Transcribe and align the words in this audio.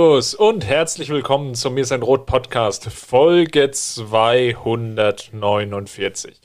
Servus 0.00 0.34
und 0.34 0.64
herzlich 0.64 1.10
willkommen 1.10 1.54
zum 1.54 1.74
Mir 1.74 1.84
sein 1.84 2.00
Rot 2.00 2.24
Podcast, 2.24 2.90
Folge 2.90 3.70
249. 3.70 6.40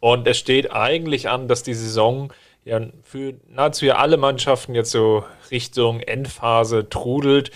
Und 0.00 0.26
es 0.26 0.36
steht 0.36 0.72
eigentlich 0.72 1.28
an, 1.28 1.46
dass 1.46 1.62
die 1.62 1.74
Saison 1.74 2.32
ja 2.64 2.80
für 3.04 3.34
nahezu 3.48 3.92
alle 3.92 4.16
Mannschaften 4.16 4.74
jetzt 4.74 4.90
so 4.90 5.22
Richtung 5.52 6.00
Endphase 6.00 6.88
trudelt. 6.88 7.52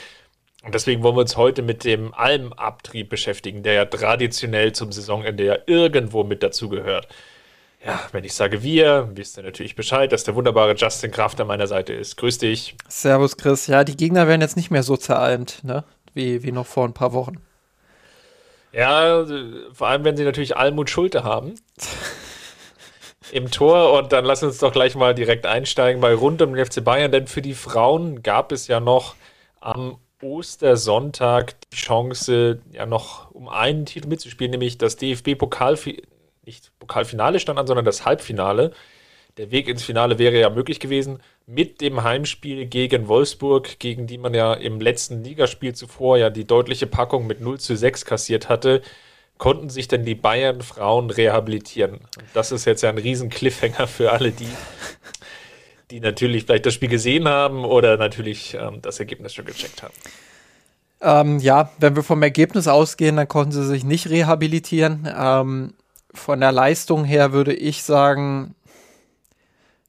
Und 0.63 0.77
deswegen 0.77 1.03
wollen 1.03 1.17
wir 1.17 1.23
uns 1.23 1.37
heute 1.37 1.63
mit 1.63 1.83
dem 1.83 2.15
Almabtrieb 2.15 3.09
beschäftigen, 3.09 3.65
der 3.65 3.73
ja 3.73 3.87
traditionell 3.87 4.71
zum 4.71 4.93
Saisonende 4.93 5.45
ja 5.45 5.59
irgendwo 5.67 6.23
mit 6.23 6.45
dazugehört. 6.45 7.09
Ja, 7.85 8.01
wenn 8.13 8.23
ich 8.23 8.35
sage 8.35 8.63
wir, 8.63 9.11
wisst 9.15 9.37
ihr 9.37 9.43
natürlich 9.43 9.75
Bescheid, 9.75 10.13
dass 10.13 10.23
der 10.23 10.37
wunderbare 10.37 10.75
Justin 10.77 11.11
Kraft 11.11 11.41
an 11.41 11.49
meiner 11.49 11.67
Seite 11.67 11.93
ist. 11.93 12.17
Grüß 12.17 12.39
dich. 12.39 12.77
Servus, 12.89 13.37
Chris. 13.37 13.67
Ja, 13.67 13.83
die 13.83 13.97
Gegner 13.97 14.29
werden 14.29 14.41
jetzt 14.41 14.57
nicht 14.57 14.71
mehr 14.71 14.85
so 14.85 14.97
zeralmt, 14.97 15.65
ne? 15.65 15.85
Wie, 16.15 16.45
wie 16.45 16.53
noch 16.53 16.67
vor 16.67 16.85
ein 16.85 16.93
paar 16.93 17.13
Wochen. 17.13 17.41
Ja, 18.73 19.27
vor 19.73 19.89
allem, 19.89 20.05
wenn 20.05 20.17
sie 20.17 20.25
natürlich 20.25 20.57
Almut 20.57 20.91
Schulte 20.91 21.25
haben. 21.25 21.55
Im 23.33 23.51
Tor 23.51 23.99
und 23.99 24.13
dann 24.13 24.25
lass 24.25 24.43
uns 24.43 24.59
doch 24.59 24.73
gleich 24.73 24.95
mal 24.95 25.15
direkt 25.15 25.47
einsteigen 25.47 26.01
bei 26.01 26.15
rund 26.15 26.43
um 26.43 26.55
den 26.55 26.65
FC 26.65 26.85
Bayern, 26.85 27.11
denn 27.11 27.27
für 27.27 27.41
die 27.41 27.55
Frauen 27.55 28.23
gab 28.23 28.53
es 28.53 28.67
ja 28.67 28.79
noch 28.79 29.15
am 29.61 29.97
Ostersonntag 30.23 31.55
die 31.71 31.77
Chance, 31.77 32.61
ja 32.73 32.85
noch 32.85 33.31
um 33.31 33.49
einen 33.49 33.87
Titel 33.87 34.09
mitzuspielen, 34.09 34.51
nämlich 34.51 34.77
das 34.77 34.97
DFB-Pokal 34.97 35.77
nicht 36.45 36.73
Pokalfinale 36.79 37.41
stand 37.41 37.59
an, 37.59 37.67
sondern 37.67 37.85
das 37.85 38.05
Halbfinale. 38.05 38.73
Der 39.39 39.51
Weg 39.51 39.69
ins 39.69 39.83
Finale 39.83 40.19
wäre 40.19 40.39
ja 40.39 40.51
möglich 40.51 40.79
gewesen 40.79 41.21
mit 41.47 41.81
dem 41.81 42.03
Heimspiel 42.03 42.67
gegen 42.67 43.09
Wolfsburg, 43.09 43.79
gegen 43.79 44.07
die 44.07 44.19
man 44.19 44.35
ja 44.35 44.53
im 44.53 44.81
letzten 44.81 45.25
Ligaspiel 45.25 45.75
zuvor 45.75 46.19
ja 46.19 46.31
die 46.31 46.47
deutliche 46.47 46.87
Packung 46.87 47.27
mit 47.27 47.41
0 47.41 47.59
zu 47.59 47.77
6 47.77 48.05
kassiert 48.05 48.49
hatte. 48.49 48.83
Konnten 49.39 49.71
sich 49.71 49.89
denn 49.89 50.05
die 50.05 50.15
Bayern-Frauen 50.15 51.11
rehabilitieren? 51.11 51.95
Und 51.95 52.29
das 52.35 52.53
ist 52.53 52.65
jetzt 52.65 52.83
ja 52.83 52.91
ein 52.91 52.99
riesen 52.99 53.31
Cliffhanger 53.31 53.87
für 53.87 54.13
alle 54.13 54.33
die, 54.33 54.49
die 55.91 56.01
natürlich 56.01 56.45
vielleicht 56.45 56.67
das 56.67 56.75
Spiel 56.75 56.91
gesehen 56.91 57.27
haben 57.27 57.65
oder 57.65 57.97
natürlich 57.97 58.55
ähm, 58.55 58.83
das 58.83 59.01
Ergebnis 59.01 59.35
schon 59.35 59.47
gecheckt 59.47 59.83
haben. 59.83 59.95
Ähm, 61.01 61.39
ja, 61.41 61.73
wenn 61.79 61.97
wir 61.97 62.05
vom 62.05 62.23
Ergebnis 62.23 62.69
ausgehen, 62.69 63.17
dann 63.17 63.27
konnten 63.27 63.53
sie 63.53 63.67
sich 63.67 63.83
nicht 63.83 64.09
rehabilitieren. 64.11 65.13
Ähm, 65.17 65.75
von 66.15 66.41
der 66.41 66.53
Leistung 66.53 67.05
her 67.05 67.33
würde 67.33 67.55
ich 67.55 67.83
sagen, 67.83 68.55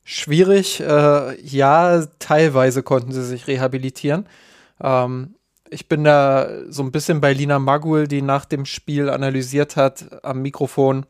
schwierig. 0.04 0.80
Äh, 0.80 1.40
ja, 1.42 2.06
teilweise 2.20 2.84
konnten 2.84 3.12
sie 3.12 3.24
sich 3.24 3.48
rehabilitieren. 3.48 4.28
Ähm, 4.82 5.36
ich 5.70 5.88
bin 5.88 6.04
da 6.04 6.50
so 6.70 6.84
ein 6.84 6.92
bisschen 6.92 7.20
bei 7.20 7.34
Lina 7.34 7.60
Magul, 7.60 8.08
die 8.08 8.22
nach 8.22 8.46
dem 8.46 8.66
Spiel 8.66 9.10
analysiert 9.10 9.76
hat 9.76 10.24
am 10.24 10.42
Mikrofon, 10.42 11.06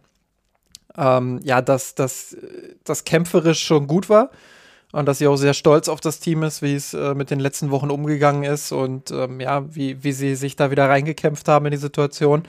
ähm, 0.96 1.40
ja, 1.44 1.62
dass 1.62 1.96
das 1.96 2.36
kämpferisch 3.04 3.62
schon 3.62 3.88
gut 3.88 4.10
war 4.10 4.30
und 4.94 5.08
dass 5.08 5.18
sie 5.18 5.28
auch 5.28 5.36
sehr 5.36 5.54
stolz 5.54 5.90
auf 5.90 6.00
das 6.00 6.20
Team 6.20 6.44
ist, 6.44 6.62
wie 6.62 6.76
es 6.76 6.94
äh, 6.94 7.14
mit 7.14 7.30
den 7.30 7.40
letzten 7.40 7.72
Wochen 7.72 7.90
umgegangen 7.90 8.44
ist 8.44 8.72
und 8.72 9.12
ähm, 9.12 9.42
ja, 9.42 9.66
wie, 9.76 10.04
wie 10.04 10.14
sie 10.14 10.36
sich 10.36 10.56
da 10.56 10.72
wieder 10.72 10.88
reingekämpft 10.88 11.48
haben 11.48 11.66
in 11.66 11.72
die 11.72 11.78
Situation 11.78 12.44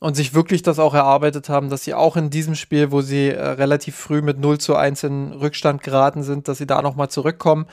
und 0.00 0.14
sich 0.14 0.34
wirklich 0.34 0.62
das 0.62 0.78
auch 0.78 0.94
erarbeitet 0.94 1.48
haben, 1.48 1.70
dass 1.70 1.84
sie 1.84 1.94
auch 1.94 2.16
in 2.16 2.30
diesem 2.30 2.54
Spiel, 2.54 2.92
wo 2.92 3.00
sie 3.00 3.30
äh, 3.30 3.40
relativ 3.40 3.96
früh 3.96 4.22
mit 4.22 4.38
0 4.38 4.58
zu 4.58 4.76
1 4.76 5.04
in 5.04 5.32
Rückstand 5.32 5.82
geraten 5.82 6.22
sind, 6.22 6.48
dass 6.48 6.58
sie 6.58 6.66
da 6.66 6.82
nochmal 6.82 7.08
zurückkommen 7.08 7.66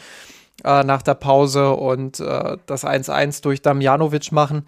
äh, 0.64 0.84
nach 0.84 1.02
der 1.02 1.16
Pause 1.16 1.72
und 1.72 2.20
äh, 2.20 2.58
das 2.66 2.86
1-1 2.86 3.44
durch 3.44 3.62
Damjanovic 3.62 4.32
machen. 4.32 4.66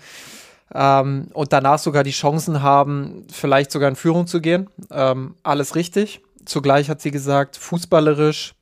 Ähm, 0.73 1.29
und 1.34 1.53
danach 1.53 1.79
sogar 1.79 2.03
die 2.03 2.12
Chancen 2.12 2.62
haben, 2.62 3.25
vielleicht 3.31 3.72
sogar 3.72 3.89
in 3.89 3.95
Führung 3.95 4.28
zu 4.28 4.41
gehen. 4.41 4.69
Ähm, 4.91 5.35
alles 5.44 5.75
richtig. 5.75 6.22
Zugleich 6.45 6.89
hat 6.89 7.01
sie 7.01 7.12
gesagt, 7.12 7.57
fußballerisch, 7.57 8.53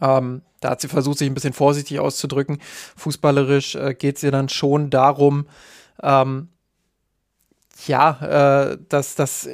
ähm, 0.00 0.42
da 0.60 0.70
hat 0.70 0.80
sie 0.80 0.88
versucht, 0.88 1.18
sich 1.18 1.28
ein 1.28 1.34
bisschen 1.34 1.52
vorsichtig 1.52 2.00
auszudrücken, 2.00 2.58
fußballerisch 2.96 3.76
äh, 3.76 3.94
geht 3.94 4.16
es 4.16 4.22
ihr 4.22 4.32
dann 4.32 4.48
schon 4.48 4.90
darum, 4.90 5.46
ähm, 6.02 6.48
ja, 7.86 8.72
äh, 8.72 8.78
dass 8.88 9.14
das 9.14 9.48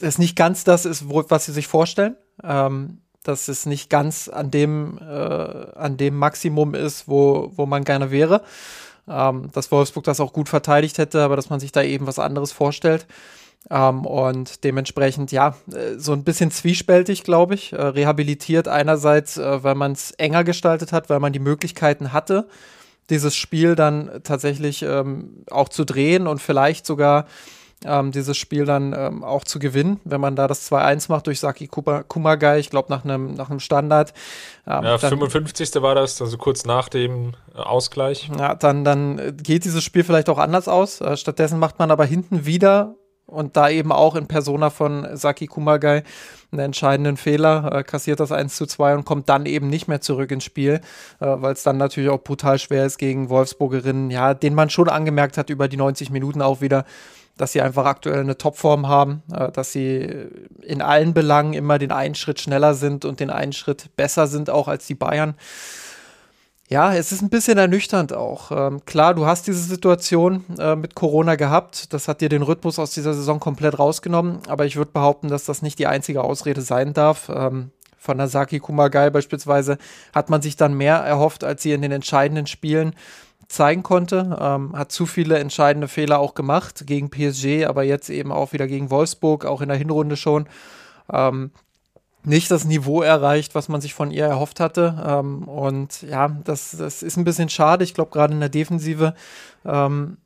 dass 0.00 0.18
nicht 0.18 0.36
ganz 0.36 0.64
das 0.64 0.84
ist, 0.84 1.08
wo, 1.08 1.24
was 1.28 1.46
sie 1.46 1.52
sich 1.52 1.66
vorstellen. 1.66 2.16
Ähm, 2.42 2.98
dass 3.22 3.48
es 3.48 3.66
nicht 3.66 3.88
ganz 3.88 4.28
an 4.28 4.50
dem, 4.50 4.98
äh, 4.98 5.04
an 5.04 5.96
dem 5.96 6.16
Maximum 6.16 6.74
ist, 6.74 7.08
wo, 7.08 7.52
wo 7.54 7.66
man 7.66 7.84
gerne 7.84 8.10
wäre. 8.10 8.42
Ähm, 9.08 9.50
dass 9.52 9.70
Wolfsburg 9.70 10.04
das 10.04 10.20
auch 10.20 10.32
gut 10.32 10.48
verteidigt 10.48 10.98
hätte, 10.98 11.22
aber 11.22 11.36
dass 11.36 11.50
man 11.50 11.60
sich 11.60 11.72
da 11.72 11.82
eben 11.82 12.06
was 12.06 12.18
anderes 12.18 12.52
vorstellt. 12.52 13.06
Ähm, 13.70 14.06
und 14.06 14.64
dementsprechend, 14.64 15.32
ja, 15.32 15.56
äh, 15.72 15.98
so 15.98 16.12
ein 16.12 16.24
bisschen 16.24 16.50
zwiespältig, 16.50 17.22
glaube 17.24 17.54
ich. 17.54 17.72
Äh, 17.72 17.80
rehabilitiert 17.80 18.68
einerseits, 18.68 19.36
äh, 19.38 19.62
weil 19.62 19.74
man 19.74 19.92
es 19.92 20.12
enger 20.12 20.44
gestaltet 20.44 20.92
hat, 20.92 21.10
weil 21.10 21.20
man 21.20 21.32
die 21.32 21.38
Möglichkeiten 21.38 22.12
hatte, 22.12 22.48
dieses 23.10 23.36
Spiel 23.36 23.74
dann 23.74 24.20
tatsächlich 24.24 24.82
ähm, 24.82 25.44
auch 25.50 25.68
zu 25.68 25.84
drehen 25.84 26.26
und 26.26 26.40
vielleicht 26.40 26.86
sogar 26.86 27.26
ähm, 27.84 28.12
dieses 28.12 28.36
Spiel 28.36 28.64
dann 28.64 28.94
ähm, 28.96 29.24
auch 29.24 29.44
zu 29.44 29.58
gewinnen, 29.58 30.00
wenn 30.04 30.20
man 30.20 30.36
da 30.36 30.46
das 30.46 30.70
2-1 30.70 31.10
macht 31.10 31.26
durch 31.26 31.40
Saki 31.40 31.68
Kumagai, 31.68 32.58
ich 32.58 32.70
glaube 32.70 32.90
nach 32.90 33.04
einem 33.04 33.34
nach 33.34 33.50
Standard. 33.60 34.12
Ähm, 34.66 34.84
ja, 34.84 34.98
55. 34.98 35.82
war 35.82 35.94
das, 35.94 36.20
also 36.20 36.38
kurz 36.38 36.64
nach 36.64 36.88
dem 36.88 37.32
äh, 37.54 37.58
Ausgleich. 37.58 38.30
Ja, 38.38 38.54
dann, 38.54 38.84
dann 38.84 39.36
geht 39.42 39.64
dieses 39.64 39.84
Spiel 39.84 40.04
vielleicht 40.04 40.28
auch 40.28 40.38
anders 40.38 40.68
aus. 40.68 41.00
Äh, 41.00 41.16
stattdessen 41.16 41.58
macht 41.58 41.78
man 41.78 41.90
aber 41.90 42.04
hinten 42.04 42.46
wieder 42.46 42.94
und 43.26 43.56
da 43.56 43.68
eben 43.68 43.92
auch 43.92 44.14
in 44.14 44.26
Persona 44.26 44.70
von 44.70 45.16
Saki 45.16 45.46
Kumagai 45.46 46.02
einen 46.52 46.60
entscheidenden 46.60 47.16
Fehler, 47.16 47.72
äh, 47.72 47.82
kassiert 47.82 48.20
das 48.20 48.30
1 48.30 48.56
zu 48.56 48.66
2 48.66 48.96
und 48.96 49.04
kommt 49.04 49.28
dann 49.28 49.46
eben 49.46 49.68
nicht 49.68 49.88
mehr 49.88 50.00
zurück 50.00 50.30
ins 50.30 50.44
Spiel, 50.44 50.80
äh, 51.20 51.26
weil 51.26 51.54
es 51.54 51.62
dann 51.62 51.78
natürlich 51.78 52.10
auch 52.10 52.22
brutal 52.22 52.58
schwer 52.58 52.84
ist 52.84 52.98
gegen 52.98 53.30
Wolfsburgerinnen, 53.30 54.10
ja, 54.10 54.34
den 54.34 54.54
man 54.54 54.70
schon 54.70 54.88
angemerkt 54.88 55.38
hat 55.38 55.50
über 55.50 55.68
die 55.68 55.78
90 55.78 56.10
Minuten 56.10 56.42
auch 56.42 56.60
wieder, 56.60 56.84
dass 57.36 57.52
sie 57.52 57.62
einfach 57.62 57.86
aktuell 57.86 58.20
eine 58.20 58.36
Topform 58.36 58.88
haben, 58.88 59.22
äh, 59.32 59.50
dass 59.50 59.72
sie 59.72 60.28
in 60.62 60.82
allen 60.82 61.14
Belangen 61.14 61.54
immer 61.54 61.78
den 61.78 61.92
einen 61.92 62.14
Schritt 62.14 62.40
schneller 62.40 62.74
sind 62.74 63.04
und 63.04 63.20
den 63.20 63.30
einen 63.30 63.52
Schritt 63.52 63.94
besser 63.96 64.26
sind 64.26 64.50
auch 64.50 64.68
als 64.68 64.86
die 64.86 64.94
Bayern. 64.94 65.34
Ja, 66.68 66.94
es 66.94 67.12
ist 67.12 67.20
ein 67.20 67.28
bisschen 67.28 67.58
ernüchternd 67.58 68.14
auch. 68.14 68.50
Ähm, 68.50 68.84
klar, 68.86 69.12
du 69.12 69.26
hast 69.26 69.46
diese 69.46 69.62
Situation 69.62 70.42
äh, 70.58 70.74
mit 70.74 70.94
Corona 70.94 71.34
gehabt. 71.34 71.92
Das 71.92 72.08
hat 72.08 72.22
dir 72.22 72.30
den 72.30 72.40
Rhythmus 72.40 72.78
aus 72.78 72.92
dieser 72.92 73.12
Saison 73.12 73.40
komplett 73.40 73.78
rausgenommen. 73.78 74.38
Aber 74.48 74.64
ich 74.64 74.76
würde 74.76 74.90
behaupten, 74.90 75.28
dass 75.28 75.44
das 75.44 75.60
nicht 75.60 75.78
die 75.78 75.86
einzige 75.86 76.24
Ausrede 76.24 76.62
sein 76.62 76.94
darf. 76.94 77.28
Ähm, 77.28 77.72
von 77.98 78.16
Nasaki 78.16 78.58
Kumagai 78.58 79.10
beispielsweise 79.10 79.76
hat 80.14 80.30
man 80.30 80.40
sich 80.40 80.56
dann 80.56 80.72
mehr 80.72 80.96
erhofft, 80.96 81.44
als 81.44 81.62
sie 81.62 81.72
in 81.72 81.82
den 81.82 81.92
entscheidenden 81.92 82.46
Spielen 82.46 82.94
zeigen 83.48 83.82
konnte. 83.82 84.38
Ähm, 84.40 84.76
hat 84.76 84.92
zu 84.92 85.06
viele 85.06 85.38
entscheidende 85.38 85.88
Fehler 85.88 86.18
auch 86.18 86.34
gemacht 86.34 86.84
gegen 86.86 87.10
PSG, 87.10 87.66
aber 87.66 87.82
jetzt 87.82 88.10
eben 88.10 88.32
auch 88.32 88.52
wieder 88.52 88.66
gegen 88.66 88.90
Wolfsburg, 88.90 89.44
auch 89.44 89.60
in 89.60 89.68
der 89.68 89.78
Hinrunde 89.78 90.16
schon. 90.16 90.46
Ähm, 91.12 91.50
nicht 92.24 92.50
das 92.50 92.64
Niveau 92.64 93.02
erreicht, 93.02 93.54
was 93.54 93.68
man 93.68 93.80
sich 93.80 93.94
von 93.94 94.10
ihr 94.10 94.26
erhofft 94.26 94.60
hatte. 94.60 95.02
Ähm, 95.04 95.42
und 95.48 96.02
ja, 96.02 96.28
das, 96.44 96.76
das 96.78 97.02
ist 97.02 97.16
ein 97.16 97.24
bisschen 97.24 97.48
schade. 97.48 97.84
Ich 97.84 97.94
glaube, 97.94 98.10
gerade 98.10 98.32
in 98.32 98.40
der 98.40 98.48
Defensive, 98.48 99.14
ähm, 99.64 100.18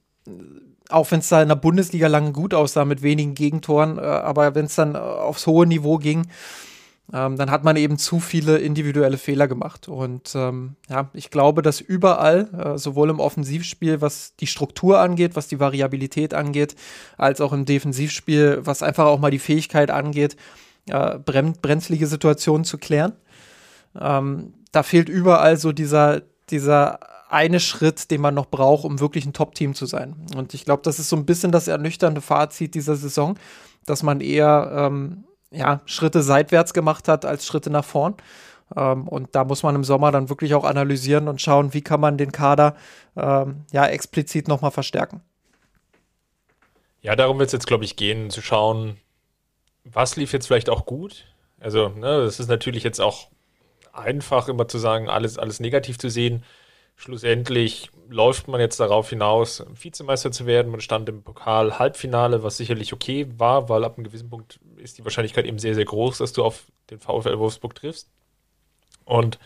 auch 0.89 1.11
wenn 1.11 1.21
es 1.21 1.29
da 1.29 1.43
in 1.43 1.49
der 1.49 1.57
Bundesliga 1.57 2.07
lange 2.09 2.33
gut 2.33 2.55
aussah 2.55 2.85
mit 2.85 3.03
wenigen 3.03 3.35
Gegentoren, 3.35 3.99
äh, 3.99 4.03
aber 4.03 4.55
wenn 4.55 4.67
es 4.67 4.75
dann 4.75 4.95
aufs 4.95 5.47
hohe 5.47 5.67
Niveau 5.67 5.99
ging, 5.99 6.27
ähm, 7.13 7.37
dann 7.37 7.51
hat 7.51 7.63
man 7.63 7.77
eben 7.77 7.99
zu 7.99 8.19
viele 8.19 8.59
individuelle 8.59 9.19
Fehler 9.19 9.47
gemacht. 9.47 9.89
Und 9.89 10.33
ähm, 10.35 10.75
ja, 10.89 11.09
ich 11.13 11.31
glaube, 11.31 11.63
dass 11.63 11.81
überall, 11.81 12.49
äh, 12.53 12.79
sowohl 12.79 13.11
im 13.11 13.21
Offensivspiel, 13.21 14.01
was 14.01 14.35
die 14.37 14.49
Struktur 14.49 14.99
angeht, 14.99 15.37
was 15.37 15.47
die 15.47 15.61
Variabilität 15.61 16.35
angeht, 16.35 16.75
als 17.17 17.41
auch 17.41 17.53
im 17.53 17.65
Defensivspiel, 17.65 18.61
was 18.63 18.83
einfach 18.83 19.07
auch 19.07 19.21
mal 19.21 19.31
die 19.31 19.39
Fähigkeit 19.39 19.91
angeht, 19.91 20.37
äh, 20.89 21.19
brenzlige 21.19 22.09
Situationen 22.09 22.65
zu 22.65 22.77
klären. 22.79 23.13
Ähm, 23.99 24.55
da 24.73 24.83
fehlt 24.83 25.09
überall 25.09 25.57
so 25.57 25.73
dieser, 25.73 26.23
dieser 26.51 26.99
eine 27.29 27.61
Schritt, 27.61 28.11
den 28.11 28.21
man 28.21 28.35
noch 28.35 28.47
braucht, 28.47 28.85
um 28.85 29.01
wirklich 29.01 29.27
ein 29.27 29.33
Top-Team 29.33 29.75
zu 29.75 29.87
sein. 29.87 30.17
Und 30.37 30.55
ich 30.55 30.65
glaube, 30.65 30.83
das 30.83 30.99
ist 30.99 31.09
so 31.09 31.17
ein 31.17 31.27
bisschen 31.27 31.53
das 31.53 31.69
ernüchternde 31.69 32.21
Fazit 32.21 32.75
dieser 32.75 32.97
Saison, 32.97 33.39
dass 33.85 34.03
man 34.03 34.21
eher 34.21 34.73
ähm, 34.75 35.25
ja, 35.51 35.81
Schritte 35.87 36.23
seitwärts 36.23 36.75
gemacht 36.75 37.09
hat 37.09 37.25
als 37.25 37.47
Schritte 37.47 37.71
nach 37.71 37.85
vorn. 37.85 38.15
Ähm, 38.75 39.07
und 39.07 39.35
da 39.35 39.45
muss 39.45 39.63
man 39.63 39.75
im 39.75 39.85
Sommer 39.85 40.11
dann 40.11 40.29
wirklich 40.29 40.55
auch 40.55 40.65
analysieren 40.65 41.29
und 41.29 41.41
schauen, 41.41 41.73
wie 41.73 41.83
kann 41.83 42.01
man 42.01 42.19
den 42.19 42.33
Kader 42.33 42.75
ähm, 43.17 43.65
ja 43.73 43.87
explizit 43.87 44.49
nochmal 44.49 44.73
verstärken. 44.73 45.23
Ja, 47.03 47.15
darum 47.15 47.39
wird 47.39 47.49
es 47.49 47.53
jetzt, 47.53 47.69
glaube 47.69 47.85
ich, 47.85 47.97
gehen, 47.97 48.31
zu 48.31 48.43
schauen, 48.43 48.97
was 49.85 50.17
lief 50.17 50.33
jetzt 50.33 50.49
vielleicht 50.49 50.69
auch 50.69 50.87
gut. 50.87 51.27
Also, 51.61 51.89
ne, 51.91 52.25
das 52.25 52.41
ist 52.41 52.49
natürlich 52.49 52.83
jetzt 52.83 53.01
auch 53.01 53.29
einfach, 53.93 54.49
immer 54.49 54.67
zu 54.67 54.79
sagen, 54.79 55.09
alles, 55.09 55.39
alles 55.39 55.61
negativ 55.61 55.99
zu 55.99 56.11
sehen. 56.11 56.45
Schlussendlich 56.99 57.91
läuft 58.09 58.49
man 58.49 58.61
jetzt 58.61 58.81
darauf 58.81 59.11
hinaus, 59.11 59.65
Vizemeister 59.69 60.33
zu 60.33 60.47
werden. 60.47 60.71
Man 60.71 60.81
stand 60.81 61.09
im 61.09 61.23
Pokal-Halbfinale, 61.23 62.43
was 62.43 62.57
sicherlich 62.57 62.93
okay 62.93 63.27
war, 63.37 63.69
weil 63.69 63.85
ab 63.85 63.97
einem 63.97 64.05
gewissen 64.05 64.31
Punkt 64.31 64.59
ist 64.77 64.97
die 64.99 65.05
Wahrscheinlichkeit 65.05 65.45
eben 65.45 65.59
sehr, 65.59 65.75
sehr 65.75 65.85
groß, 65.85 66.19
dass 66.19 66.33
du 66.33 66.43
auf 66.43 66.65
den 66.91 66.99
VfL 66.99 67.39
Wolfsburg 67.39 67.75
triffst. 67.75 68.09
Und 69.05 69.39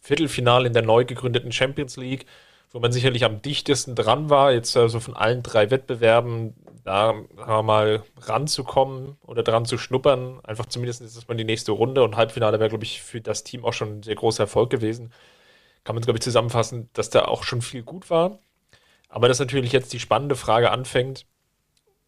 Viertelfinale 0.00 0.66
in 0.66 0.72
der 0.72 0.82
neu 0.82 1.04
gegründeten 1.04 1.52
Champions 1.52 1.96
League, 1.96 2.24
wo 2.72 2.80
man 2.80 2.92
sicherlich 2.92 3.24
am 3.24 3.42
dichtesten 3.42 3.94
dran 3.94 4.30
war, 4.30 4.52
jetzt 4.52 4.76
also 4.76 5.00
von 5.00 5.14
allen 5.14 5.42
drei 5.42 5.70
Wettbewerben 5.70 6.54
da 6.82 7.12
mal 7.62 8.04
ranzukommen 8.22 9.18
oder 9.26 9.42
dran 9.42 9.66
zu 9.66 9.76
schnuppern. 9.76 10.40
Einfach 10.44 10.66
zumindest 10.66 11.02
ist 11.02 11.16
es 11.16 11.28
mal 11.28 11.36
die 11.36 11.44
nächste 11.44 11.72
Runde 11.72 12.02
und 12.02 12.16
Halbfinale 12.16 12.58
wäre, 12.58 12.70
glaube 12.70 12.84
ich, 12.84 13.02
für 13.02 13.20
das 13.20 13.44
Team 13.44 13.66
auch 13.66 13.74
schon 13.74 13.98
ein 13.98 14.02
sehr 14.02 14.14
großer 14.14 14.44
Erfolg 14.44 14.70
gewesen. 14.70 15.12
Kann 15.84 15.94
man, 15.94 16.02
glaube 16.02 16.18
ich, 16.18 16.22
zusammenfassen, 16.22 16.88
dass 16.92 17.10
da 17.10 17.24
auch 17.24 17.42
schon 17.44 17.62
viel 17.62 17.82
gut 17.82 18.10
war. 18.10 18.38
Aber 19.08 19.28
dass 19.28 19.38
natürlich 19.38 19.72
jetzt 19.72 19.92
die 19.92 20.00
spannende 20.00 20.36
Frage 20.36 20.70
anfängt, 20.70 21.26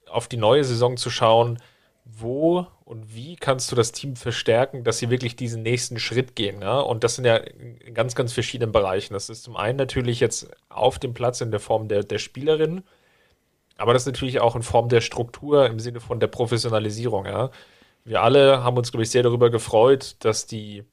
auf 0.08 0.28
die 0.28 0.36
neue 0.36 0.64
Saison 0.64 0.96
zu 0.96 1.10
schauen, 1.10 1.58
wo 2.04 2.66
und 2.84 3.14
wie 3.14 3.36
kannst 3.36 3.70
du 3.72 3.76
das 3.76 3.92
Team 3.92 4.16
verstärken, 4.16 4.84
dass 4.84 4.98
sie 4.98 5.08
wirklich 5.08 5.36
diesen 5.36 5.62
nächsten 5.62 5.98
Schritt 5.98 6.36
gehen. 6.36 6.60
Ja? 6.60 6.80
Und 6.80 7.04
das 7.04 7.14
sind 7.14 7.24
ja 7.24 7.36
in 7.36 7.94
ganz, 7.94 8.14
ganz 8.14 8.32
verschiedenen 8.32 8.72
Bereichen. 8.72 9.14
Das 9.14 9.30
ist 9.30 9.44
zum 9.44 9.56
einen 9.56 9.78
natürlich 9.78 10.20
jetzt 10.20 10.50
auf 10.68 10.98
dem 10.98 11.14
Platz 11.14 11.40
in 11.40 11.50
der 11.50 11.60
Form 11.60 11.88
der, 11.88 12.02
der 12.02 12.18
Spielerin, 12.18 12.82
aber 13.76 13.92
das 13.92 14.02
ist 14.02 14.06
natürlich 14.06 14.40
auch 14.40 14.54
in 14.54 14.62
Form 14.62 14.88
der 14.88 15.00
Struktur 15.00 15.66
im 15.66 15.80
Sinne 15.80 16.00
von 16.00 16.20
der 16.20 16.26
Professionalisierung. 16.26 17.26
Ja? 17.26 17.50
Wir 18.04 18.22
alle 18.22 18.62
haben 18.62 18.76
uns, 18.76 18.90
glaube 18.90 19.02
ich, 19.04 19.10
sehr 19.10 19.22
darüber 19.22 19.50
gefreut, 19.50 20.16
dass 20.20 20.46
die 20.46 20.84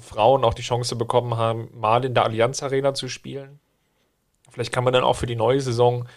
Frauen 0.00 0.44
auch 0.44 0.54
die 0.54 0.62
Chance 0.62 0.96
bekommen 0.96 1.36
haben, 1.36 1.68
mal 1.74 2.04
in 2.04 2.14
der 2.14 2.24
Allianz 2.24 2.62
Arena 2.62 2.94
zu 2.94 3.08
spielen. 3.08 3.60
Vielleicht 4.50 4.72
kann 4.72 4.84
man 4.84 4.92
dann 4.92 5.04
auch 5.04 5.16
für 5.16 5.26
die 5.26 5.36
neue 5.36 5.60
Saison 5.60 6.08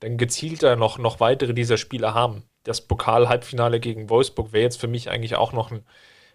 dann 0.00 0.16
gezielter 0.16 0.76
noch, 0.76 0.98
noch 0.98 1.20
weitere 1.20 1.54
dieser 1.54 1.76
Spiele 1.76 2.14
haben. 2.14 2.44
Das 2.64 2.80
Pokal-Halbfinale 2.80 3.80
gegen 3.80 4.10
Wolfsburg 4.10 4.52
wäre 4.52 4.64
jetzt 4.64 4.80
für 4.80 4.88
mich 4.88 5.10
eigentlich 5.10 5.36
auch 5.36 5.52
noch 5.52 5.70
ein 5.70 5.84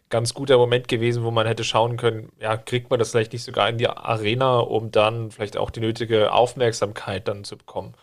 ganz 0.10 0.34
guter 0.34 0.58
Moment 0.58 0.88
gewesen, 0.88 1.24
wo 1.24 1.32
man 1.32 1.48
hätte 1.48 1.64
schauen 1.64 1.98
können, 1.98 2.32
ja, 2.40 2.58
kriegt 2.58 2.90
man 2.90 3.00
das 3.00 3.12
vielleicht 3.12 3.34
nicht 3.34 3.44
sogar 3.44 3.70
in 3.70 3.78
die 3.78 3.88
Arena, 3.88 4.60
um 4.60 4.92
dann 4.92 5.32
vielleicht 5.32 5.58
auch 5.58 5.72
die 5.72 5.80
nötige 5.80 6.32
Aufmerksamkeit 6.32 7.28
dann 7.28 7.44
zu 7.44 7.58
bekommen. 7.58 7.94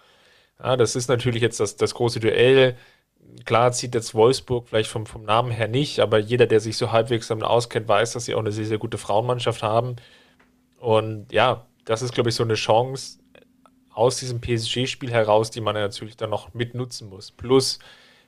Ja, 0.62 0.76
das 0.76 0.96
ist 0.96 1.08
natürlich 1.08 1.42
jetzt 1.42 1.60
das, 1.60 1.76
das 1.76 1.94
große 1.94 2.20
Duell. 2.20 2.76
Klar 3.44 3.72
zieht 3.72 3.94
jetzt 3.94 4.14
Wolfsburg 4.14 4.68
vielleicht 4.68 4.90
vom, 4.90 5.06
vom 5.06 5.24
Namen 5.24 5.50
her 5.50 5.68
nicht, 5.68 6.00
aber 6.00 6.18
jeder, 6.18 6.46
der 6.46 6.60
sich 6.60 6.76
so 6.76 6.92
halbwegs 6.92 7.28
damit 7.28 7.44
auskennt, 7.44 7.88
weiß, 7.88 8.12
dass 8.12 8.24
sie 8.24 8.34
auch 8.34 8.40
eine 8.40 8.52
sehr, 8.52 8.66
sehr 8.66 8.78
gute 8.78 8.98
Frauenmannschaft 8.98 9.62
haben. 9.62 9.96
Und 10.78 11.32
ja, 11.32 11.66
das 11.84 12.02
ist, 12.02 12.14
glaube 12.14 12.30
ich, 12.30 12.34
so 12.34 12.44
eine 12.44 12.54
Chance 12.54 13.18
aus 13.92 14.18
diesem 14.18 14.40
PSG-Spiel 14.40 15.10
heraus, 15.10 15.50
die 15.50 15.60
man 15.60 15.74
natürlich 15.74 16.16
dann 16.16 16.30
noch 16.30 16.54
mitnutzen 16.54 17.08
muss. 17.08 17.32
Plus, 17.32 17.80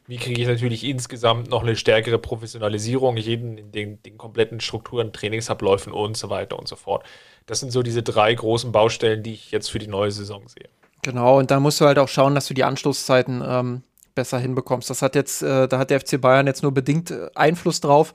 wie 0.07 0.17
kriege 0.17 0.43
ich 0.43 0.49
natürlich 0.49 0.85
insgesamt 0.85 1.49
noch 1.49 1.63
eine 1.63 1.77
stärkere 1.77 2.19
Professionalisierung, 2.19 3.17
jeden 3.17 3.57
in 3.57 3.73
den, 3.73 4.03
den 4.03 4.19
kompletten 4.19 4.61
Strukturen, 4.61 5.13
Trainingsabläufen 5.13 5.93
und 5.93 6.17
so 6.17 6.29
weiter 6.29 6.59
und 6.59 6.69
so 6.69 6.77
fort. 6.77 7.05
Das 7.47 7.61
sind 7.61 7.71
so 7.71 7.83
diese 7.83 8.03
drei 8.03 8.35
großen 8.35 8.73
Baustellen, 8.73 9.23
die 9.23 9.35
ich 9.35 9.51
jetzt 9.53 9.71
für 9.71 9.79
die 9.79 9.87
neue 9.87 10.11
Saison 10.11 10.49
sehe. 10.49 10.69
Genau, 11.03 11.39
und 11.39 11.51
da 11.51 11.61
musst 11.61 11.81
du 11.81 11.87
halt 11.87 11.99
auch 11.99 12.09
schauen, 12.09 12.35
dass 12.35 12.47
du 12.47 12.55
die 12.55 12.65
Anstoßzeiten 12.65 13.43
ähm, 13.45 13.83
besser 14.15 14.39
hinbekommst. 14.39 14.91
Das 14.91 15.03
hat 15.03 15.15
jetzt, 15.15 15.43
äh, 15.43 15.69
da 15.69 15.79
hat 15.79 15.91
der 15.91 16.01
FC 16.01 16.21
Bayern 16.21 16.47
jetzt 16.47 16.63
nur 16.63 16.73
bedingt 16.73 17.11
äh, 17.11 17.29
Einfluss 17.35 17.81
drauf. 17.81 18.13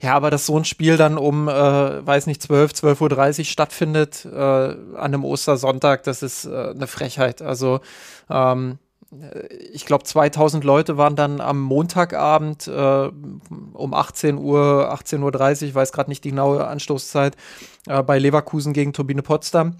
Ja, 0.00 0.14
aber 0.14 0.30
dass 0.30 0.46
so 0.46 0.56
ein 0.56 0.64
Spiel 0.64 0.96
dann 0.96 1.18
um, 1.18 1.48
äh, 1.48 1.52
weiß 2.06 2.26
nicht, 2.26 2.40
12, 2.42 2.72
12.30 2.72 3.38
Uhr 3.40 3.44
stattfindet 3.44 4.24
äh, 4.24 4.38
an 4.38 4.76
einem 4.96 5.24
Ostersonntag, 5.24 6.04
das 6.04 6.22
ist 6.22 6.44
äh, 6.44 6.70
eine 6.70 6.86
Frechheit. 6.86 7.42
Also 7.42 7.80
ähm, 8.30 8.78
ich 9.72 9.86
glaube, 9.86 10.04
2000 10.04 10.64
Leute 10.64 10.98
waren 10.98 11.16
dann 11.16 11.40
am 11.40 11.60
Montagabend 11.60 12.68
äh, 12.68 13.10
um 13.72 13.94
18 13.94 14.36
Uhr, 14.36 14.92
18.30 14.92 15.68
Uhr, 15.68 15.74
weiß 15.74 15.92
gerade 15.92 16.10
nicht 16.10 16.24
die 16.24 16.30
genaue 16.30 16.66
Anstoßzeit, 16.66 17.34
äh, 17.86 18.02
bei 18.02 18.18
Leverkusen 18.18 18.72
gegen 18.72 18.92
Turbine 18.92 19.22
Potsdam. 19.22 19.76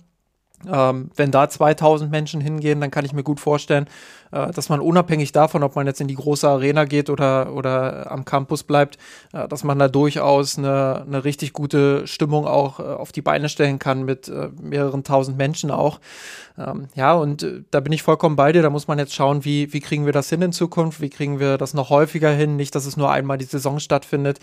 Ähm, 0.67 1.11
wenn 1.15 1.31
da 1.31 1.49
2000 1.49 2.11
Menschen 2.11 2.41
hingehen, 2.41 2.81
dann 2.81 2.91
kann 2.91 3.05
ich 3.05 3.13
mir 3.13 3.23
gut 3.23 3.39
vorstellen, 3.39 3.87
äh, 4.33 4.51
dass 4.51 4.69
man 4.69 4.81
unabhängig 4.81 5.31
davon, 5.31 5.63
ob 5.63 5.77
man 5.77 5.87
jetzt 5.87 6.01
in 6.01 6.09
die 6.09 6.17
große 6.17 6.49
Arena 6.49 6.85
geht 6.85 7.11
oder, 7.11 7.53
oder 7.53 8.11
am 8.11 8.25
Campus 8.25 8.65
bleibt, 8.65 8.99
äh, 9.33 9.47
dass 9.47 9.63
man 9.63 9.79
da 9.79 9.89
durchaus 9.89 10.59
eine, 10.59 11.05
eine 11.07 11.25
richtig 11.25 11.53
gute 11.53 12.07
Stimmung 12.07 12.47
auch 12.47 12.81
äh, 12.81 12.83
auf 12.83 13.13
die 13.13 13.23
Beine 13.23 13.49
stellen 13.49 13.79
kann 13.79 14.05
mit 14.05 14.29
äh, 14.29 14.49
mehreren 14.61 15.05
tausend 15.05 15.39
Menschen 15.39 15.71
auch. 15.71 16.01
Ähm, 16.59 16.89
ja, 16.95 17.15
und 17.15 17.45
äh, 17.45 17.63
da 17.71 17.79
bin 17.79 17.93
ich 17.93 18.03
vollkommen 18.03 18.35
bei 18.35 18.51
dir. 18.51 18.63
Da 18.63 18.71
muss 18.71 18.89
man 18.89 18.99
jetzt 18.99 19.15
schauen, 19.15 19.45
wie, 19.45 19.73
wie 19.73 19.81
kriegen 19.81 20.07
wir 20.07 20.13
das 20.13 20.29
hin 20.29 20.43
in 20.43 20.53
Zukunft? 20.53 21.01
Wie 21.01 21.11
kriegen 21.11 21.39
wir 21.39 21.57
das 21.57 21.73
noch 21.73 21.91
häufiger 21.91 22.31
hin? 22.31 22.57
Nicht, 22.57 22.75
dass 22.75 22.85
es 22.87 22.97
nur 22.97 23.13
einmal 23.13 23.39
die 23.39 23.45
Saison 23.45 23.79
stattfindet. 23.79 24.41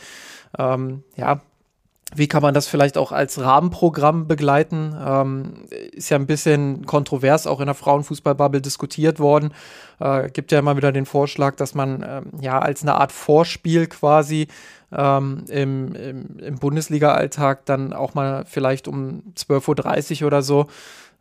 Ähm, 0.57 1.03
ja, 1.17 1.41
wie 2.13 2.27
kann 2.27 2.43
man 2.43 2.53
das 2.53 2.67
vielleicht 2.67 2.97
auch 2.97 3.11
als 3.11 3.41
Rahmenprogramm 3.41 4.27
begleiten? 4.27 4.95
Ähm, 5.03 5.53
ist 5.91 6.09
ja 6.09 6.17
ein 6.17 6.27
bisschen 6.27 6.85
kontrovers 6.85 7.47
auch 7.47 7.59
in 7.59 7.65
der 7.65 7.75
Frauenfußballbubble 7.75 8.61
diskutiert 8.61 9.19
worden. 9.19 9.53
Äh, 9.99 10.29
gibt 10.29 10.51
ja 10.51 10.59
immer 10.59 10.77
wieder 10.77 10.91
den 10.91 11.05
Vorschlag, 11.05 11.55
dass 11.55 11.73
man 11.73 12.05
ähm, 12.07 12.25
ja 12.41 12.59
als 12.59 12.83
eine 12.83 12.95
Art 12.95 13.11
Vorspiel 13.11 13.87
quasi 13.87 14.47
ähm, 14.91 15.45
im, 15.49 15.95
im, 15.95 16.39
im 16.39 16.55
Bundesliga-Alltag 16.59 17.65
dann 17.65 17.91
auch 17.91 18.13
mal 18.13 18.45
vielleicht 18.45 18.87
um 18.87 19.23
12.30 19.35 20.21
Uhr 20.21 20.27
oder 20.27 20.41
so 20.41 20.67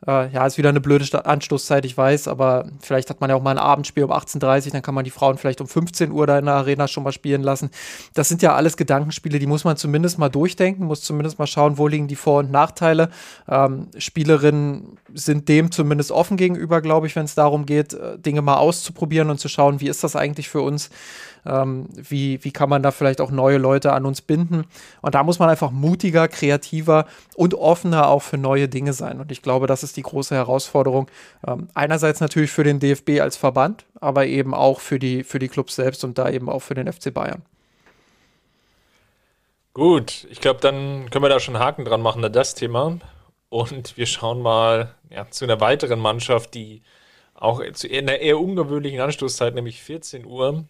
äh, 0.07 0.29
ja, 0.31 0.47
ist 0.47 0.59
wieder 0.59 0.69
eine 0.69 0.81
blöde 0.81 1.25
Anstoßzeit, 1.25 1.85
ich 1.85 1.97
weiß, 1.97 2.29
aber 2.29 2.67
vielleicht 2.81 3.11
hat 3.11 3.21
man 3.21 3.31
ja 3.31 3.37
auch 3.37 3.43
mal 3.43 3.53
ein 3.53 3.59
Abendspiel 3.59 4.05
um 4.05 4.13
18.30 4.13 4.67
Uhr, 4.67 4.73
dann 4.73 4.83
kann 4.83 4.95
man 4.95 5.05
die 5.05 5.11
Frauen 5.11 5.39
vielleicht 5.39 5.61
um 5.61 5.69
15 5.69 6.11
Uhr 6.11 6.27
da 6.27 6.39
in 6.39 6.47
der 6.47 6.55
Arena 6.55 6.89
schon 6.89 7.03
mal 7.05 7.13
spielen 7.13 7.43
lassen. 7.43 7.71
Das 8.15 8.29
sind 8.29 8.43
ja 8.43 8.55
alles 8.55 8.77
Gedankenspiele, 8.77 9.39
die 9.39 9.47
muss 9.47 9.65
man 9.65 9.77
zumindest 9.77 10.19
mal 10.19 10.29
durchdenken, 10.29 10.87
muss 10.87 11.03
zumindest 11.03 11.39
mal 11.39 11.47
schauen, 11.47 11.79
wo 11.79 11.89
liegen 11.89 12.09
die 12.09 12.17
Vor- 12.17 12.41
und 12.41 12.51
Nachteile. 12.51 13.11
Ähm, 13.49 13.89
Spielerinnen 13.97 14.99
sind 15.13 15.49
dem 15.49 15.71
zumindest 15.71 16.13
offen 16.13 16.37
gegenüber, 16.37 16.81
glaube 16.81 17.07
ich, 17.07 17.17
wenn 17.17 17.25
es 17.25 17.35
darum 17.35 17.67
geht, 17.67 17.95
äh, 17.95 18.19
Dinge 18.19 18.43
mal 18.43 18.57
auszuprobieren 18.57 19.31
und 19.31 19.39
zu 19.39 19.49
schauen, 19.49 19.81
wie 19.81 19.89
ist 19.89 20.05
das 20.05 20.17
eigentlich 20.17 20.49
für 20.49 20.61
uns. 20.61 20.91
Ähm, 21.47 21.89
wie, 21.95 22.43
wie 22.45 22.53
kann 22.53 22.69
man 22.69 22.83
da 22.83 22.91
vielleicht 22.91 23.21
auch 23.21 23.31
neue 23.31 23.59
Leute 23.59 23.93
an 23.93 24.07
uns 24.07 24.23
binden? 24.23 24.65
Und 25.03 25.15
da 25.15 25.23
muss 25.23 25.39
man 25.39 25.51
einfach 25.51 25.71
mutiger, 25.71 26.29
kreativer 26.29 27.07
und 27.37 27.55
offener 27.55 28.09
auch 28.09 28.23
für 28.23 28.39
neue 28.39 28.69
Dinge 28.69 28.93
sein. 28.93 29.21
Und 29.21 29.33
ich 29.33 29.43
glaube, 29.43 29.67
das 29.67 29.83
ist 29.83 29.97
die 29.97 30.03
große 30.03 30.35
Herausforderung. 30.35 31.11
Ähm, 31.47 31.69
einerseits 31.75 32.21
natürlich 32.21 32.51
für 32.51 32.65
den 32.65 32.81
DFB 32.81 33.21
als 33.21 33.37
Verband, 33.37 33.85
aber 34.01 34.27
eben 34.27 34.55
auch 34.55 34.81
für 34.81 34.99
die, 34.99 35.25
für 35.25 35.39
die 35.39 35.49
Clubs 35.49 35.77
selbst 35.77 36.05
und 36.05 36.19
da 36.19 36.31
eben 36.31 36.49
auch 36.49 36.61
für 36.61 36.75
den 36.75 36.93
FC 36.93 37.13
Bayern. 37.13 37.43
Gut, 39.75 40.27
ich 40.31 40.41
glaube, 40.41 40.61
dann 40.61 41.11
können 41.11 41.25
wir 41.25 41.29
da 41.29 41.41
schon 41.41 41.59
Haken 41.59 41.85
dran 41.85 42.01
machen, 42.01 42.23
das 42.33 42.55
Thema. 42.55 42.99
Und 43.49 43.97
wir 43.97 44.07
schauen 44.07 44.41
mal 44.41 44.95
ja, 45.11 45.29
zu 45.31 45.45
einer 45.45 45.61
weiteren 45.61 45.99
Mannschaft, 45.99 46.55
die 46.55 46.83
auch 47.35 47.61
zu 47.73 47.91
einer 47.91 48.19
eher 48.19 48.39
ungewöhnlichen 48.39 49.01
Anstoßzeit, 49.01 49.55
nämlich 49.55 49.83
14 49.83 50.25
Uhr, 50.27 50.65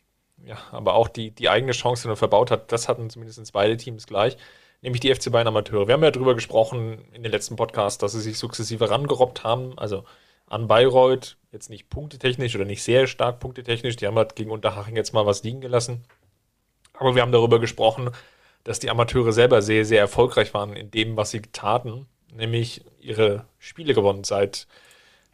ja, 0.46 0.58
aber 0.72 0.94
auch 0.94 1.08
die, 1.08 1.30
die 1.30 1.48
eigene 1.48 1.72
Chance 1.72 2.06
nur 2.06 2.16
verbaut 2.16 2.50
hat, 2.50 2.72
das 2.72 2.88
hatten 2.88 3.10
zumindest 3.10 3.52
beide 3.52 3.76
Teams 3.76 4.06
gleich, 4.06 4.36
nämlich 4.82 5.00
die 5.00 5.14
FC 5.14 5.30
Bayern 5.30 5.48
Amateure. 5.48 5.86
Wir 5.86 5.94
haben 5.94 6.02
ja 6.02 6.10
darüber 6.10 6.34
gesprochen 6.34 7.04
in 7.12 7.22
den 7.22 7.32
letzten 7.32 7.56
Podcasts, 7.56 7.98
dass 7.98 8.12
sie 8.12 8.20
sich 8.20 8.38
sukzessive 8.38 8.90
rangerobbt 8.90 9.44
haben, 9.44 9.78
also 9.78 10.04
an 10.46 10.68
Bayreuth, 10.68 11.36
jetzt 11.52 11.70
nicht 11.70 11.88
punktetechnisch 11.88 12.54
oder 12.54 12.64
nicht 12.64 12.82
sehr 12.82 13.06
stark 13.06 13.40
punktetechnisch, 13.40 13.96
die 13.96 14.06
haben 14.06 14.16
halt 14.16 14.36
gegen 14.36 14.50
Unterhaching 14.50 14.96
jetzt 14.96 15.14
mal 15.14 15.26
was 15.26 15.42
liegen 15.42 15.60
gelassen. 15.60 16.04
Aber 16.92 17.14
wir 17.14 17.22
haben 17.22 17.32
darüber 17.32 17.58
gesprochen, 17.58 18.10
dass 18.62 18.78
die 18.78 18.90
Amateure 18.90 19.32
selber 19.32 19.62
sehr, 19.62 19.84
sehr 19.84 20.00
erfolgreich 20.00 20.54
waren 20.54 20.74
in 20.74 20.90
dem, 20.90 21.16
was 21.16 21.30
sie 21.30 21.42
taten, 21.42 22.06
nämlich 22.32 22.84
ihre 23.00 23.46
Spiele 23.58 23.94
gewonnen 23.94 24.24
seit 24.24 24.66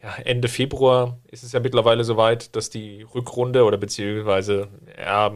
ja, 0.01 0.15
Ende 0.23 0.47
Februar 0.47 1.19
ist 1.29 1.43
es 1.43 1.51
ja 1.51 1.59
mittlerweile 1.59 2.03
soweit, 2.03 2.55
dass 2.55 2.69
die 2.69 3.03
Rückrunde 3.03 3.63
oder 3.63 3.77
beziehungsweise, 3.77 4.69
ja, 4.97 5.31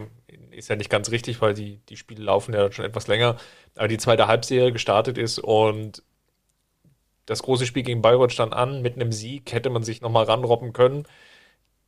ist 0.50 0.68
ja 0.68 0.76
nicht 0.76 0.90
ganz 0.90 1.10
richtig, 1.10 1.40
weil 1.40 1.54
die, 1.54 1.78
die 1.88 1.96
Spiele 1.96 2.24
laufen 2.24 2.54
ja 2.54 2.72
schon 2.72 2.84
etwas 2.84 3.06
länger, 3.06 3.36
aber 3.76 3.88
die 3.88 3.98
zweite 3.98 4.26
Halbserie 4.26 4.72
gestartet 4.72 5.18
ist 5.18 5.38
und 5.38 6.02
das 7.26 7.42
große 7.42 7.66
Spiel 7.66 7.82
gegen 7.82 8.02
Bayreuth 8.02 8.32
stand 8.32 8.54
an. 8.54 8.82
Mit 8.82 8.94
einem 8.94 9.12
Sieg 9.12 9.52
hätte 9.52 9.68
man 9.68 9.82
sich 9.82 10.00
nochmal 10.00 10.24
ranrobben 10.24 10.72
können. 10.72 11.04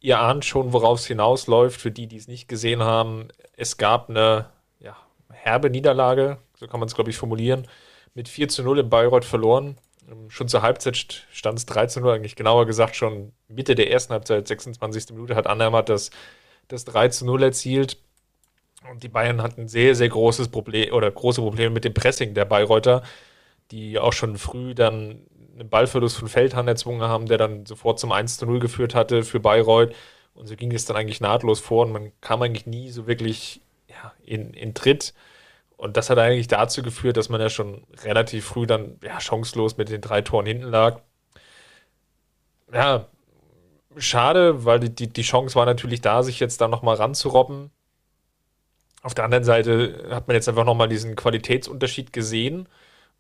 Ihr 0.01 0.21
ahnt 0.21 0.45
schon, 0.45 0.73
worauf 0.73 0.99
es 0.99 1.07
hinausläuft. 1.07 1.81
Für 1.81 1.93
die, 1.93 2.09
die 2.09 2.17
es 2.17 2.29
nicht 2.29 2.49
gesehen 2.49 2.83
haben, 2.83 3.29
es 3.57 3.77
gab 3.77 4.11
eine 4.11 4.51
ja, 4.81 4.97
herbe 5.31 5.71
Niederlage, 5.71 6.39
so 6.55 6.67
kann 6.67 6.81
man 6.81 6.89
es, 6.89 6.95
glaube 6.95 7.11
ich, 7.11 7.17
formulieren. 7.17 7.69
Mit 8.15 8.29
4 8.29 8.49
zu 8.49 8.63
0 8.65 8.81
in 8.81 8.91
Bayreuth 8.91 9.25
verloren. 9.25 9.79
Ähm, 10.11 10.31
schon 10.31 10.49
zur 10.49 10.63
Halbzeit 10.63 11.27
stand 11.31 11.59
es 11.59 11.67
3 11.67 11.87
zu 11.87 12.01
0, 12.01 12.13
eigentlich 12.13 12.37
genauer 12.37 12.67
gesagt 12.67 12.97
schon 12.97 13.33
Mitte 13.49 13.75
der 13.75 13.91
ersten 13.91 14.13
Halbzeit, 14.13 14.49
26. 14.49 15.11
Minute, 15.11 15.37
hat 15.37 15.47
Andermatt 15.47 15.89
das, 15.89 16.11
das 16.69 16.85
3 16.85 17.09
zu 17.09 17.27
0 17.27 17.43
erzielt. 17.43 17.99
Und 18.91 19.03
die 19.03 19.09
Bayern 19.09 19.43
hatten 19.43 19.69
sehr, 19.69 19.95
sehr 19.95 20.09
großes 20.09 20.49
Problem 20.49 20.95
oder 20.95 21.11
große 21.11 21.41
Probleme 21.41 21.71
mit 21.71 21.85
dem 21.85 21.95
Pressing 21.95 22.35
der 22.35 22.45
Bayreuther, 22.45 23.03
die 23.71 23.99
auch 23.99 24.13
schon 24.13 24.39
früh 24.39 24.75
dann 24.75 25.27
einen 25.59 25.69
Ballverlust 25.69 26.17
von 26.17 26.29
Feldhahn 26.29 26.69
erzwungen 26.69 27.03
haben, 27.03 27.27
der 27.27 27.39
dann 27.39 27.67
sofort 27.67 27.99
zum 27.99 28.13
1 28.13 28.39
zu 28.39 28.47
0 28.47 28.61
geführt 28.61 28.95
hatte 28.95 29.25
für 29.25 29.41
Bayreuth. 29.41 29.95
Und 30.35 30.47
so 30.47 30.55
ging 30.55 30.73
es 30.73 30.85
dann 30.85 30.97
eigentlich 30.97 31.21
nahtlos 31.21 31.59
vor 31.59 31.85
und 31.85 31.93
man 31.93 32.13
kam 32.21 32.43
eigentlich 32.43 32.67
nie 32.67 32.91
so 32.91 33.09
wirklich 33.09 33.61
ja, 33.89 34.13
in, 34.25 34.55
in 34.55 34.75
Tritt. 34.75 35.15
Und 35.79 35.97
das 35.97 36.11
hat 36.11 36.19
eigentlich 36.19 36.49
dazu 36.49 36.83
geführt, 36.83 37.17
dass 37.17 37.29
man 37.29 37.41
ja 37.41 37.49
schon 37.49 37.85
relativ 38.03 38.47
früh 38.47 38.67
dann 38.67 38.99
ja, 39.01 39.21
chancenlos 39.21 39.77
mit 39.77 39.89
den 39.89 40.01
drei 40.01 40.23
Toren 40.23 40.45
hinten 40.45 40.71
lag. 40.71 41.03
Ja, 42.75 43.07
schade, 43.97 44.65
weil 44.65 44.81
die, 44.81 44.93
die, 44.93 45.07
die 45.07 45.23
Chance 45.23 45.55
war 45.55 45.67
natürlich 45.67 46.01
da, 46.01 46.25
sich 46.25 46.41
jetzt 46.41 46.61
da 46.61 46.67
nochmal 46.67 46.97
ranzurobben. 46.97 47.71
Auf 49.03 49.15
der 49.15 49.25
anderen 49.25 49.45
Seite 49.45 50.09
hat 50.11 50.27
man 50.27 50.35
jetzt 50.35 50.49
einfach 50.49 50.65
nochmal 50.65 50.89
diesen 50.89 51.15
Qualitätsunterschied 51.15 52.13
gesehen 52.13 52.69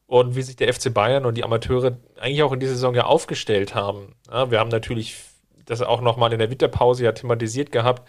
und 0.08 0.34
wie 0.34 0.42
sich 0.42 0.56
der 0.56 0.74
FC 0.74 0.92
Bayern 0.92 1.26
und 1.26 1.36
die 1.36 1.44
Amateure 1.44 1.96
eigentlich 2.18 2.42
auch 2.42 2.52
in 2.52 2.58
dieser 2.58 2.72
Saison 2.72 2.96
ja 2.96 3.04
aufgestellt 3.04 3.76
haben. 3.76 4.16
Ja, 4.28 4.50
wir 4.50 4.58
haben 4.58 4.70
natürlich 4.70 5.16
das 5.64 5.80
auch 5.80 6.00
nochmal 6.00 6.32
in 6.32 6.40
der 6.40 6.50
Winterpause 6.50 7.04
ja 7.04 7.12
thematisiert 7.12 7.70
gehabt, 7.70 8.08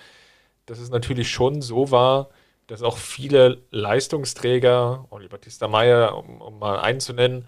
dass 0.65 0.79
es 0.79 0.89
natürlich 0.89 1.29
schon 1.29 1.62
so 1.62 1.91
war, 1.91 2.29
dass 2.70 2.84
auch 2.84 2.98
viele 2.98 3.64
Leistungsträger, 3.72 5.08
Oli 5.10 5.28
Battista 5.28 5.68
Meyer, 5.68 6.16
um, 6.16 6.40
um 6.40 6.60
mal 6.60 6.80
einen 6.80 7.00
zu 7.00 7.14
nennen, 7.14 7.48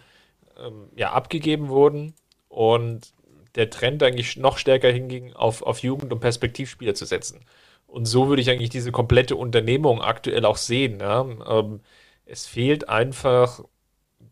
ähm, 0.58 0.90
ja, 0.96 1.12
abgegeben 1.12 1.70
wurden 1.70 2.16
und 2.50 3.14
der 3.54 3.70
Trend 3.70 4.02
eigentlich 4.02 4.36
noch 4.38 4.58
stärker 4.58 4.90
hinging, 4.92 5.34
auf, 5.34 5.62
auf 5.62 5.80
Jugend- 5.84 6.12
und 6.12 6.22
Perspektivspieler 6.22 6.96
zu 6.96 7.06
setzen. 7.06 7.46
Und 7.86 8.06
so 8.06 8.30
würde 8.30 8.42
ich 8.42 8.50
eigentlich 8.50 8.70
diese 8.72 8.92
komplette 8.92 9.36
Unternehmung 9.36 10.02
aktuell 10.02 10.44
auch 10.46 10.58
sehen. 10.58 11.00
Ja? 11.00 11.22
Ähm, 11.22 11.82
es 12.26 12.48
fehlt 12.48 12.90
einfach 12.90 13.64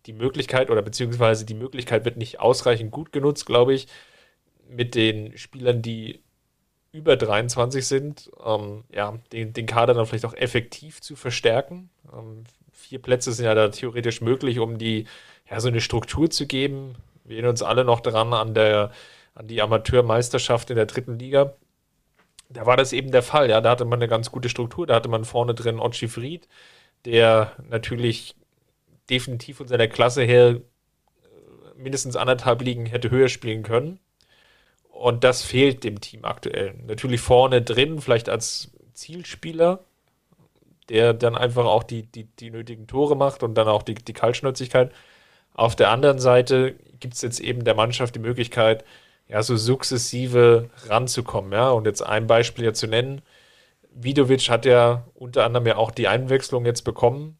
die 0.07 0.13
Möglichkeit 0.13 0.71
oder 0.71 0.81
beziehungsweise 0.81 1.45
die 1.45 1.53
Möglichkeit 1.53 2.03
wird 2.03 2.17
nicht 2.17 2.39
ausreichend 2.39 2.91
gut 2.91 3.11
genutzt, 3.11 3.45
glaube 3.45 3.75
ich, 3.75 3.87
mit 4.67 4.95
den 4.95 5.37
Spielern, 5.37 5.83
die 5.83 6.23
über 6.91 7.15
23 7.17 7.85
sind, 7.85 8.31
ähm, 8.43 8.83
ja, 8.91 9.17
den, 9.31 9.53
den 9.53 9.65
Kader 9.65 9.93
dann 9.93 10.05
vielleicht 10.05 10.25
auch 10.25 10.33
effektiv 10.33 11.01
zu 11.01 11.15
verstärken. 11.15 11.89
Ähm, 12.13 12.43
vier 12.71 12.99
Plätze 12.99 13.31
sind 13.31 13.45
ja 13.45 13.53
da 13.53 13.69
theoretisch 13.69 14.21
möglich, 14.21 14.59
um 14.59 14.77
die, 14.77 15.05
ja, 15.49 15.59
so 15.59 15.67
eine 15.67 15.81
Struktur 15.81 16.29
zu 16.29 16.47
geben. 16.47 16.95
Wir 17.23 17.35
erinnern 17.37 17.51
uns 17.51 17.61
alle 17.61 17.83
noch 17.83 17.99
daran 17.99 18.33
an 18.33 18.53
der, 18.53 18.91
an 19.35 19.47
die 19.47 19.61
Amateurmeisterschaft 19.61 20.69
in 20.71 20.75
der 20.75 20.87
dritten 20.87 21.19
Liga. 21.19 21.53
Da 22.49 22.65
war 22.65 22.77
das 22.77 22.93
eben 22.93 23.11
der 23.11 23.21
Fall, 23.21 23.49
ja, 23.49 23.61
da 23.61 23.71
hatte 23.71 23.85
man 23.85 23.99
eine 23.99 24.07
ganz 24.07 24.31
gute 24.31 24.49
Struktur, 24.49 24.87
da 24.87 24.95
hatte 24.95 25.09
man 25.09 25.23
vorne 25.23 25.53
drin 25.53 25.79
Ochi 25.79 26.07
Fried, 26.07 26.47
der 27.05 27.51
natürlich 27.69 28.35
definitiv 29.09 29.57
von 29.57 29.67
seiner 29.67 29.87
Klasse 29.87 30.23
her 30.23 30.55
äh, 30.55 30.59
mindestens 31.75 32.15
anderthalb 32.15 32.61
Ligen 32.61 32.87
hätte 32.87 33.11
höher 33.11 33.29
spielen 33.29 33.61
können. 33.61 33.99
Und 34.99 35.23
das 35.23 35.43
fehlt 35.43 35.85
dem 35.85 36.01
Team 36.01 36.25
aktuell. 36.25 36.73
Natürlich 36.85 37.21
vorne 37.21 37.61
drin, 37.61 38.01
vielleicht 38.01 38.27
als 38.27 38.71
Zielspieler, 38.93 39.85
der 40.89 41.13
dann 41.13 41.37
einfach 41.37 41.63
auch 41.63 41.83
die, 41.83 42.03
die, 42.03 42.25
die 42.25 42.51
nötigen 42.51 42.85
Tore 42.85 43.15
macht 43.15 43.41
und 43.41 43.55
dann 43.55 43.69
auch 43.69 43.81
die, 43.81 43.95
die 43.95 44.11
Kaltschnäuzigkeit. 44.11 44.91
Auf 45.53 45.77
der 45.77 45.91
anderen 45.91 46.19
Seite 46.19 46.75
gibt 46.99 47.13
es 47.13 47.21
jetzt 47.21 47.39
eben 47.39 47.63
der 47.63 47.75
Mannschaft 47.75 48.13
die 48.13 48.19
Möglichkeit, 48.19 48.83
ja, 49.29 49.41
so 49.41 49.55
sukzessive 49.55 50.69
ranzukommen. 50.87 51.53
Ja? 51.53 51.69
Und 51.69 51.85
jetzt 51.85 52.01
ein 52.01 52.27
Beispiel 52.27 52.65
ja 52.65 52.73
zu 52.73 52.87
nennen. 52.87 53.21
Vidovic 53.91 54.49
hat 54.49 54.65
ja 54.65 55.05
unter 55.15 55.45
anderem 55.45 55.65
ja 55.65 55.77
auch 55.77 55.91
die 55.91 56.09
Einwechslung 56.09 56.65
jetzt 56.65 56.81
bekommen 56.81 57.37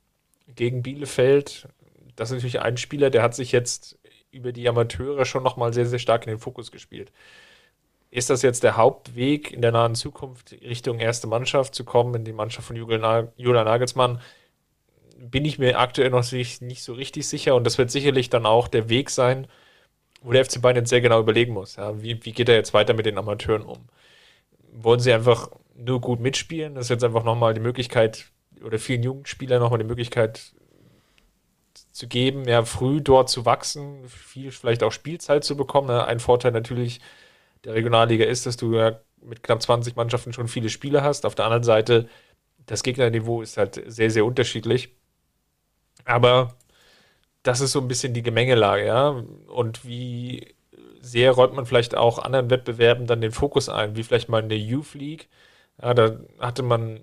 gegen 0.47 0.81
Bielefeld. 0.81 1.67
Das 2.15 2.29
ist 2.29 2.35
natürlich 2.35 2.61
ein 2.61 2.77
Spieler, 2.77 3.09
der 3.09 3.21
hat 3.21 3.35
sich 3.35 3.51
jetzt 3.51 3.99
über 4.31 4.53
die 4.53 4.69
Amateure 4.69 5.25
schon 5.25 5.43
nochmal 5.43 5.73
sehr, 5.73 5.87
sehr 5.87 5.99
stark 5.99 6.25
in 6.25 6.29
den 6.29 6.39
Fokus 6.39 6.71
gespielt. 6.71 7.11
Ist 8.11 8.29
das 8.29 8.41
jetzt 8.41 8.63
der 8.63 8.75
Hauptweg 8.75 9.51
in 9.51 9.61
der 9.61 9.71
nahen 9.71 9.93
Zukunft 9.93 10.53
Richtung 10.61 10.99
erste 10.99 11.27
Mannschaft 11.27 11.75
zu 11.75 11.83
kommen, 11.83 12.15
in 12.15 12.25
die 12.25 12.33
Mannschaft 12.33 12.67
von 12.67 12.75
Julian 12.75 13.31
Nagelsmann? 13.37 14.19
Bin 15.17 15.45
ich 15.45 15.59
mir 15.59 15.77
aktuell 15.77 16.09
noch 16.09 16.31
nicht, 16.31 16.61
so 16.81 16.93
richtig 16.93 17.27
sicher 17.27 17.55
und 17.55 17.65
das 17.65 17.77
wird 17.77 17.91
sicherlich 17.91 18.29
dann 18.29 18.45
auch 18.45 18.67
der 18.67 18.89
Weg 18.89 19.09
sein, 19.11 19.47
wo 20.21 20.31
der 20.31 20.43
FC 20.43 20.61
Bayern 20.61 20.77
jetzt 20.77 20.89
sehr 20.89 21.01
genau 21.01 21.19
überlegen 21.19 21.53
muss. 21.53 21.75
Ja, 21.75 22.01
wie, 22.01 22.23
wie 22.25 22.31
geht 22.31 22.49
er 22.49 22.55
jetzt 22.55 22.73
weiter 22.73 22.93
mit 22.93 23.05
den 23.05 23.17
Amateuren 23.17 23.61
um? 23.61 23.89
Wollen 24.71 24.99
sie 24.99 25.13
einfach 25.13 25.49
nur 25.75 26.01
gut 26.01 26.19
mitspielen? 26.19 26.75
Das 26.75 26.85
ist 26.85 26.89
jetzt 26.89 27.03
einfach 27.03 27.23
nochmal 27.23 27.53
die 27.53 27.59
Möglichkeit, 27.59 28.25
oder 28.63 28.79
vielen 28.79 29.03
Jugendspielern 29.03 29.61
nochmal 29.61 29.79
die 29.79 29.85
Möglichkeit 29.85 30.53
zu 31.91 32.07
geben, 32.07 32.47
ja, 32.47 32.63
früh 32.65 33.01
dort 33.01 33.29
zu 33.29 33.45
wachsen, 33.45 34.07
viel 34.07 34.51
vielleicht 34.51 34.83
auch 34.83 34.91
Spielzeit 34.91 35.43
zu 35.43 35.55
bekommen. 35.55 35.89
Ein 35.91 36.19
Vorteil 36.19 36.51
natürlich 36.51 37.01
der 37.65 37.75
Regionalliga 37.75 38.25
ist, 38.25 38.45
dass 38.45 38.57
du 38.57 38.75
ja 38.75 38.99
mit 39.21 39.43
knapp 39.43 39.61
20 39.61 39.95
Mannschaften 39.95 40.33
schon 40.33 40.47
viele 40.47 40.69
Spiele 40.69 41.03
hast. 41.03 41.25
Auf 41.25 41.35
der 41.35 41.45
anderen 41.45 41.63
Seite, 41.63 42.07
das 42.65 42.83
Gegnerniveau 42.83 43.41
ist 43.41 43.57
halt 43.57 43.81
sehr, 43.87 44.11
sehr 44.11 44.25
unterschiedlich. 44.25 44.95
Aber 46.05 46.55
das 47.43 47.61
ist 47.61 47.71
so 47.71 47.79
ein 47.81 47.87
bisschen 47.87 48.13
die 48.13 48.23
Gemengelage, 48.23 48.85
ja. 48.85 49.23
Und 49.47 49.85
wie 49.85 50.55
sehr 51.01 51.31
räumt 51.31 51.55
man 51.55 51.65
vielleicht 51.65 51.95
auch 51.95 52.19
anderen 52.19 52.49
Wettbewerben 52.49 53.07
dann 53.07 53.21
den 53.21 53.31
Fokus 53.31 53.69
ein, 53.69 53.95
wie 53.95 54.03
vielleicht 54.03 54.29
mal 54.29 54.43
in 54.43 54.49
der 54.49 54.59
Youth 54.59 54.93
League. 54.93 55.29
Ja, 55.81 55.93
da 55.93 56.19
hatte 56.39 56.63
man 56.63 57.01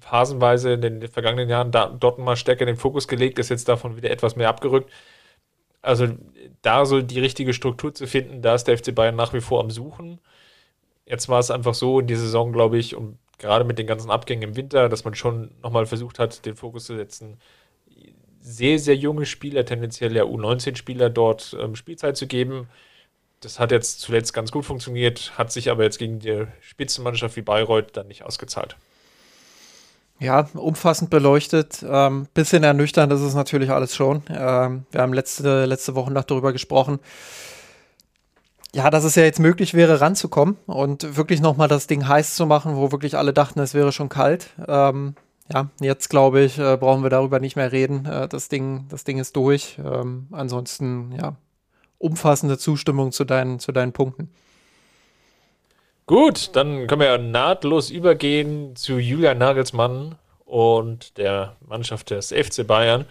phasenweise 0.00 0.74
in 0.74 0.80
den 0.80 1.08
vergangenen 1.08 1.48
Jahren 1.48 1.70
da, 1.70 1.88
dort 1.88 2.18
mal 2.18 2.36
stärker 2.36 2.66
den 2.66 2.76
Fokus 2.76 3.08
gelegt, 3.08 3.38
ist 3.38 3.50
jetzt 3.50 3.68
davon 3.68 3.96
wieder 3.96 4.10
etwas 4.10 4.36
mehr 4.36 4.48
abgerückt. 4.48 4.90
Also 5.84 6.08
da 6.62 6.86
so 6.86 7.02
die 7.02 7.20
richtige 7.20 7.52
Struktur 7.52 7.94
zu 7.94 8.06
finden, 8.06 8.42
da 8.42 8.54
ist 8.54 8.64
der 8.64 8.78
FC 8.78 8.94
Bayern 8.94 9.16
nach 9.16 9.34
wie 9.34 9.40
vor 9.40 9.60
am 9.60 9.70
Suchen. 9.70 10.20
Jetzt 11.06 11.28
war 11.28 11.38
es 11.38 11.50
einfach 11.50 11.74
so 11.74 12.00
in 12.00 12.06
dieser 12.06 12.22
Saison, 12.22 12.52
glaube 12.52 12.78
ich, 12.78 12.96
und 12.96 13.18
gerade 13.38 13.64
mit 13.64 13.78
den 13.78 13.86
ganzen 13.86 14.10
Abgängen 14.10 14.42
im 14.42 14.56
Winter, 14.56 14.88
dass 14.88 15.04
man 15.04 15.14
schon 15.14 15.50
nochmal 15.62 15.86
versucht 15.86 16.18
hat, 16.18 16.46
den 16.46 16.56
Fokus 16.56 16.86
zu 16.86 16.96
setzen, 16.96 17.38
sehr, 18.40 18.78
sehr 18.78 18.96
junge 18.96 19.26
Spieler, 19.26 19.64
tendenziell 19.64 20.14
ja 20.14 20.24
U19-Spieler 20.24 21.10
dort 21.10 21.56
ähm, 21.60 21.76
Spielzeit 21.76 22.16
zu 22.16 22.26
geben. 22.26 22.68
Das 23.40 23.58
hat 23.58 23.72
jetzt 23.72 24.00
zuletzt 24.00 24.32
ganz 24.34 24.52
gut 24.52 24.64
funktioniert, 24.64 25.36
hat 25.38 25.52
sich 25.52 25.70
aber 25.70 25.84
jetzt 25.84 25.98
gegen 25.98 26.18
die 26.18 26.46
Spitzenmannschaft 26.60 27.36
wie 27.36 27.42
Bayreuth 27.42 27.96
dann 27.96 28.08
nicht 28.08 28.22
ausgezahlt. 28.22 28.76
Ja, 30.20 30.48
umfassend 30.54 31.10
beleuchtet. 31.10 31.84
Ähm, 31.86 32.28
bisschen 32.34 32.62
ernüchternd 32.62 33.12
ist 33.12 33.20
es 33.20 33.34
natürlich 33.34 33.70
alles 33.70 33.94
schon. 33.94 34.22
Ähm, 34.28 34.86
wir 34.90 35.00
haben 35.00 35.12
letzte, 35.12 35.64
letzte 35.66 35.94
Woche 35.94 36.12
noch 36.12 36.24
darüber 36.24 36.52
gesprochen. 36.52 37.00
Ja, 38.74 38.90
dass 38.90 39.04
es 39.04 39.14
ja 39.14 39.22
jetzt 39.22 39.38
möglich 39.38 39.74
wäre, 39.74 40.00
ranzukommen 40.00 40.56
und 40.66 41.16
wirklich 41.16 41.40
nochmal 41.40 41.68
das 41.68 41.86
Ding 41.86 42.08
heiß 42.08 42.34
zu 42.34 42.44
machen, 42.46 42.76
wo 42.76 42.90
wirklich 42.90 43.16
alle 43.16 43.32
dachten, 43.32 43.60
es 43.60 43.74
wäre 43.74 43.92
schon 43.92 44.08
kalt. 44.08 44.50
Ähm, 44.66 45.14
ja, 45.52 45.68
jetzt 45.80 46.08
glaube 46.10 46.40
ich, 46.40 46.58
äh, 46.58 46.76
brauchen 46.76 47.02
wir 47.02 47.10
darüber 47.10 47.38
nicht 47.38 47.54
mehr 47.54 47.70
reden. 47.70 48.06
Äh, 48.06 48.28
das, 48.28 48.48
Ding, 48.48 48.86
das 48.88 49.04
Ding 49.04 49.18
ist 49.18 49.36
durch. 49.36 49.78
Ähm, 49.78 50.26
ansonsten, 50.32 51.12
ja, 51.12 51.36
umfassende 51.98 52.58
Zustimmung 52.58 53.12
zu 53.12 53.24
deinen, 53.24 53.58
zu 53.60 53.70
deinen 53.72 53.92
Punkten. 53.92 54.30
Gut, 56.06 56.54
dann 56.54 56.86
können 56.86 57.00
wir 57.00 57.08
ja 57.08 57.18
nahtlos 57.18 57.88
übergehen 57.88 58.76
zu 58.76 58.98
Julian 58.98 59.38
Nagelsmann 59.38 60.18
und 60.44 61.16
der 61.16 61.56
Mannschaft 61.66 62.10
des 62.10 62.28
FC 62.30 62.66
Bayern, 62.66 63.06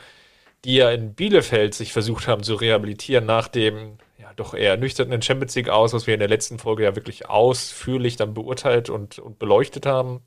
die 0.63 0.75
ja 0.75 0.91
in 0.91 1.15
Bielefeld 1.15 1.73
sich 1.73 1.91
versucht 1.91 2.27
haben 2.27 2.43
zu 2.43 2.53
rehabilitieren 2.53 3.25
nach 3.25 3.47
dem 3.47 3.97
ja 4.19 4.31
doch 4.35 4.53
eher 4.53 4.71
ernüchternden 4.71 5.23
Champions 5.23 5.55
League 5.55 5.69
aus, 5.69 5.93
was 5.93 6.05
wir 6.05 6.13
in 6.13 6.19
der 6.19 6.29
letzten 6.29 6.59
Folge 6.59 6.83
ja 6.83 6.95
wirklich 6.95 7.27
ausführlich 7.29 8.15
dann 8.15 8.35
beurteilt 8.35 8.91
und, 8.91 9.17
und 9.17 9.39
beleuchtet 9.39 9.87
haben. 9.87 10.21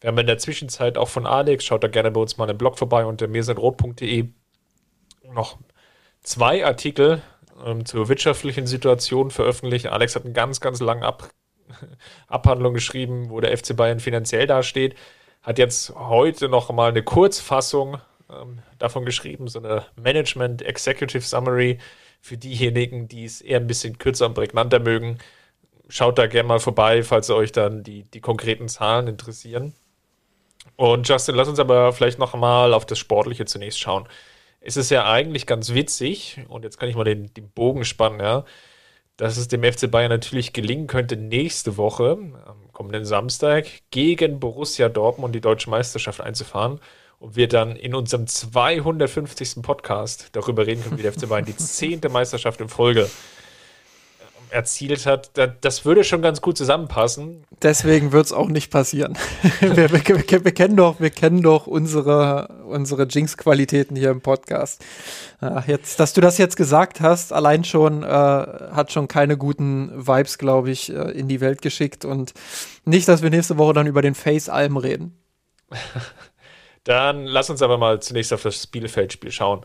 Wir 0.00 0.08
haben 0.08 0.18
in 0.18 0.26
der 0.26 0.38
Zwischenzeit 0.38 0.98
auch 0.98 1.08
von 1.08 1.26
Alex, 1.26 1.64
schaut 1.64 1.82
da 1.82 1.88
gerne 1.88 2.10
bei 2.10 2.20
uns 2.20 2.36
mal 2.36 2.50
im 2.50 2.58
Blog 2.58 2.78
vorbei 2.78 3.06
unter 3.06 3.26
mirsenrot.de 3.26 4.28
noch 5.32 5.56
zwei 6.22 6.66
Artikel 6.66 7.22
ähm, 7.64 7.86
zur 7.86 8.08
wirtschaftlichen 8.08 8.66
Situation 8.66 9.30
veröffentlicht. 9.30 9.86
Alex 9.86 10.14
hat 10.14 10.26
einen 10.26 10.34
ganz, 10.34 10.60
ganz 10.60 10.80
langen 10.80 11.04
Ab 11.04 11.30
Abhandlung 12.28 12.74
geschrieben, 12.74 13.30
wo 13.30 13.40
der 13.40 13.56
FC 13.56 13.76
Bayern 13.76 14.00
finanziell 14.00 14.46
dasteht. 14.46 14.94
Hat 15.42 15.58
jetzt 15.58 15.94
heute 15.94 16.48
noch 16.48 16.70
mal 16.70 16.90
eine 16.90 17.02
Kurzfassung 17.02 17.98
ähm, 18.30 18.58
davon 18.78 19.04
geschrieben, 19.04 19.48
so 19.48 19.58
eine 19.58 19.86
Management 19.96 20.62
Executive 20.62 21.22
Summary 21.22 21.78
Für 22.20 22.36
diejenigen, 22.36 23.08
die 23.08 23.24
es 23.24 23.40
eher 23.40 23.58
ein 23.58 23.66
bisschen 23.66 23.98
kürzer 23.98 24.26
und 24.26 24.34
prägnanter 24.34 24.78
mögen, 24.78 25.18
schaut 25.88 26.18
da 26.18 26.26
gerne 26.26 26.48
mal 26.48 26.60
vorbei, 26.60 27.02
falls 27.02 27.28
euch 27.30 27.52
dann 27.52 27.82
die, 27.82 28.04
die 28.04 28.20
konkreten 28.20 28.68
Zahlen 28.68 29.08
interessieren. 29.08 29.74
Und 30.76 31.08
Justin, 31.08 31.34
lass 31.34 31.48
uns 31.48 31.58
aber 31.58 31.92
vielleicht 31.92 32.18
noch 32.18 32.34
mal 32.34 32.72
auf 32.74 32.86
das 32.86 32.98
Sportliche 32.98 33.44
zunächst 33.44 33.80
schauen. 33.80 34.08
Es 34.60 34.76
ist 34.76 34.90
ja 34.90 35.10
eigentlich 35.10 35.46
ganz 35.46 35.74
witzig, 35.74 36.40
und 36.48 36.64
jetzt 36.64 36.78
kann 36.78 36.88
ich 36.88 36.94
mal 36.94 37.04
den, 37.04 37.34
den 37.34 37.50
Bogen 37.50 37.84
spannen, 37.84 38.20
ja, 38.20 38.44
dass 39.22 39.36
es 39.36 39.46
dem 39.46 39.62
FC 39.62 39.88
Bayern 39.88 40.10
natürlich 40.10 40.52
gelingen 40.52 40.88
könnte, 40.88 41.16
nächste 41.16 41.76
Woche, 41.76 42.18
am 42.44 42.72
kommenden 42.72 43.04
Samstag, 43.04 43.68
gegen 43.92 44.40
Borussia 44.40 44.88
Dortmund 44.88 45.32
die 45.32 45.40
deutsche 45.40 45.70
Meisterschaft 45.70 46.20
einzufahren 46.20 46.80
und 47.20 47.36
wir 47.36 47.46
dann 47.46 47.76
in 47.76 47.94
unserem 47.94 48.26
250. 48.26 49.62
Podcast 49.62 50.30
darüber 50.32 50.66
reden 50.66 50.82
können, 50.82 50.98
wie 50.98 51.02
der 51.02 51.12
FC 51.12 51.28
Bayern 51.28 51.44
die 51.44 51.56
zehnte 51.56 52.08
Meisterschaft 52.08 52.60
in 52.60 52.68
Folge 52.68 53.08
erzielt 54.52 55.06
hat, 55.06 55.30
das 55.60 55.84
würde 55.84 56.04
schon 56.04 56.22
ganz 56.22 56.40
gut 56.40 56.58
zusammenpassen. 56.58 57.44
Deswegen 57.62 58.12
wird 58.12 58.26
es 58.26 58.32
auch 58.32 58.48
nicht 58.48 58.70
passieren. 58.70 59.16
wir, 59.60 59.90
wir, 59.90 60.44
wir, 60.44 60.52
kennen 60.52 60.76
doch, 60.76 61.00
wir 61.00 61.10
kennen 61.10 61.42
doch 61.42 61.66
unsere, 61.66 62.48
unsere 62.66 63.04
Jinx-Qualitäten 63.04 63.96
hier 63.96 64.10
im 64.10 64.20
Podcast. 64.20 64.84
Ach, 65.40 65.66
jetzt, 65.66 65.98
dass 65.98 66.12
du 66.12 66.20
das 66.20 66.38
jetzt 66.38 66.56
gesagt 66.56 67.00
hast, 67.00 67.32
allein 67.32 67.64
schon 67.64 68.02
äh, 68.02 68.06
hat 68.06 68.92
schon 68.92 69.08
keine 69.08 69.36
guten 69.36 70.06
Vibes, 70.06 70.38
glaube 70.38 70.70
ich, 70.70 70.90
äh, 70.90 71.10
in 71.12 71.28
die 71.28 71.40
Welt 71.40 71.62
geschickt. 71.62 72.04
Und 72.04 72.34
nicht, 72.84 73.08
dass 73.08 73.22
wir 73.22 73.30
nächste 73.30 73.58
Woche 73.58 73.72
dann 73.72 73.86
über 73.86 74.02
den 74.02 74.14
Face-Alm 74.14 74.76
reden. 74.76 75.16
dann 76.84 77.24
lass 77.24 77.48
uns 77.48 77.62
aber 77.62 77.78
mal 77.78 78.00
zunächst 78.00 78.32
auf 78.32 78.42
das 78.42 78.66
Bielefeld-Spiel 78.66 79.32
schauen. 79.32 79.64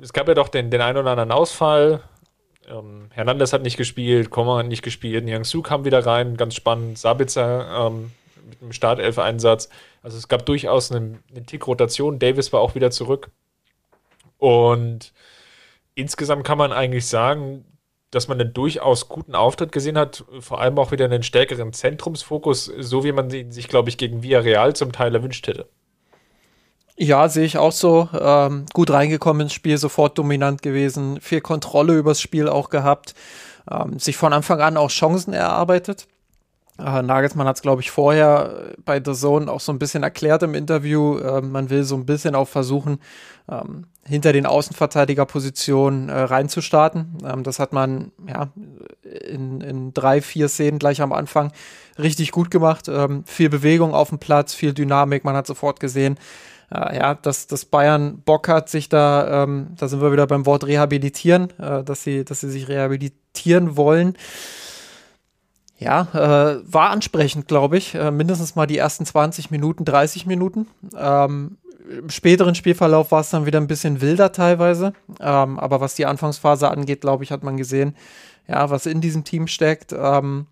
Es 0.00 0.12
gab 0.12 0.28
ja 0.28 0.34
doch 0.34 0.48
den, 0.48 0.70
den 0.70 0.80
einen 0.80 0.98
oder 0.98 1.10
anderen 1.10 1.32
Ausfall 1.32 2.02
ähm, 2.68 3.08
Hernandez 3.12 3.52
hat 3.52 3.62
nicht 3.62 3.76
gespielt, 3.76 4.30
Koma 4.30 4.58
hat 4.58 4.66
nicht 4.66 4.82
gespielt, 4.82 5.24
Niang 5.24 5.44
Su 5.44 5.62
kam 5.62 5.84
wieder 5.84 6.04
rein, 6.04 6.36
ganz 6.36 6.54
spannend. 6.54 6.98
Sabitzer 6.98 7.86
ähm, 7.86 8.12
mit 8.48 8.62
einem 8.62 8.72
Startelf-Einsatz. 8.72 9.68
Also 10.02 10.18
es 10.18 10.28
gab 10.28 10.46
durchaus 10.46 10.92
einen, 10.92 11.22
einen 11.34 11.46
Tick 11.46 11.66
Rotation. 11.66 12.18
Davis 12.18 12.52
war 12.52 12.60
auch 12.60 12.74
wieder 12.74 12.90
zurück. 12.90 13.30
Und 14.38 15.12
insgesamt 15.94 16.44
kann 16.44 16.58
man 16.58 16.72
eigentlich 16.72 17.06
sagen, 17.06 17.64
dass 18.10 18.28
man 18.28 18.40
einen 18.40 18.52
durchaus 18.52 19.08
guten 19.08 19.34
Auftritt 19.34 19.72
gesehen 19.72 19.98
hat, 19.98 20.24
vor 20.40 20.60
allem 20.60 20.78
auch 20.78 20.92
wieder 20.92 21.06
einen 21.06 21.22
stärkeren 21.22 21.72
Zentrumsfokus, 21.72 22.66
so 22.66 23.04
wie 23.04 23.12
man 23.12 23.30
ihn 23.30 23.52
sich, 23.52 23.68
glaube 23.68 23.88
ich, 23.88 23.98
gegen 23.98 24.22
Villarreal 24.22 24.76
zum 24.76 24.92
Teil 24.92 25.14
erwünscht 25.14 25.46
hätte. 25.46 25.68
Ja, 26.98 27.28
sehe 27.28 27.44
ich 27.44 27.58
auch 27.58 27.72
so. 27.72 28.08
Ähm, 28.18 28.64
gut 28.72 28.90
reingekommen 28.90 29.42
ins 29.42 29.52
Spiel, 29.52 29.76
sofort 29.76 30.16
dominant 30.16 30.62
gewesen, 30.62 31.20
viel 31.20 31.42
Kontrolle 31.42 31.94
übers 31.98 32.20
Spiel 32.20 32.48
auch 32.48 32.70
gehabt, 32.70 33.14
ähm, 33.70 33.98
sich 33.98 34.16
von 34.16 34.32
Anfang 34.32 34.60
an 34.60 34.78
auch 34.78 34.90
Chancen 34.90 35.34
erarbeitet. 35.34 36.06
Äh, 36.78 37.02
Nagelsmann 37.02 37.46
hat 37.46 37.56
es, 37.56 37.62
glaube 37.62 37.82
ich, 37.82 37.90
vorher 37.90 38.74
bei 38.84 39.00
The 39.02 39.12
Zone 39.12 39.50
auch 39.50 39.60
so 39.60 39.72
ein 39.72 39.78
bisschen 39.78 40.02
erklärt 40.02 40.42
im 40.42 40.54
Interview. 40.54 41.18
Äh, 41.18 41.42
man 41.42 41.68
will 41.70 41.84
so 41.84 41.96
ein 41.96 42.06
bisschen 42.06 42.34
auch 42.34 42.48
versuchen, 42.48 43.00
ähm, 43.50 43.86
hinter 44.04 44.32
den 44.32 44.46
Außenverteidigerpositionen 44.46 46.08
äh, 46.08 46.18
reinzustarten. 46.18 47.18
Ähm, 47.24 47.42
das 47.42 47.58
hat 47.58 47.72
man 47.72 48.12
ja 48.26 48.48
in, 49.02 49.60
in 49.60 49.94
drei, 49.94 50.20
vier 50.20 50.48
Szenen 50.48 50.78
gleich 50.78 51.00
am 51.00 51.12
Anfang 51.12 51.52
richtig 51.98 52.30
gut 52.30 52.50
gemacht. 52.50 52.88
Ähm, 52.88 53.24
viel 53.26 53.48
Bewegung 53.48 53.94
auf 53.94 54.10
dem 54.10 54.18
Platz, 54.18 54.54
viel 54.54 54.74
Dynamik. 54.74 55.24
Man 55.24 55.36
hat 55.36 55.46
sofort 55.46 55.80
gesehen, 55.80 56.18
ja, 56.70 57.14
dass, 57.14 57.46
dass 57.46 57.64
Bayern 57.64 58.22
Bock 58.24 58.48
hat, 58.48 58.68
sich 58.68 58.88
da, 58.88 59.44
ähm, 59.44 59.68
da 59.76 59.88
sind 59.88 60.00
wir 60.00 60.12
wieder 60.12 60.26
beim 60.26 60.46
Wort 60.46 60.66
rehabilitieren, 60.66 61.50
äh, 61.58 61.84
dass, 61.84 62.02
sie, 62.02 62.24
dass 62.24 62.40
sie 62.40 62.50
sich 62.50 62.68
rehabilitieren 62.68 63.76
wollen. 63.76 64.16
Ja, 65.78 66.08
äh, 66.14 66.62
war 66.64 66.90
ansprechend, 66.90 67.48
glaube 67.48 67.76
ich. 67.76 67.94
Äh, 67.94 68.10
mindestens 68.10 68.56
mal 68.56 68.66
die 68.66 68.78
ersten 68.78 69.04
20 69.04 69.50
Minuten, 69.50 69.84
30 69.84 70.26
Minuten. 70.26 70.66
Ähm, 70.96 71.58
Im 71.88 72.10
späteren 72.10 72.54
Spielverlauf 72.54 73.12
war 73.12 73.20
es 73.20 73.30
dann 73.30 73.46
wieder 73.46 73.60
ein 73.60 73.66
bisschen 73.66 74.00
wilder 74.00 74.32
teilweise. 74.32 74.94
Ähm, 75.20 75.58
aber 75.58 75.80
was 75.80 75.94
die 75.94 76.06
Anfangsphase 76.06 76.70
angeht, 76.70 77.02
glaube 77.02 77.24
ich, 77.24 77.30
hat 77.30 77.44
man 77.44 77.58
gesehen, 77.58 77.94
ja, 78.48 78.70
was 78.70 78.86
in 78.86 79.00
diesem 79.00 79.24
Team 79.24 79.46
steckt. 79.46 79.92
Ähm, 79.92 80.46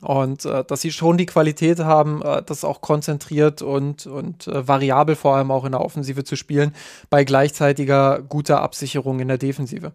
und 0.00 0.44
äh, 0.44 0.64
dass 0.64 0.80
sie 0.80 0.92
schon 0.92 1.16
die 1.16 1.26
Qualität 1.26 1.80
haben, 1.80 2.22
äh, 2.22 2.42
das 2.42 2.64
auch 2.64 2.80
konzentriert 2.80 3.62
und, 3.62 4.06
und 4.06 4.46
äh, 4.46 4.66
variabel 4.66 5.16
vor 5.16 5.36
allem 5.36 5.50
auch 5.50 5.64
in 5.64 5.72
der 5.72 5.80
Offensive 5.80 6.24
zu 6.24 6.36
spielen, 6.36 6.74
bei 7.10 7.24
gleichzeitiger 7.24 8.22
guter 8.22 8.62
Absicherung 8.62 9.20
in 9.20 9.28
der 9.28 9.38
Defensive. 9.38 9.92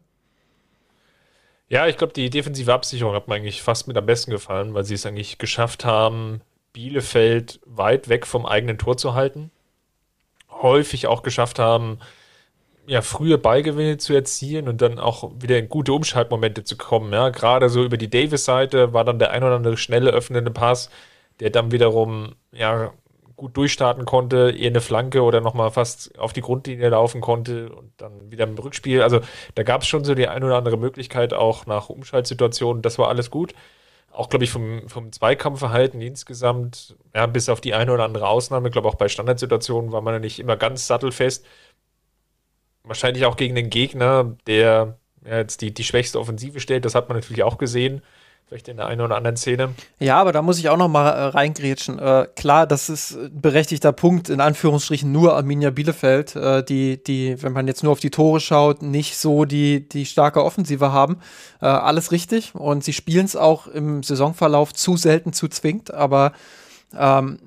Ja, 1.70 1.88
ich 1.88 1.98
glaube, 1.98 2.14
die 2.14 2.30
defensive 2.30 2.74
Absicherung 2.74 3.16
hat 3.16 3.28
mir 3.30 3.36
eigentlich 3.36 3.62
fast 3.62 3.88
mit 3.88 3.96
am 3.96 4.06
besten 4.06 4.32
gefallen, 4.32 4.74
weil 4.74 4.84
sie 4.84 4.96
es 4.96 5.06
eigentlich 5.06 5.38
geschafft 5.38 5.86
haben, 5.86 6.42
Bielefeld 6.74 7.62
weit 7.66 8.10
weg 8.10 8.28
vom 8.28 8.46
eigenen 8.46 8.78
Tor 8.78 8.98
zu 8.98 9.14
halten. 9.14 9.52
Häufig 10.50 11.08
auch 11.08 11.24
geschafft 11.24 11.60
haben, 11.60 12.00
ja, 12.88 13.02
frühe 13.02 13.38
Ballgewinne 13.38 13.98
zu 13.98 14.14
erzielen 14.14 14.68
und 14.68 14.82
dann 14.82 15.00
auch 15.00 15.32
wieder 15.40 15.58
in 15.58 15.70
gute 15.70 15.94
Umschaltmomente 15.94 16.64
zu 16.64 16.78
kommen. 16.78 17.14
Ja, 17.14 17.30
gerade 17.30 17.70
so 17.70 17.84
über 17.84 17.98
die 17.98 18.10
Davis-Seite 18.10 18.94
war 18.94 19.06
dann 19.06 19.20
der 19.20 19.32
ein 19.32 19.44
oder 19.44 19.56
andere 19.56 19.78
schnelle 19.78 20.12
öffnende 20.12 20.52
Pass, 20.52 20.90
der 21.40 21.52
dann 21.52 21.72
wiederum 21.72 22.36
ja, 22.52 22.92
gut 23.42 23.58
durchstarten 23.58 24.06
konnte, 24.06 24.52
eher 24.58 24.70
eine 24.70 24.82
Flanke 24.82 25.24
oder 25.24 25.42
nochmal 25.42 25.72
fast 25.72 26.18
auf 26.20 26.34
die 26.34 26.42
Grundlinie 26.42 26.90
laufen 26.90 27.22
konnte 27.22 27.72
und 27.72 27.92
dann 27.98 28.32
wieder 28.32 28.46
im 28.46 28.58
Rückspiel. 28.58 29.02
Also 29.02 29.22
da 29.56 29.64
gab 29.64 29.82
es 29.82 29.88
schon 29.88 30.04
so 30.04 30.14
die 30.16 30.28
ein 30.28 30.44
oder 30.44 30.58
andere 30.58 30.78
Möglichkeit 30.78 31.34
auch 31.34 31.66
nach 31.66 31.90
Umschaltsituationen. 31.90 32.82
Das 32.84 33.00
war 33.00 33.10
alles 33.10 33.32
gut. 33.32 33.54
Auch, 34.12 34.30
glaube 34.30 34.44
ich, 34.44 34.52
vom, 34.52 34.88
vom 34.90 35.12
Zweikampfverhalten 35.12 36.02
insgesamt, 36.02 36.96
ja, 37.16 37.26
bis 37.26 37.50
auf 37.50 37.62
die 37.62 37.74
eine 37.74 37.94
oder 37.94 38.04
andere 38.04 38.28
Ausnahme, 38.28 38.70
glaube 38.70 38.90
auch 38.90 38.96
bei 38.96 39.08
Standardsituationen 39.08 39.92
war 39.92 40.02
man 40.02 40.16
ja 40.16 40.20
nicht 40.20 40.40
immer 40.40 40.58
ganz 40.58 40.86
sattelfest 40.86 41.46
wahrscheinlich 42.84 43.26
auch 43.26 43.38
gegen 43.38 43.56
den 43.56 43.70
Gegner, 43.70 44.36
der 44.48 44.98
ja, 45.26 45.38
jetzt 45.38 45.62
die, 45.62 45.74
die 45.74 45.84
schwächste 45.84 46.20
Offensive 46.20 46.60
stellt. 46.60 46.86
Das 46.86 46.96
hat 46.96 47.10
man 47.10 47.18
natürlich 47.18 47.44
auch 47.44 47.58
gesehen. 47.58 48.02
Vielleicht 48.48 48.68
in 48.68 48.76
der 48.76 48.88
einen 48.88 49.00
oder 49.00 49.16
anderen 49.16 49.38
Szene. 49.38 49.76
Ja, 50.00 50.20
aber 50.20 50.34
da 50.34 50.42
muss 50.42 50.60
ich 50.60 50.68
auch 50.68 50.76
noch 50.76 50.90
mal 50.90 51.08
äh, 51.08 51.24
reingrätschen. 51.28 52.00
Äh, 52.00 52.28
klar, 52.36 52.68
das 52.68 52.90
ist 52.90 53.14
ein 53.14 53.40
berechtigter 53.40 53.94
Punkt, 53.94 54.28
in 54.28 54.42
Anführungsstrichen 54.42 55.10
nur 55.10 55.38
Arminia 55.38 55.70
Bielefeld, 55.70 56.36
äh, 56.36 56.62
die, 56.62 57.02
die, 57.02 57.42
wenn 57.42 57.54
man 57.54 57.68
jetzt 57.68 57.82
nur 57.82 57.94
auf 57.94 58.02
die 58.02 58.10
Tore 58.10 58.42
schaut, 58.42 58.82
nicht 58.82 59.16
so 59.16 59.46
die, 59.46 59.88
die 59.88 60.06
starke 60.06 60.44
Offensive 60.44 60.92
haben. 60.92 61.20
Äh, 61.62 61.68
alles 61.68 62.12
richtig. 62.12 62.54
Und 62.54 62.84
sie 62.84 62.92
spielen 62.92 63.24
es 63.24 63.38
auch 63.38 63.68
im 63.68 64.04
Saisonverlauf 64.04 64.74
zu 64.74 64.98
selten 64.98 65.32
zu 65.32 65.48
zwingt, 65.48 65.94
aber 65.94 66.34
ähm, 66.94 67.40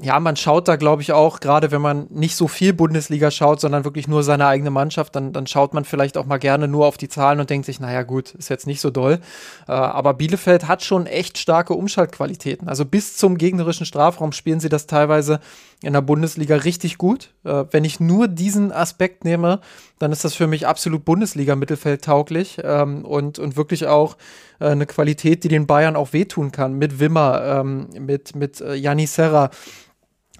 ja, 0.00 0.18
man 0.20 0.36
schaut 0.36 0.68
da, 0.68 0.76
glaube 0.76 1.02
ich, 1.02 1.12
auch, 1.12 1.40
gerade 1.40 1.70
wenn 1.70 1.82
man 1.82 2.06
nicht 2.10 2.34
so 2.34 2.48
viel 2.48 2.72
Bundesliga 2.72 3.30
schaut, 3.30 3.60
sondern 3.60 3.84
wirklich 3.84 4.08
nur 4.08 4.22
seine 4.22 4.46
eigene 4.46 4.70
Mannschaft, 4.70 5.14
dann, 5.14 5.32
dann 5.32 5.46
schaut 5.46 5.74
man 5.74 5.84
vielleicht 5.84 6.16
auch 6.16 6.24
mal 6.24 6.38
gerne 6.38 6.66
nur 6.66 6.86
auf 6.86 6.96
die 6.96 7.08
Zahlen 7.08 7.40
und 7.40 7.50
denkt 7.50 7.66
sich, 7.66 7.78
naja, 7.78 8.02
gut, 8.02 8.34
ist 8.34 8.48
jetzt 8.48 8.66
nicht 8.66 8.80
so 8.80 8.90
doll. 8.90 9.20
Äh, 9.68 9.72
aber 9.72 10.14
Bielefeld 10.14 10.66
hat 10.66 10.82
schon 10.82 11.06
echt 11.06 11.36
starke 11.36 11.74
Umschaltqualitäten. 11.74 12.68
Also 12.68 12.84
bis 12.86 13.16
zum 13.16 13.36
gegnerischen 13.36 13.84
Strafraum 13.84 14.32
spielen 14.32 14.60
sie 14.60 14.70
das 14.70 14.86
teilweise 14.86 15.40
in 15.82 15.92
der 15.92 16.00
Bundesliga 16.00 16.56
richtig 16.56 16.98
gut. 16.98 17.34
Äh, 17.44 17.64
wenn 17.70 17.84
ich 17.84 18.00
nur 18.00 18.28
diesen 18.28 18.72
Aspekt 18.72 19.24
nehme, 19.24 19.60
dann 19.98 20.12
ist 20.12 20.24
das 20.24 20.34
für 20.34 20.46
mich 20.46 20.66
absolut 20.66 21.04
Bundesliga-Mittelfeld 21.04 22.04
tauglich 22.04 22.58
ähm, 22.62 23.04
und, 23.04 23.38
und 23.38 23.56
wirklich 23.56 23.86
auch 23.86 24.16
äh, 24.60 24.68
eine 24.68 24.86
Qualität, 24.86 25.44
die 25.44 25.48
den 25.48 25.66
Bayern 25.66 25.96
auch 25.96 26.12
wehtun 26.12 26.52
kann. 26.52 26.74
Mit 26.74 27.00
Wimmer, 27.00 27.60
ähm, 27.60 27.88
mit, 27.98 28.34
mit 28.36 28.60
äh, 28.60 28.74
Janni 28.74 29.06
Serra 29.06 29.50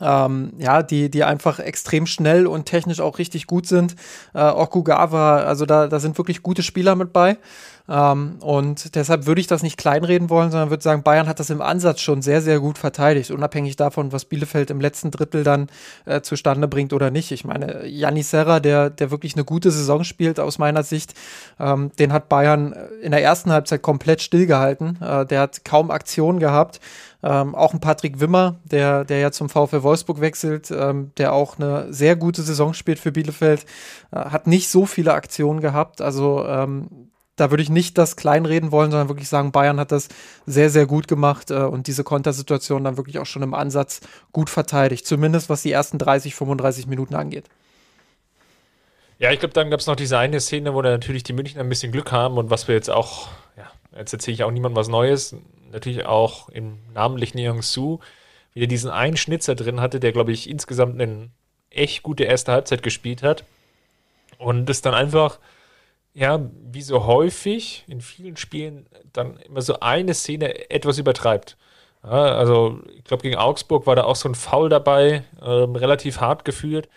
ähm, 0.03 0.53
ja, 0.59 0.83
die, 0.83 1.11
die 1.11 1.25
einfach 1.25 1.59
extrem 1.61 2.07
schnell 2.07 2.47
und 2.47 2.67
technisch 2.67 3.01
auch 3.01 3.19
richtig 3.19 3.47
gut 3.47 3.67
sind. 3.67 3.95
Äh, 4.35 4.43
Okugawa, 4.43 5.39
also 5.39 5.65
da, 5.65 5.87
da 5.87 6.01
sind 6.01 6.19
wirklich 6.19 6.43
gute 6.43 6.63
Spieler 6.63 6.97
mit 6.97 7.13
bei. 7.13 7.39
Ähm, 7.89 8.37
und 8.41 8.95
deshalb 8.95 9.27
würde 9.27 9.41
ich 9.41 9.47
das 9.47 9.63
nicht 9.63 9.77
kleinreden 9.77 10.31
wollen, 10.31 10.51
sondern 10.51 10.71
würde 10.71 10.83
sagen, 10.83 11.03
Bayern 11.03 11.29
hat 11.29 11.41
das 11.41 11.51
im 11.51 11.61
Ansatz 11.61 12.01
schon 12.01 12.23
sehr, 12.23 12.41
sehr 12.41 12.61
gut 12.61 12.79
verteidigt, 12.79 13.31
unabhängig 13.31 13.77
davon, 13.77 14.13
was 14.13 14.25
Bielefeld 14.25 14.71
im 14.71 14.81
letzten 14.81 15.11
Drittel 15.11 15.45
dann 15.45 15.69
äh, 16.05 16.21
zustande 16.21 16.69
bringt 16.69 16.93
oder 16.93 17.11
nicht. 17.11 17.33
Ich 17.33 17.45
meine, 17.45 17.87
Janni 17.87 18.23
Serra, 18.23 18.61
der, 18.61 18.91
der 18.91 19.11
wirklich 19.11 19.35
eine 19.35 19.45
gute 19.45 19.71
Saison 19.71 20.05
spielt 20.05 20.39
aus 20.39 20.59
meiner 20.59 20.83
Sicht, 20.83 21.15
ähm, 21.59 21.91
den 21.99 22.13
hat 22.13 22.29
Bayern 22.29 22.75
in 23.03 23.11
der 23.11 23.23
ersten 23.23 23.51
Halbzeit 23.53 23.83
komplett 23.83 24.23
stillgehalten. 24.23 24.99
Äh, 25.03 25.27
der 25.27 25.41
hat 25.41 25.65
kaum 25.65 25.91
Aktionen 25.91 26.39
gehabt. 26.39 26.81
Ähm, 27.25 27.55
auch 27.55 27.73
ein 27.73 27.81
Patrick 27.81 28.19
Wimmer, 28.19 28.57
der, 28.65 29.05
der 29.05 29.19
ja 29.19 29.31
zum 29.31 29.49
VfL 29.49 29.85
Wolfsburg 29.85 30.21
wechselt, 30.21 30.73
ähm, 30.73 31.13
der 31.19 31.33
auch 31.33 31.57
eine 31.57 31.93
sehr 31.93 32.17
gute 32.17 32.43
Saison 32.43 32.75
spielt 32.75 32.99
für 32.99 33.13
Bielefeld, 33.13 33.65
äh, 34.11 34.17
hat 34.17 34.49
nicht 34.49 34.69
so 34.69 34.87
viele 34.87 35.15
Aktionen 35.15 35.61
gehabt. 35.61 36.01
Also 36.01 36.45
ähm, 36.45 36.89
da 37.37 37.51
würde 37.51 37.63
ich 37.63 37.71
nicht 37.71 37.97
das 37.99 38.17
kleinreden 38.17 38.73
wollen, 38.73 38.91
sondern 38.91 39.09
wirklich 39.09 39.29
sagen, 39.29 39.53
Bayern 39.53 39.81
hat 39.81 39.93
das 39.93 40.09
sehr, 40.47 40.71
sehr 40.71 40.87
gut 40.87 41.09
gemacht 41.09 41.51
äh, 41.51 41.55
und 41.55 41.87
diese 41.87 42.05
Kontersituation 42.05 42.85
dann 42.85 42.97
wirklich 42.97 43.19
auch 43.19 43.27
schon 43.27 43.43
im 43.43 43.55
Ansatz 43.55 44.01
gut 44.33 44.51
verteidigt. 44.51 45.07
Zumindest 45.07 45.49
was 45.49 45.63
die 45.63 45.73
ersten 45.73 45.99
30, 45.99 46.35
35 46.35 46.87
Minuten 46.87 47.15
angeht. 47.15 47.47
Ja, 49.19 49.31
ich 49.31 49.39
glaube, 49.39 49.55
dann 49.55 49.71
gab 49.71 49.81
es 49.81 49.87
noch 49.87 49.97
diese 49.97 50.19
eine 50.19 50.41
Szene, 50.41 50.75
wo 50.75 50.83
natürlich 50.83 51.23
die 51.23 51.33
Münchner 51.33 51.61
ein 51.61 51.69
bisschen 51.69 51.93
Glück 51.93 52.11
haben 52.13 52.39
und 52.39 52.51
was 52.51 52.67
wir 52.67 52.75
jetzt 52.75 52.91
auch, 52.91 53.29
ja, 53.57 53.71
jetzt 53.97 54.13
erzähle 54.13 54.35
ich 54.35 54.45
auch 54.45 54.51
niemandem 54.51 54.77
was 54.77 54.89
Neues, 54.89 55.37
natürlich 55.71 56.05
auch 56.07 56.49
im 56.49 56.79
namentlich 56.93 57.35
Neong 57.35 57.63
Su 57.63 58.01
wieder 58.53 58.67
diesen 58.67 58.91
einen 58.91 59.17
Schnitzer 59.17 59.55
drin 59.55 59.81
hatte, 59.81 60.01
der, 60.01 60.13
glaube 60.13 60.33
ich, 60.33 60.51
insgesamt 60.51 61.01
eine 61.01 61.31
echt 61.71 62.03
gute 62.03 62.25
erste 62.25 62.53
Halbzeit 62.53 62.83
gespielt 62.83 63.23
hat. 63.23 63.45
Und 64.39 64.69
es 64.69 64.83
dann 64.83 64.95
einfach, 64.95 65.39
ja, 66.15 66.41
wie 66.71 66.83
so 66.83 67.07
häufig 67.07 67.85
in 67.89 68.01
vielen 68.01 68.37
Spielen 68.37 68.87
dann 69.13 69.37
immer 69.39 69.63
so 69.63 69.81
eine 69.81 70.15
Szene 70.15 70.71
etwas 70.71 70.99
übertreibt. 70.99 71.57
Ja, 72.03 72.37
also, 72.37 72.81
ich 72.97 73.05
glaube, 73.05 73.23
gegen 73.23 73.37
Augsburg 73.37 73.87
war 73.87 73.97
da 73.97 74.05
auch 74.05 74.17
so 74.17 74.29
ein 74.29 74.35
Foul 74.35 74.69
dabei, 74.69 75.25
ähm, 75.43 75.77
relativ 75.77 76.21
hart 76.21 76.45
geführt 76.45 76.89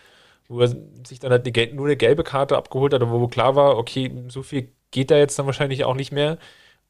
wo 0.48 0.60
er 0.60 0.68
sich 1.06 1.18
dann 1.20 1.30
halt 1.30 1.46
eine, 1.46 1.74
nur 1.74 1.86
eine 1.86 1.96
gelbe 1.96 2.24
Karte 2.24 2.56
abgeholt 2.56 2.92
hat, 2.92 3.02
wo 3.08 3.28
klar 3.28 3.56
war, 3.56 3.76
okay, 3.76 4.10
so 4.28 4.42
viel 4.42 4.72
geht 4.90 5.10
da 5.10 5.16
jetzt 5.16 5.38
dann 5.38 5.46
wahrscheinlich 5.46 5.84
auch 5.84 5.94
nicht 5.94 6.12
mehr. 6.12 6.38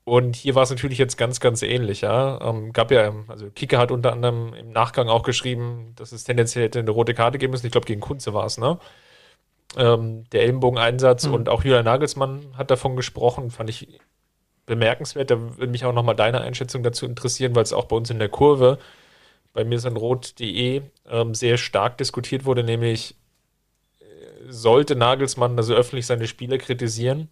Und 0.04 0.36
hier 0.36 0.54
war 0.54 0.62
es 0.62 0.70
natürlich 0.70 0.98
jetzt 0.98 1.16
ganz, 1.18 1.40
ganz 1.40 1.62
ähnlich, 1.62 2.02
ja. 2.02 2.40
Ähm, 2.40 2.72
gab 2.72 2.90
ja, 2.92 3.12
also 3.28 3.50
Kicker 3.50 3.78
hat 3.78 3.90
unter 3.90 4.12
anderem 4.12 4.54
im 4.54 4.70
Nachgang 4.70 5.08
auch 5.08 5.24
geschrieben, 5.24 5.94
dass 5.96 6.12
es 6.12 6.24
tendenziell 6.24 6.66
hätte 6.66 6.78
eine 6.80 6.90
rote 6.90 7.14
Karte 7.14 7.38
geben 7.38 7.50
müssen. 7.52 7.66
Ich 7.66 7.72
glaube, 7.72 7.86
gegen 7.86 8.00
Kunze 8.00 8.32
war 8.34 8.46
es, 8.46 8.58
ne? 8.58 8.78
Ähm, 9.76 10.24
der 10.30 10.42
Ellenbogeneinsatz 10.42 11.26
mhm. 11.26 11.34
und 11.34 11.48
auch 11.48 11.64
Julian 11.64 11.84
Nagelsmann 11.84 12.56
hat 12.56 12.70
davon 12.70 12.96
gesprochen, 12.96 13.50
fand 13.50 13.70
ich 13.70 14.00
bemerkenswert. 14.64 15.30
Da 15.30 15.58
würde 15.58 15.66
mich 15.68 15.84
auch 15.84 15.92
nochmal 15.92 16.16
deine 16.16 16.40
Einschätzung 16.40 16.82
dazu 16.82 17.06
interessieren, 17.06 17.54
weil 17.54 17.62
es 17.62 17.72
auch 17.72 17.86
bei 17.86 17.96
uns 17.96 18.10
in 18.10 18.18
der 18.18 18.28
Kurve 18.28 18.78
bei 19.52 19.64
mir 19.64 19.76
ist 19.76 19.86
ein 19.86 19.96
rot.de 19.96 20.82
ähm, 21.08 21.34
sehr 21.34 21.56
stark 21.56 21.96
diskutiert 21.96 22.44
wurde, 22.44 22.62
nämlich 22.62 23.16
sollte 24.48 24.96
Nagelsmann 24.96 25.56
also 25.56 25.74
öffentlich 25.74 26.06
seine 26.06 26.26
Spiele 26.26 26.58
kritisieren. 26.58 27.28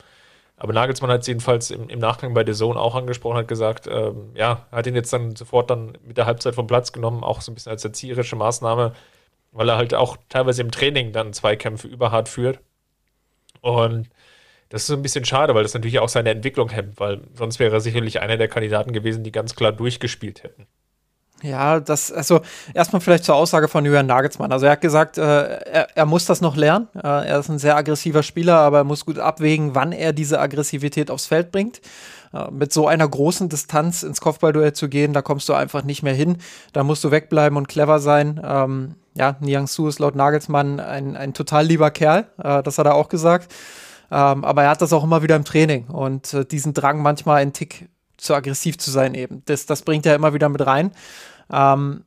Aber 0.57 0.73
Nagelsmann 0.73 1.11
hat 1.11 1.23
es 1.23 1.27
jedenfalls 1.27 1.71
im, 1.71 1.89
im, 1.89 1.99
Nachgang 1.99 2.33
bei 2.33 2.45
der 2.45 2.55
Zone 2.55 2.79
auch 2.79 2.95
angesprochen, 2.95 3.37
hat 3.37 3.49
gesagt, 3.49 3.89
ähm, 3.91 4.31
ja, 4.35 4.67
hat 4.71 4.87
ihn 4.87 4.95
jetzt 4.95 5.13
dann 5.13 5.35
sofort 5.35 5.69
dann 5.71 5.99
mit 6.07 6.17
der 6.17 6.27
Halbzeit 6.27 6.55
vom 6.55 6.67
Platz 6.67 6.93
genommen, 6.93 7.25
auch 7.25 7.41
so 7.41 7.51
ein 7.51 7.57
bisschen 7.57 7.73
als 7.73 7.85
erzieherische 7.85 8.37
Maßnahme, 8.37 8.93
weil 9.55 9.69
er 9.69 9.77
halt 9.77 9.95
auch 9.95 10.19
teilweise 10.29 10.61
im 10.61 10.71
Training 10.71 11.13
dann 11.13 11.33
Zweikämpfe 11.33 11.89
überhart 11.89 12.29
führt. 12.29 12.61
Und 13.61 14.11
das 14.69 14.83
ist 14.83 14.89
so 14.89 14.95
ein 14.95 15.03
bisschen 15.03 15.25
schade, 15.25 15.55
weil 15.55 15.63
das 15.63 15.75
natürlich 15.75 16.01
auch 16.01 16.09
seine 16.09 16.31
Entwicklung 16.31 16.69
hemmt, 16.69 16.99
weil 16.99 17.23
sonst 17.35 17.59
wäre 17.59 17.75
er 17.75 17.81
sicherlich 17.81 18.21
einer 18.21 18.37
der 18.37 18.49
Kandidaten 18.49 18.93
gewesen, 18.93 19.25
die 19.25 19.33
ganz 19.33 19.55
klar 19.55 19.73
durchgespielt 19.73 20.43
hätten. 20.43 20.67
Ja, 21.43 21.79
das, 21.79 22.11
also 22.11 22.41
erstmal 22.73 23.01
vielleicht 23.01 23.25
zur 23.25 23.35
Aussage 23.35 23.69
von 23.69 23.85
Julian 23.85 24.07
Nagelsmann. 24.07 24.51
Also 24.51 24.67
er 24.67 24.73
hat 24.73 24.81
gesagt, 24.81 25.19
äh, 25.19 25.23
er, 25.23 25.89
er, 25.95 26.07
muss 26.07 26.25
das 26.25 26.41
noch 26.41 26.57
lernen. 26.57 26.89
Äh, 26.95 27.29
er 27.29 27.39
ist 27.39 27.51
ein 27.51 27.59
sehr 27.59 27.77
aggressiver 27.77 28.23
Spieler, 28.23 28.57
aber 28.57 28.79
er 28.79 28.85
muss 28.85 29.05
gut 29.05 29.19
abwägen, 29.19 29.75
wann 29.75 29.93
er 29.93 30.13
diese 30.13 30.41
Aggressivität 30.41 31.11
aufs 31.11 31.27
Feld 31.27 31.53
bringt. 31.53 31.83
Äh, 32.33 32.51
mit 32.51 32.73
so 32.73 32.89
einer 32.89 33.07
großen 33.07 33.49
Distanz 33.49 34.03
ins 34.03 34.23
Kopfballduell 34.23 34.73
zu 34.73 34.89
gehen, 34.89 35.13
da 35.13 35.23
kommst 35.23 35.49
du 35.49 35.53
einfach 35.53 35.85
nicht 35.85 36.03
mehr 36.03 36.15
hin. 36.15 36.39
Da 36.73 36.83
musst 36.83 37.05
du 37.05 37.11
wegbleiben 37.11 37.59
und 37.59 37.69
clever 37.69 37.99
sein. 37.99 38.41
Ähm, 38.43 38.95
ja, 39.15 39.37
Niang 39.41 39.67
Su 39.67 39.89
ist 39.89 39.99
laut 39.99 40.15
Nagelsmann 40.15 40.81
ein, 40.81 41.17
ein 41.17 41.35
total 41.35 41.67
lieber 41.67 41.91
Kerl. 41.91 42.27
Äh, 42.39 42.63
das 42.63 42.79
hat 42.79 42.87
er 42.87 42.95
auch 42.95 43.09
gesagt. 43.09 43.53
Ähm, 44.11 44.45
aber 44.45 44.65
er 44.65 44.71
hat 44.71 44.83
das 44.83 44.93
auch 44.93 45.05
immer 45.05 45.23
wieder 45.23 45.37
im 45.37 45.45
Training 45.45 45.87
und 45.87 46.35
äh, 46.35 46.45
diesen 46.45 46.75
Drang 46.75 47.01
manchmal 47.01 47.41
einen 47.41 47.53
Tick 47.53 47.89
zu 48.17 48.35
aggressiv 48.35 48.79
zu 48.79 48.91
sein 48.91 49.15
eben. 49.15 49.43
Das, 49.47 49.67
das 49.67 49.83
bringt 49.83 50.07
er 50.07 50.15
immer 50.15 50.35
wieder 50.35 50.49
mit 50.49 50.65
rein. 50.67 50.93
Ähm, 51.53 52.05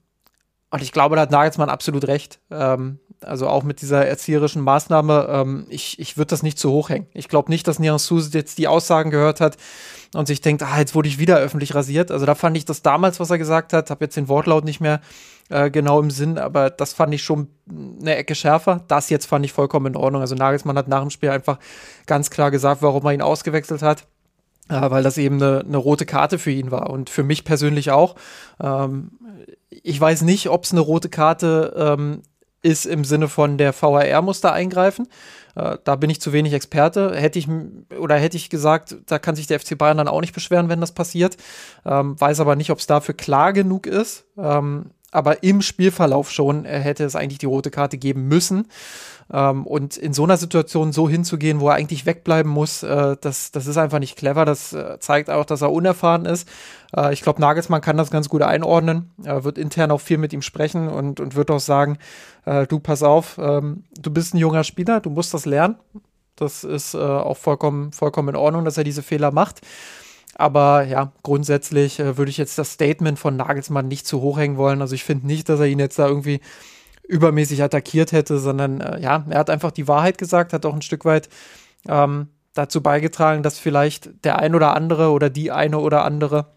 und 0.69 0.81
ich 0.81 0.91
glaube, 0.91 1.15
da 1.15 1.21
hat 1.23 1.31
Nagelsmann 1.31 1.69
absolut 1.69 2.07
recht. 2.07 2.39
Ähm, 2.51 2.99
also 3.21 3.47
auch 3.47 3.63
mit 3.63 3.81
dieser 3.81 4.05
erzieherischen 4.05 4.61
Maßnahme, 4.61 5.27
ähm, 5.29 5.65
ich, 5.69 5.97
ich 5.99 6.17
würde 6.17 6.29
das 6.29 6.43
nicht 6.43 6.59
zu 6.59 6.71
hoch 6.71 6.89
hängen. 6.89 7.07
Ich 7.13 7.29
glaube 7.29 7.49
nicht, 7.49 7.67
dass 7.67 7.79
Nian 7.79 7.97
Susi 7.99 8.37
jetzt 8.37 8.57
die 8.57 8.67
Aussagen 8.67 9.09
gehört 9.09 9.39
hat 9.39 9.57
und 10.13 10.27
sich 10.27 10.41
denkt, 10.41 10.63
ah, 10.63 10.77
jetzt 10.77 10.93
wurde 10.93 11.07
ich 11.07 11.19
wieder 11.19 11.37
öffentlich 11.37 11.73
rasiert. 11.73 12.11
Also 12.11 12.25
da 12.25 12.35
fand 12.35 12.57
ich 12.57 12.65
das 12.65 12.81
damals, 12.81 13.19
was 13.19 13.29
er 13.29 13.37
gesagt 13.37 13.73
hat, 13.73 13.89
habe 13.89 14.05
jetzt 14.05 14.17
den 14.17 14.27
Wortlaut 14.27 14.65
nicht 14.65 14.81
mehr 14.81 14.99
äh, 15.49 15.71
genau 15.71 16.01
im 16.01 16.11
Sinn, 16.11 16.37
aber 16.37 16.69
das 16.69 16.93
fand 16.93 17.13
ich 17.13 17.23
schon 17.23 17.47
eine 18.01 18.15
Ecke 18.15 18.35
schärfer. 18.35 18.83
Das 18.89 19.09
jetzt 19.09 19.25
fand 19.25 19.45
ich 19.45 19.53
vollkommen 19.53 19.87
in 19.87 19.95
Ordnung. 19.95 20.21
Also 20.21 20.35
Nagelsmann 20.35 20.77
hat 20.77 20.89
nach 20.89 21.01
dem 21.01 21.09
Spiel 21.09 21.29
einfach 21.29 21.59
ganz 22.05 22.29
klar 22.29 22.51
gesagt, 22.51 22.81
warum 22.81 23.05
er 23.05 23.13
ihn 23.13 23.21
ausgewechselt 23.21 23.81
hat. 23.81 24.05
Äh, 24.69 24.89
weil 24.91 25.03
das 25.03 25.17
eben 25.17 25.41
eine, 25.41 25.61
eine, 25.61 25.77
rote 25.77 26.05
Karte 26.05 26.39
für 26.39 26.51
ihn 26.51 26.71
war 26.71 26.89
und 26.89 27.09
für 27.09 27.23
mich 27.23 27.45
persönlich 27.45 27.91
auch. 27.91 28.15
Ähm, 28.61 29.11
ich 29.69 29.99
weiß 29.99 30.23
nicht, 30.23 30.49
ob 30.49 30.65
es 30.65 30.71
eine 30.71 30.81
rote 30.81 31.09
Karte 31.09 31.73
ähm, 31.77 32.21
ist 32.61 32.85
im 32.85 33.05
Sinne 33.05 33.27
von 33.27 33.57
der 33.57 33.73
VAR 33.79 34.21
muss 34.21 34.41
da 34.41 34.51
eingreifen. 34.51 35.07
Äh, 35.55 35.77
da 35.83 35.95
bin 35.95 36.09
ich 36.09 36.19
zu 36.19 36.33
wenig 36.33 36.53
Experte. 36.53 37.15
Hätte 37.15 37.39
ich 37.39 37.47
oder 37.97 38.15
hätte 38.17 38.37
ich 38.37 38.49
gesagt, 38.49 38.97
da 39.05 39.19
kann 39.19 39.35
sich 39.35 39.47
der 39.47 39.59
FC 39.59 39.77
Bayern 39.77 39.97
dann 39.97 40.07
auch 40.07 40.21
nicht 40.21 40.33
beschweren, 40.33 40.69
wenn 40.69 40.81
das 40.81 40.91
passiert. 40.91 41.37
Ähm, 41.85 42.19
weiß 42.19 42.39
aber 42.39 42.55
nicht, 42.55 42.71
ob 42.71 42.79
es 42.79 42.87
dafür 42.87 43.15
klar 43.15 43.53
genug 43.53 43.87
ist. 43.87 44.25
Ähm, 44.37 44.91
aber 45.11 45.43
im 45.43 45.61
Spielverlauf 45.61 46.31
schon 46.31 46.65
äh, 46.65 46.79
hätte 46.79 47.05
es 47.05 47.15
eigentlich 47.15 47.39
die 47.39 47.45
rote 47.45 47.71
Karte 47.71 47.97
geben 47.97 48.27
müssen. 48.27 48.67
Ähm, 49.31 49.65
und 49.65 49.97
in 49.97 50.13
so 50.13 50.23
einer 50.23 50.37
Situation 50.37 50.91
so 50.91 51.09
hinzugehen, 51.09 51.59
wo 51.59 51.69
er 51.69 51.75
eigentlich 51.75 52.05
wegbleiben 52.05 52.51
muss, 52.51 52.83
äh, 52.83 53.17
das, 53.19 53.51
das 53.51 53.67
ist 53.67 53.77
einfach 53.77 53.99
nicht 53.99 54.17
clever. 54.17 54.45
Das 54.45 54.73
äh, 54.73 54.99
zeigt 54.99 55.29
auch, 55.29 55.45
dass 55.45 55.61
er 55.61 55.71
unerfahren 55.71 56.25
ist. 56.25 56.47
Äh, 56.95 57.13
ich 57.13 57.21
glaube, 57.21 57.41
Nagelsmann 57.41 57.81
kann 57.81 57.97
das 57.97 58.11
ganz 58.11 58.29
gut 58.29 58.41
einordnen, 58.41 59.11
Er 59.23 59.43
wird 59.43 59.57
intern 59.57 59.91
auch 59.91 60.01
viel 60.01 60.17
mit 60.17 60.33
ihm 60.33 60.41
sprechen 60.41 60.87
und, 60.87 61.19
und 61.19 61.35
wird 61.35 61.51
auch 61.51 61.59
sagen, 61.59 61.97
äh, 62.45 62.65
du 62.67 62.79
pass 62.79 63.03
auf, 63.03 63.37
ähm, 63.37 63.83
du 63.99 64.11
bist 64.11 64.33
ein 64.33 64.37
junger 64.37 64.63
Spieler, 64.63 65.01
du 65.01 65.09
musst 65.09 65.33
das 65.33 65.45
lernen. 65.45 65.75
Das 66.35 66.63
ist 66.63 66.93
äh, 66.93 66.97
auch 66.99 67.37
vollkommen, 67.37 67.91
vollkommen 67.91 68.29
in 68.29 68.35
Ordnung, 68.35 68.63
dass 68.63 68.77
er 68.77 68.83
diese 68.83 69.01
Fehler 69.01 69.31
macht. 69.31 69.61
Aber 70.35 70.83
ja, 70.83 71.11
grundsätzlich 71.23 71.99
äh, 71.99 72.15
würde 72.17 72.29
ich 72.29 72.37
jetzt 72.37 72.59
das 72.59 72.73
Statement 72.73 73.17
von 73.17 73.35
Nagelsmann 73.35 73.87
nicht 73.87 74.05
zu 74.05 74.21
hoch 74.21 74.37
hängen 74.37 74.55
wollen. 74.57 74.81
Also 74.81 74.93
ich 74.93 75.03
finde 75.03 75.25
nicht, 75.25 75.49
dass 75.49 75.59
er 75.59 75.65
ihn 75.65 75.79
jetzt 75.79 75.97
da 75.97 76.07
irgendwie 76.07 76.41
übermäßig 77.07 77.63
attackiert 77.63 78.11
hätte, 78.11 78.39
sondern 78.39 78.81
äh, 78.81 78.99
ja, 78.99 79.25
er 79.29 79.39
hat 79.39 79.49
einfach 79.49 79.71
die 79.71 79.87
Wahrheit 79.87 80.17
gesagt, 80.17 80.53
hat 80.53 80.65
auch 80.65 80.75
ein 80.75 80.81
Stück 80.81 81.05
weit 81.05 81.29
ähm, 81.87 82.27
dazu 82.53 82.81
beigetragen, 82.81 83.43
dass 83.43 83.59
vielleicht 83.59 84.23
der 84.25 84.39
ein 84.39 84.55
oder 84.55 84.75
andere 84.75 85.11
oder 85.11 85.29
die 85.29 85.51
eine 85.51 85.79
oder 85.79 86.03
andere 86.03 86.47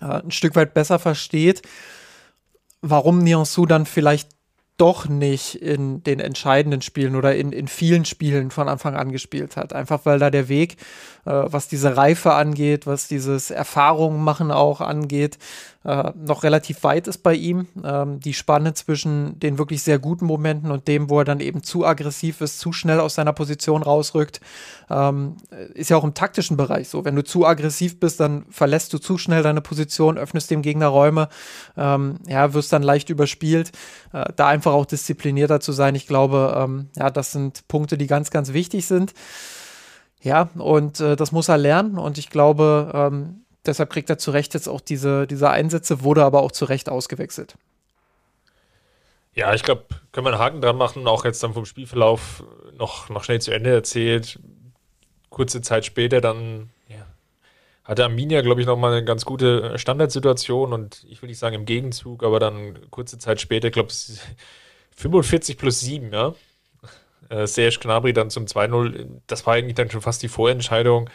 äh, 0.00 0.22
ein 0.22 0.30
Stück 0.30 0.56
weit 0.56 0.74
besser 0.74 0.98
versteht, 0.98 1.62
warum 2.80 3.18
Niansu 3.18 3.66
dann 3.66 3.86
vielleicht 3.86 4.30
doch 4.78 5.08
nicht 5.08 5.56
in 5.56 6.04
den 6.04 6.20
entscheidenden 6.20 6.82
Spielen 6.82 7.16
oder 7.16 7.34
in, 7.34 7.52
in 7.52 7.66
vielen 7.66 8.04
Spielen 8.04 8.52
von 8.52 8.68
Anfang 8.68 8.94
an 8.94 9.10
gespielt 9.10 9.56
hat. 9.56 9.72
Einfach 9.72 10.06
weil 10.06 10.20
da 10.20 10.30
der 10.30 10.48
Weg, 10.48 10.76
was 11.30 11.66
diese 11.66 11.96
Reife 11.96 12.34
angeht, 12.34 12.86
was 12.86 13.08
dieses 13.08 13.50
Erfahrungen 13.50 14.22
machen 14.22 14.52
auch 14.52 14.80
angeht, 14.80 15.38
äh, 15.84 16.12
noch 16.16 16.42
relativ 16.42 16.84
weit 16.84 17.08
ist 17.08 17.18
bei 17.22 17.34
ihm. 17.34 17.66
Ähm, 17.82 18.20
die 18.20 18.34
Spanne 18.34 18.74
zwischen 18.74 19.38
den 19.40 19.58
wirklich 19.58 19.82
sehr 19.82 19.98
guten 19.98 20.26
Momenten 20.26 20.70
und 20.70 20.86
dem, 20.86 21.10
wo 21.10 21.18
er 21.18 21.24
dann 21.24 21.40
eben 21.40 21.62
zu 21.62 21.86
aggressiv 21.86 22.40
ist, 22.40 22.60
zu 22.60 22.72
schnell 22.72 23.00
aus 23.00 23.14
seiner 23.14 23.32
Position 23.32 23.82
rausrückt, 23.82 24.40
ähm, 24.90 25.36
ist 25.74 25.90
ja 25.90 25.96
auch 25.96 26.04
im 26.04 26.14
taktischen 26.14 26.56
Bereich 26.56 26.88
so. 26.88 27.04
Wenn 27.04 27.16
du 27.16 27.24
zu 27.24 27.46
aggressiv 27.46 27.98
bist, 27.98 28.20
dann 28.20 28.44
verlässt 28.50 28.92
du 28.92 28.98
zu 28.98 29.18
schnell 29.18 29.42
deine 29.42 29.60
Position, 29.60 30.18
öffnest 30.18 30.50
dem 30.50 30.62
Gegner 30.62 30.88
Räume, 30.88 31.28
ähm, 31.76 32.18
ja, 32.26 32.54
wirst 32.54 32.72
dann 32.72 32.82
leicht 32.82 33.10
überspielt. 33.10 33.72
Äh, 34.12 34.24
da 34.36 34.48
einfach 34.48 34.68
einfach 34.68 34.72
auch 34.72 34.86
disziplinierter 34.86 35.60
zu 35.60 35.72
sein. 35.72 35.94
Ich 35.94 36.06
glaube, 36.06 36.54
ähm, 36.56 36.88
ja, 36.96 37.10
das 37.10 37.32
sind 37.32 37.66
Punkte, 37.68 37.96
die 37.96 38.06
ganz, 38.06 38.30
ganz 38.30 38.52
wichtig 38.52 38.86
sind. 38.86 39.14
Ja, 40.20 40.50
und 40.56 41.00
äh, 41.00 41.16
das 41.16 41.32
muss 41.32 41.48
er 41.48 41.58
lernen 41.58 41.98
und 41.98 42.18
ich 42.18 42.30
glaube, 42.30 42.90
ähm, 42.94 43.44
deshalb 43.64 43.90
kriegt 43.90 44.10
er 44.10 44.18
zu 44.18 44.30
Recht 44.30 44.54
jetzt 44.54 44.68
auch 44.68 44.80
diese, 44.80 45.26
diese 45.26 45.50
Einsätze, 45.50 46.02
wurde 46.02 46.24
aber 46.24 46.42
auch 46.42 46.52
zu 46.52 46.64
Recht 46.64 46.88
ausgewechselt. 46.88 47.56
Ja, 49.34 49.54
ich 49.54 49.62
glaube, 49.62 49.84
können 50.10 50.26
wir 50.26 50.32
einen 50.32 50.40
Haken 50.40 50.60
dran 50.60 50.76
machen, 50.76 51.06
auch 51.06 51.24
jetzt 51.24 51.42
dann 51.42 51.54
vom 51.54 51.64
Spielverlauf 51.64 52.42
noch, 52.76 53.08
noch 53.08 53.22
schnell 53.22 53.40
zu 53.40 53.52
Ende 53.52 53.70
erzählt. 53.72 54.40
Kurze 55.30 55.60
Zeit 55.60 55.84
später 55.84 56.20
dann 56.20 56.70
hatte 57.88 58.04
Arminia, 58.04 58.42
glaube 58.42 58.60
ich, 58.60 58.66
nochmal 58.66 58.92
eine 58.92 59.04
ganz 59.04 59.24
gute 59.24 59.78
Standardsituation 59.78 60.74
und 60.74 61.06
ich 61.08 61.22
will 61.22 61.30
nicht 61.30 61.38
sagen 61.38 61.54
im 61.54 61.64
Gegenzug, 61.64 62.22
aber 62.22 62.38
dann 62.38 62.90
kurze 62.90 63.18
Zeit 63.18 63.40
später, 63.40 63.70
glaube 63.70 63.88
ich, 63.90 64.20
45 64.96 65.56
plus 65.56 65.80
7, 65.80 66.12
ja. 66.12 66.34
Äh, 67.28 67.46
Serge 67.46 67.78
Gnabry 67.80 68.12
dann 68.12 68.30
zum 68.30 68.46
2-0. 68.46 69.06
Das 69.26 69.46
war 69.46 69.54
eigentlich 69.54 69.74
dann 69.74 69.90
schon 69.90 70.00
fast 70.02 70.22
die 70.22 70.28
Vorentscheidung 70.28 71.10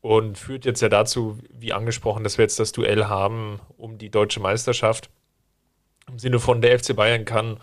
und 0.00 0.38
führt 0.38 0.64
jetzt 0.64 0.80
ja 0.80 0.88
dazu, 0.88 1.38
wie 1.50 1.72
angesprochen, 1.72 2.24
dass 2.24 2.38
wir 2.38 2.44
jetzt 2.44 2.58
das 2.58 2.72
Duell 2.72 3.06
haben 3.06 3.60
um 3.76 3.98
die 3.98 4.10
deutsche 4.10 4.40
Meisterschaft. 4.40 5.10
Im 6.08 6.18
Sinne 6.18 6.40
von 6.40 6.62
der 6.62 6.78
FC 6.78 6.96
Bayern 6.96 7.24
kann 7.24 7.58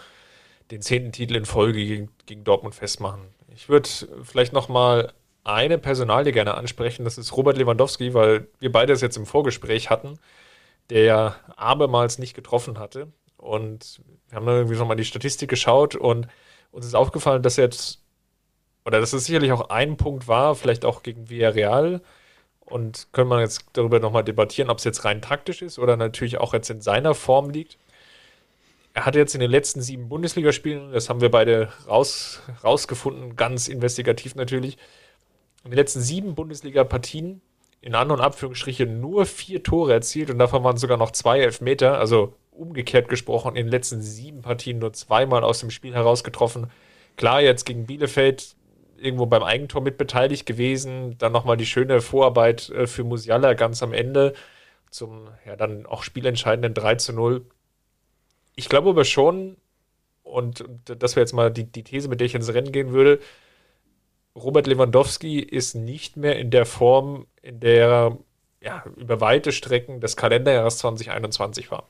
den 0.72 0.82
zehnten 0.82 1.12
Titel 1.12 1.36
in 1.36 1.46
Folge 1.46 1.84
gegen, 1.84 2.10
gegen 2.26 2.44
Dortmund 2.44 2.76
festmachen. 2.76 3.22
Ich 3.54 3.70
würde 3.70 3.90
vielleicht 4.24 4.54
nochmal 4.54 5.14
eine 5.44 5.78
Personalie 5.78 6.34
gerne 6.34 6.56
ansprechen. 6.56 7.06
Das 7.06 7.18
ist 7.18 7.36
Robert 7.36 7.58
Lewandowski, 7.58 8.14
weil 8.14 8.48
wir 8.60 8.72
beide 8.72 8.94
es 8.94 9.02
jetzt 9.02 9.18
im 9.18 9.26
Vorgespräch 9.26 9.90
hatten, 9.90 10.20
der 10.90 11.04
ja 11.04 11.36
abermals 11.56 12.20
nicht 12.20 12.34
getroffen 12.34 12.78
hatte. 12.80 13.08
Und 13.38 14.02
wir 14.30 14.36
haben 14.36 14.46
dann 14.46 14.56
irgendwie 14.56 14.76
nochmal 14.76 14.98
die 14.98 15.06
Statistik 15.06 15.50
geschaut 15.50 15.96
und 15.96 16.28
uns 16.72 16.86
ist 16.86 16.96
aufgefallen, 16.96 17.44
dass 17.44 17.56
jetzt 17.58 18.02
oder 18.88 19.02
dass 19.02 19.12
es 19.12 19.26
sicherlich 19.26 19.52
auch 19.52 19.70
ein 19.70 19.98
Punkt 19.98 20.30
war, 20.30 20.56
vielleicht 20.56 20.86
auch 20.86 21.04
gegen 21.04 21.30
Villarreal. 21.30 22.02
Und 22.62 23.08
können 23.12 23.30
wir 23.30 23.42
jetzt 23.42 23.66
darüber 23.74 24.00
nochmal 24.00 24.24
debattieren, 24.24 24.70
ob 24.70 24.78
es 24.78 24.86
jetzt 24.86 25.04
rein 25.04 25.22
taktisch 25.22 25.62
ist 25.62 25.78
oder 25.78 25.98
natürlich 25.98 26.38
auch 26.38 26.54
jetzt 26.54 26.70
in 26.70 26.80
seiner 26.80 27.14
Form 27.14 27.50
liegt. 27.50 27.78
Er 28.94 29.06
hatte 29.06 29.20
jetzt 29.20 29.36
in 29.36 29.42
den 29.42 29.52
letzten 29.52 29.82
sieben 29.82 30.08
Bundesligaspielen, 30.10 30.94
das 30.94 31.10
haben 31.10 31.22
wir 31.22 31.30
beide 31.30 31.70
raus, 31.88 32.42
rausgefunden, 32.64 33.36
ganz 33.36 33.68
investigativ 33.68 34.36
natürlich, 34.36 34.78
in 35.66 35.72
den 35.72 35.78
letzten 35.78 36.02
sieben 36.02 36.34
Bundesliga-Partien 36.34 37.42
in 37.82 37.94
An- 37.94 38.10
und 38.10 38.22
Abführungsstrichen 38.22 39.00
nur 39.00 39.26
vier 39.26 39.64
Tore 39.64 39.94
erzielt 39.94 40.30
und 40.30 40.40
davon 40.40 40.64
waren 40.64 40.78
sogar 40.78 40.98
noch 40.98 41.12
zwei 41.12 41.40
Elfmeter, 41.40 42.00
also 42.00 42.34
umgekehrt 42.58 43.10
gesprochen, 43.10 43.56
in 43.56 43.66
den 43.66 43.72
letzten 43.72 44.02
sieben 44.02 44.42
Partien 44.42 44.80
nur 44.80 44.94
zweimal 44.94 45.44
aus 45.44 45.60
dem 45.60 45.70
Spiel 45.70 45.94
herausgetroffen. 45.94 46.68
Klar, 47.16 47.42
jetzt 47.42 47.66
gegen 47.66 47.86
Bielefeld 47.86 48.56
irgendwo 48.98 49.26
beim 49.26 49.44
Eigentor 49.44 49.82
mitbeteiligt 49.82 50.46
gewesen. 50.46 51.18
Dann 51.18 51.32
nochmal 51.32 51.58
die 51.58 51.66
schöne 51.66 52.02
Vorarbeit 52.02 52.70
äh, 52.70 52.88
für 52.88 53.04
Musiala 53.04 53.54
ganz 53.54 53.84
am 53.84 53.94
Ende 53.94 54.34
zum 54.90 55.28
ja 55.46 55.56
dann 55.56 55.86
auch 55.86 56.04
spielentscheidenden 56.04 56.74
3 56.74 56.96
zu 56.96 57.14
0. 57.14 57.46
Ich 58.56 58.70
glaube 58.70 58.90
aber 58.90 59.06
schon, 59.06 59.58
und, 60.24 60.66
das 60.86 61.16
wäre 61.16 61.24
jetzt 61.24 61.34
mal 61.34 61.52
die, 61.52 61.66
die 61.66 61.84
These, 61.84 62.10
mit 62.10 62.20
der 62.20 62.26
ich 62.26 62.36
ins 62.36 62.54
Rennen 62.54 62.72
gehen 62.72 62.92
würde, 62.92 63.20
Robert 64.36 64.68
Lewandowski 64.68 65.40
ist 65.40 65.76
nicht 65.76 66.16
mehr 66.18 66.38
in 66.38 66.52
der 66.52 66.66
Form, 66.66 67.28
in 67.42 67.60
der 67.60 67.88
er 67.88 68.18
ja, 68.62 68.84
über 68.96 69.22
weite 69.22 69.52
Strecken 69.52 70.00
des 70.00 70.16
Kalenderjahres 70.16 70.80
2021 70.80 71.72
war. 71.72 71.88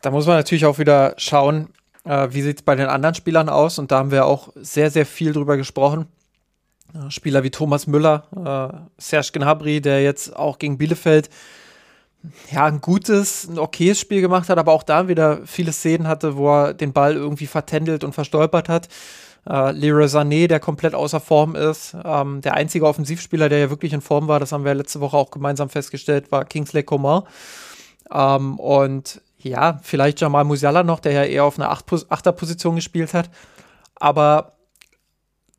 Da 0.00 0.10
muss 0.10 0.26
man 0.26 0.36
natürlich 0.36 0.66
auch 0.66 0.78
wieder 0.78 1.14
schauen, 1.16 1.68
äh, 2.04 2.28
wie 2.30 2.42
sieht 2.42 2.58
es 2.58 2.62
bei 2.62 2.74
den 2.74 2.88
anderen 2.88 3.14
Spielern 3.14 3.48
aus? 3.48 3.78
Und 3.78 3.90
da 3.90 3.98
haben 3.98 4.10
wir 4.10 4.26
auch 4.26 4.50
sehr, 4.54 4.90
sehr 4.90 5.06
viel 5.06 5.32
drüber 5.32 5.56
gesprochen. 5.56 6.06
Äh, 6.94 7.10
Spieler 7.10 7.42
wie 7.42 7.50
Thomas 7.50 7.86
Müller, 7.86 8.24
äh, 8.32 9.00
Serge 9.00 9.30
Gnabry, 9.32 9.80
der 9.80 10.02
jetzt 10.02 10.34
auch 10.34 10.58
gegen 10.58 10.78
Bielefeld 10.78 11.28
ja, 12.50 12.64
ein 12.64 12.80
gutes, 12.80 13.48
ein 13.48 13.58
okayes 13.58 14.00
Spiel 14.00 14.20
gemacht 14.20 14.48
hat, 14.48 14.58
aber 14.58 14.72
auch 14.72 14.82
da 14.82 15.06
wieder 15.06 15.40
viele 15.46 15.72
Szenen 15.72 16.08
hatte, 16.08 16.36
wo 16.36 16.50
er 16.50 16.74
den 16.74 16.92
Ball 16.92 17.14
irgendwie 17.14 17.46
vertändelt 17.46 18.02
und 18.04 18.12
verstolpert 18.12 18.68
hat. 18.68 18.88
Äh, 19.48 19.72
Leroy 19.72 20.06
Sané, 20.06 20.48
der 20.48 20.60
komplett 20.60 20.94
außer 20.94 21.20
Form 21.20 21.54
ist. 21.54 21.96
Ähm, 22.04 22.40
der 22.40 22.54
einzige 22.54 22.86
Offensivspieler, 22.86 23.48
der 23.48 23.58
ja 23.58 23.70
wirklich 23.70 23.92
in 23.92 24.00
Form 24.00 24.28
war, 24.28 24.40
das 24.40 24.52
haben 24.52 24.64
wir 24.64 24.74
letzte 24.74 25.00
Woche 25.00 25.16
auch 25.16 25.30
gemeinsam 25.30 25.68
festgestellt, 25.68 26.32
war 26.32 26.44
Kingsley 26.44 26.82
Coman. 26.82 27.22
Ähm, 28.12 28.58
und 28.58 29.20
ja, 29.40 29.78
vielleicht 29.82 30.20
Jamal 30.20 30.44
Musiala 30.44 30.82
noch, 30.82 31.00
der 31.00 31.12
ja 31.12 31.24
eher 31.24 31.44
auf 31.44 31.58
einer 31.58 31.70
Achterposition 31.70 32.76
gespielt 32.76 33.14
hat. 33.14 33.30
Aber 33.94 34.58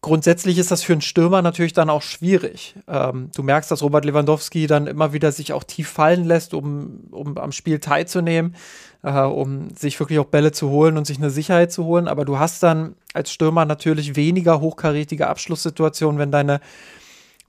grundsätzlich 0.01 0.57
ist 0.57 0.71
das 0.71 0.83
für 0.83 0.93
einen 0.93 1.01
Stürmer 1.01 1.41
natürlich 1.41 1.73
dann 1.73 1.89
auch 1.89 2.01
schwierig. 2.01 2.75
Ähm, 2.87 3.31
du 3.35 3.43
merkst, 3.43 3.69
dass 3.71 3.81
Robert 3.81 4.05
Lewandowski 4.05 4.67
dann 4.67 4.87
immer 4.87 5.13
wieder 5.13 5.31
sich 5.31 5.53
auch 5.53 5.63
tief 5.63 5.89
fallen 5.89 6.25
lässt, 6.25 6.53
um, 6.53 7.07
um 7.11 7.37
am 7.37 7.51
Spiel 7.51 7.79
teilzunehmen, 7.79 8.55
äh, 9.03 9.21
um 9.21 9.69
sich 9.75 9.99
wirklich 9.99 10.19
auch 10.19 10.25
Bälle 10.25 10.51
zu 10.51 10.69
holen 10.69 10.97
und 10.97 11.05
sich 11.05 11.17
eine 11.17 11.29
Sicherheit 11.29 11.71
zu 11.71 11.85
holen. 11.85 12.07
Aber 12.07 12.25
du 12.25 12.39
hast 12.39 12.63
dann 12.63 12.95
als 13.13 13.31
Stürmer 13.31 13.65
natürlich 13.65 14.15
weniger 14.15 14.59
hochkarätige 14.61 15.27
Abschlusssituationen, 15.27 16.19
wenn 16.19 16.31
deine 16.31 16.59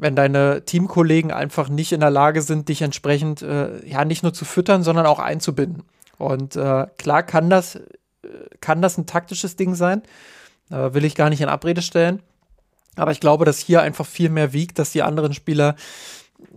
wenn 0.02 0.16
deine 0.16 0.64
Teamkollegen 0.64 1.30
einfach 1.30 1.68
nicht 1.68 1.92
in 1.92 2.00
der 2.00 2.08
Lage 2.08 2.40
sind, 2.40 2.70
dich 2.70 2.80
entsprechend 2.80 3.42
äh, 3.42 3.86
ja 3.86 4.06
nicht 4.06 4.22
nur 4.22 4.32
zu 4.32 4.46
füttern, 4.46 4.82
sondern 4.82 5.04
auch 5.04 5.18
einzubinden. 5.18 5.82
Und 6.20 6.54
äh, 6.56 6.86
klar 6.98 7.22
kann 7.22 7.48
das, 7.48 7.76
äh, 7.76 7.80
kann 8.60 8.82
das 8.82 8.98
ein 8.98 9.06
taktisches 9.06 9.56
Ding 9.56 9.74
sein, 9.74 10.02
äh, 10.70 10.92
will 10.92 11.04
ich 11.04 11.14
gar 11.14 11.30
nicht 11.30 11.40
in 11.40 11.48
Abrede 11.48 11.82
stellen. 11.82 12.22
Aber 12.96 13.12
ich 13.12 13.20
glaube, 13.20 13.44
dass 13.44 13.58
hier 13.58 13.80
einfach 13.80 14.06
viel 14.06 14.28
mehr 14.28 14.52
wiegt, 14.52 14.78
dass 14.78 14.92
die 14.92 15.02
anderen 15.02 15.32
Spieler 15.32 15.76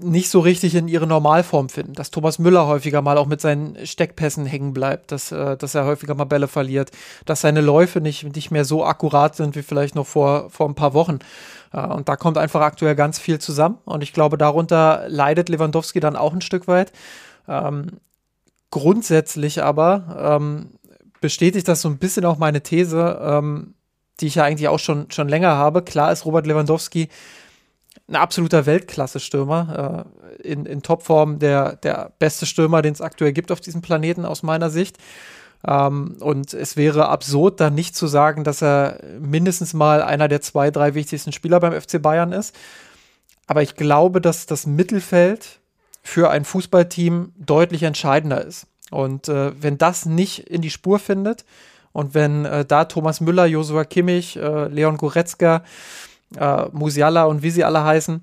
nicht 0.02 0.30
so 0.30 0.40
richtig 0.40 0.76
in 0.76 0.88
ihre 0.88 1.08
Normalform 1.08 1.70
finden. 1.70 1.94
Dass 1.94 2.12
Thomas 2.12 2.40
Müller 2.40 2.68
häufiger 2.68 3.02
mal 3.02 3.18
auch 3.18 3.26
mit 3.26 3.40
seinen 3.40 3.86
Steckpässen 3.86 4.46
hängen 4.46 4.74
bleibt, 4.74 5.12
dass, 5.12 5.32
äh, 5.32 5.56
dass 5.56 5.76
er 5.76 5.86
häufiger 5.86 6.16
mal 6.16 6.26
Bälle 6.26 6.48
verliert, 6.48 6.92
dass 7.26 7.42
seine 7.42 7.62
Läufe 7.62 8.02
nicht, 8.02 8.36
nicht 8.36 8.52
mehr 8.52 8.66
so 8.66 8.84
akkurat 8.86 9.36
sind 9.36 9.56
wie 9.56 9.64
vielleicht 9.64 9.96
noch 9.96 10.08
vor, 10.08 10.50
vor 10.50 10.68
ein 10.68 10.76
paar 10.76 10.94
Wochen. 10.94 11.20
Äh, 11.72 11.86
und 11.86 12.10
da 12.10 12.18
kommt 12.18 12.38
einfach 12.38 12.62
aktuell 12.62 12.96
ganz 12.96 13.20
viel 13.20 13.40
zusammen. 13.40 13.78
Und 13.86 14.04
ich 14.04 14.12
glaube, 14.12 14.38
darunter 14.38 15.06
leidet 15.08 15.48
Lewandowski 15.48 16.02
dann 16.02 16.18
auch 16.18 16.34
ein 16.34 16.42
Stück 16.42 16.68
weit. 16.68 16.92
Ähm, 17.48 18.00
Grundsätzlich 18.74 19.62
aber 19.62 20.40
ähm, 20.42 20.80
bestätigt 21.22 21.68
das 21.68 21.82
so 21.84 21.90
ein 21.90 22.00
bisschen 22.00 22.26
auch 22.26 22.40
meine 22.40 22.64
These, 22.64 23.22
ähm, 23.22 23.76
die 24.20 24.26
ich 24.26 24.34
ja 24.34 24.46
eigentlich 24.46 24.68
auch 24.68 24.80
schon, 24.80 25.12
schon 25.12 25.30
länger 25.30 25.56
habe. 25.58 25.84
Klar 25.84 26.12
ist 26.12 26.26
Robert 26.26 26.48
Lewandowski 26.48 27.08
ein 28.08 28.16
absoluter 28.16 28.66
Weltklasse-Stürmer, 28.66 30.08
äh, 30.42 30.42
in, 30.42 30.66
in 30.66 30.82
Topform 30.82 31.38
der, 31.38 31.76
der 31.76 32.14
beste 32.18 32.48
Stürmer, 32.48 32.82
den 32.82 32.94
es 32.94 33.02
aktuell 33.02 33.32
gibt 33.32 33.52
auf 33.52 33.62
diesem 33.62 33.84
Planeten 33.84 34.26
aus 34.26 34.42
meiner 34.42 34.72
Sicht. 34.72 34.98
Ähm, 35.68 36.18
und 36.20 36.56
es 36.56 36.76
wäre 36.76 37.10
absurd, 37.10 37.60
da 37.60 37.70
nicht 37.70 37.96
zu 37.96 38.08
sagen, 38.08 38.44
dass 38.44 38.64
er 38.64 38.98
mindestens 39.20 39.76
mal 39.76 40.02
einer 40.02 40.28
der 40.28 40.42
zwei, 40.42 40.72
drei 40.72 40.96
wichtigsten 40.96 41.32
Spieler 41.32 41.60
beim 41.60 41.80
FC 41.80 42.02
Bayern 42.02 42.32
ist. 42.32 42.56
Aber 43.46 43.62
ich 43.62 43.76
glaube, 43.76 44.20
dass 44.20 44.48
das 44.48 44.66
Mittelfeld 44.66 45.60
für 46.04 46.30
ein 46.30 46.46
Fußballteam 46.46 47.32
deutlich 47.38 47.84
entscheidender 47.84 48.44
ist. 48.44 48.68
Und 48.92 49.30
äh, 49.30 49.52
wenn 49.62 49.78
das 49.78 50.06
nicht 50.06 50.40
in 50.40 50.62
die 50.62 50.70
Spur 50.70 51.00
findet 51.00 51.46
und 51.94 52.14
wenn 52.14 52.46
äh, 52.46 52.66
da 52.66 52.86
Thomas 52.86 53.22
Müller, 53.22 53.46
Josua 53.46 53.86
Kimmich, 53.86 54.36
äh, 54.36 54.68
Leon 54.68 54.98
Goretzka, 54.98 55.64
äh, 56.38 56.66
Musiala 56.72 57.24
und 57.24 57.42
wie 57.42 57.50
sie 57.50 57.64
alle 57.64 57.84
heißen, 57.84 58.22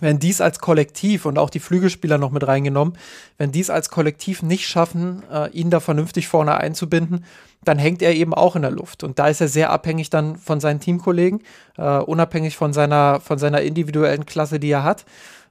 wenn 0.00 0.18
dies 0.18 0.40
als 0.40 0.60
Kollektiv 0.60 1.26
und 1.26 1.38
auch 1.38 1.50
die 1.50 1.60
Flügelspieler 1.60 2.18
noch 2.18 2.30
mit 2.30 2.46
reingenommen, 2.46 2.96
wenn 3.36 3.52
dies 3.52 3.70
als 3.70 3.90
Kollektiv 3.90 4.42
nicht 4.42 4.68
schaffen, 4.68 5.24
äh, 5.30 5.50
ihn 5.50 5.70
da 5.70 5.80
vernünftig 5.80 6.28
vorne 6.28 6.56
einzubinden, 6.56 7.24
dann 7.64 7.78
hängt 7.78 8.02
er 8.02 8.14
eben 8.14 8.32
auch 8.32 8.54
in 8.56 8.62
der 8.62 8.70
Luft. 8.70 9.02
Und 9.02 9.18
da 9.18 9.28
ist 9.28 9.40
er 9.40 9.48
sehr 9.48 9.70
abhängig 9.70 10.10
dann 10.10 10.36
von 10.36 10.60
seinen 10.60 10.80
Teamkollegen, 10.80 11.42
äh, 11.76 11.98
unabhängig 11.98 12.56
von 12.56 12.72
seiner, 12.72 13.20
von 13.20 13.38
seiner 13.38 13.62
individuellen 13.62 14.26
Klasse, 14.26 14.60
die 14.60 14.70
er 14.70 14.84
hat. 14.84 15.04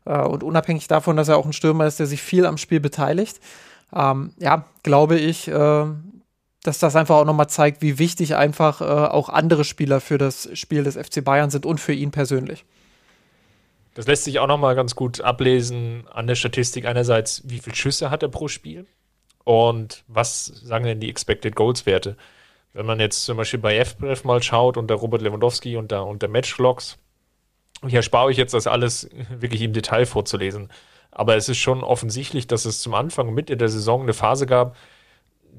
Äh, 0.07 0.21
und 0.21 0.43
unabhängig 0.43 0.87
davon, 0.87 1.17
dass 1.17 1.27
er 1.27 1.37
auch 1.37 1.45
ein 1.45 1.53
Stürmer 1.53 1.85
ist, 1.85 1.99
der 1.99 2.05
sich 2.07 2.21
viel 2.21 2.45
am 2.45 2.57
Spiel 2.57 2.79
beteiligt, 2.79 3.39
ähm, 3.95 4.33
ja, 4.39 4.65
glaube 4.83 5.17
ich, 5.17 5.47
äh, 5.47 5.85
dass 6.63 6.79
das 6.79 6.95
einfach 6.95 7.15
auch 7.15 7.25
nochmal 7.25 7.47
zeigt, 7.47 7.81
wie 7.81 7.99
wichtig 7.99 8.35
einfach 8.35 8.81
äh, 8.81 8.83
auch 8.83 9.29
andere 9.29 9.63
Spieler 9.63 10.01
für 10.01 10.17
das 10.17 10.49
Spiel 10.57 10.83
des 10.83 10.95
FC 10.95 11.23
Bayern 11.23 11.49
sind 11.49 11.65
und 11.65 11.79
für 11.79 11.93
ihn 11.93 12.11
persönlich. 12.11 12.65
Das 13.93 14.05
lässt 14.05 14.25
sich 14.25 14.39
auch 14.39 14.47
nochmal 14.47 14.75
ganz 14.75 14.95
gut 14.95 15.21
ablesen 15.21 16.05
an 16.11 16.27
der 16.27 16.35
Statistik. 16.35 16.85
Einerseits, 16.85 17.41
wie 17.45 17.59
viele 17.59 17.75
Schüsse 17.75 18.11
hat 18.11 18.21
er 18.21 18.29
pro 18.29 18.47
Spiel 18.47 18.85
und 19.43 20.03
was 20.07 20.45
sagen 20.45 20.85
denn 20.85 20.99
die 20.99 21.09
Expected 21.09 21.55
Goals 21.55 21.85
Werte? 21.85 22.15
Wenn 22.73 22.85
man 22.85 22.99
jetzt 22.99 23.25
zum 23.25 23.37
Beispiel 23.37 23.59
bei 23.59 23.83
FBref 23.83 24.23
mal 24.23 24.43
schaut 24.43 24.77
und 24.77 24.89
der 24.89 24.97
Robert 24.97 25.21
Lewandowski 25.21 25.77
und 25.77 25.89
der, 25.89 26.05
und 26.05 26.21
der 26.21 26.29
ich 27.85 27.93
erspare 27.93 28.25
euch 28.25 28.37
jetzt 28.37 28.53
das 28.53 28.67
alles 28.67 29.09
wirklich 29.29 29.61
im 29.61 29.73
Detail 29.73 30.05
vorzulesen. 30.05 30.69
Aber 31.11 31.35
es 31.35 31.49
ist 31.49 31.57
schon 31.57 31.83
offensichtlich, 31.83 32.47
dass 32.47 32.65
es 32.65 32.81
zum 32.81 32.93
Anfang 32.93 33.29
und 33.29 33.33
Mitte 33.33 33.57
der 33.57 33.69
Saison 33.69 34.03
eine 34.03 34.13
Phase 34.13 34.45
gab, 34.45 34.75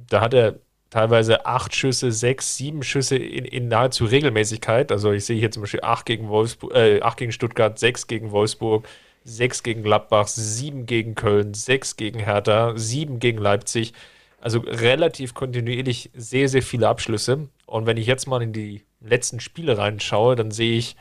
da 0.09 0.21
hat 0.21 0.35
er 0.35 0.57
teilweise 0.91 1.47
acht 1.47 1.75
Schüsse, 1.75 2.13
sechs, 2.13 2.57
sieben 2.57 2.83
Schüsse 2.83 3.17
in, 3.17 3.45
in 3.45 3.69
nahezu 3.69 4.05
Regelmäßigkeit. 4.05 4.91
Also 4.91 5.13
ich 5.13 5.25
sehe 5.25 5.39
hier 5.39 5.51
zum 5.51 5.63
Beispiel 5.63 5.83
acht 5.83 6.07
gegen 6.07 6.29
Wolfsburg, 6.29 6.75
äh, 6.75 7.01
acht 7.03 7.19
gegen 7.19 7.33
Stuttgart, 7.33 7.79
sechs 7.79 8.07
gegen 8.07 8.31
Wolfsburg, 8.31 8.89
sechs 9.25 9.63
gegen 9.63 9.83
Gladbach, 9.83 10.29
sieben 10.29 10.87
gegen 10.87 11.15
Köln, 11.15 11.55
sechs 11.55 11.97
gegen 11.97 12.19
Hertha, 12.21 12.73
sieben 12.77 13.19
gegen 13.19 13.39
Leipzig. 13.39 13.93
Also 14.41 14.61
relativ 14.61 15.35
kontinuierlich 15.35 16.11
sehr, 16.15 16.49
sehr 16.49 16.63
viele 16.63 16.89
Abschlüsse. 16.89 17.49
Und 17.67 17.87
wenn 17.87 17.97
ich 17.97 18.07
jetzt 18.07 18.27
mal 18.27 18.43
in 18.43 18.53
die 18.53 18.85
letzten 19.01 19.41
Spiele 19.41 19.77
reinschaue, 19.77 20.37
dann 20.37 20.51
sehe 20.51 20.79
ich 20.79 20.97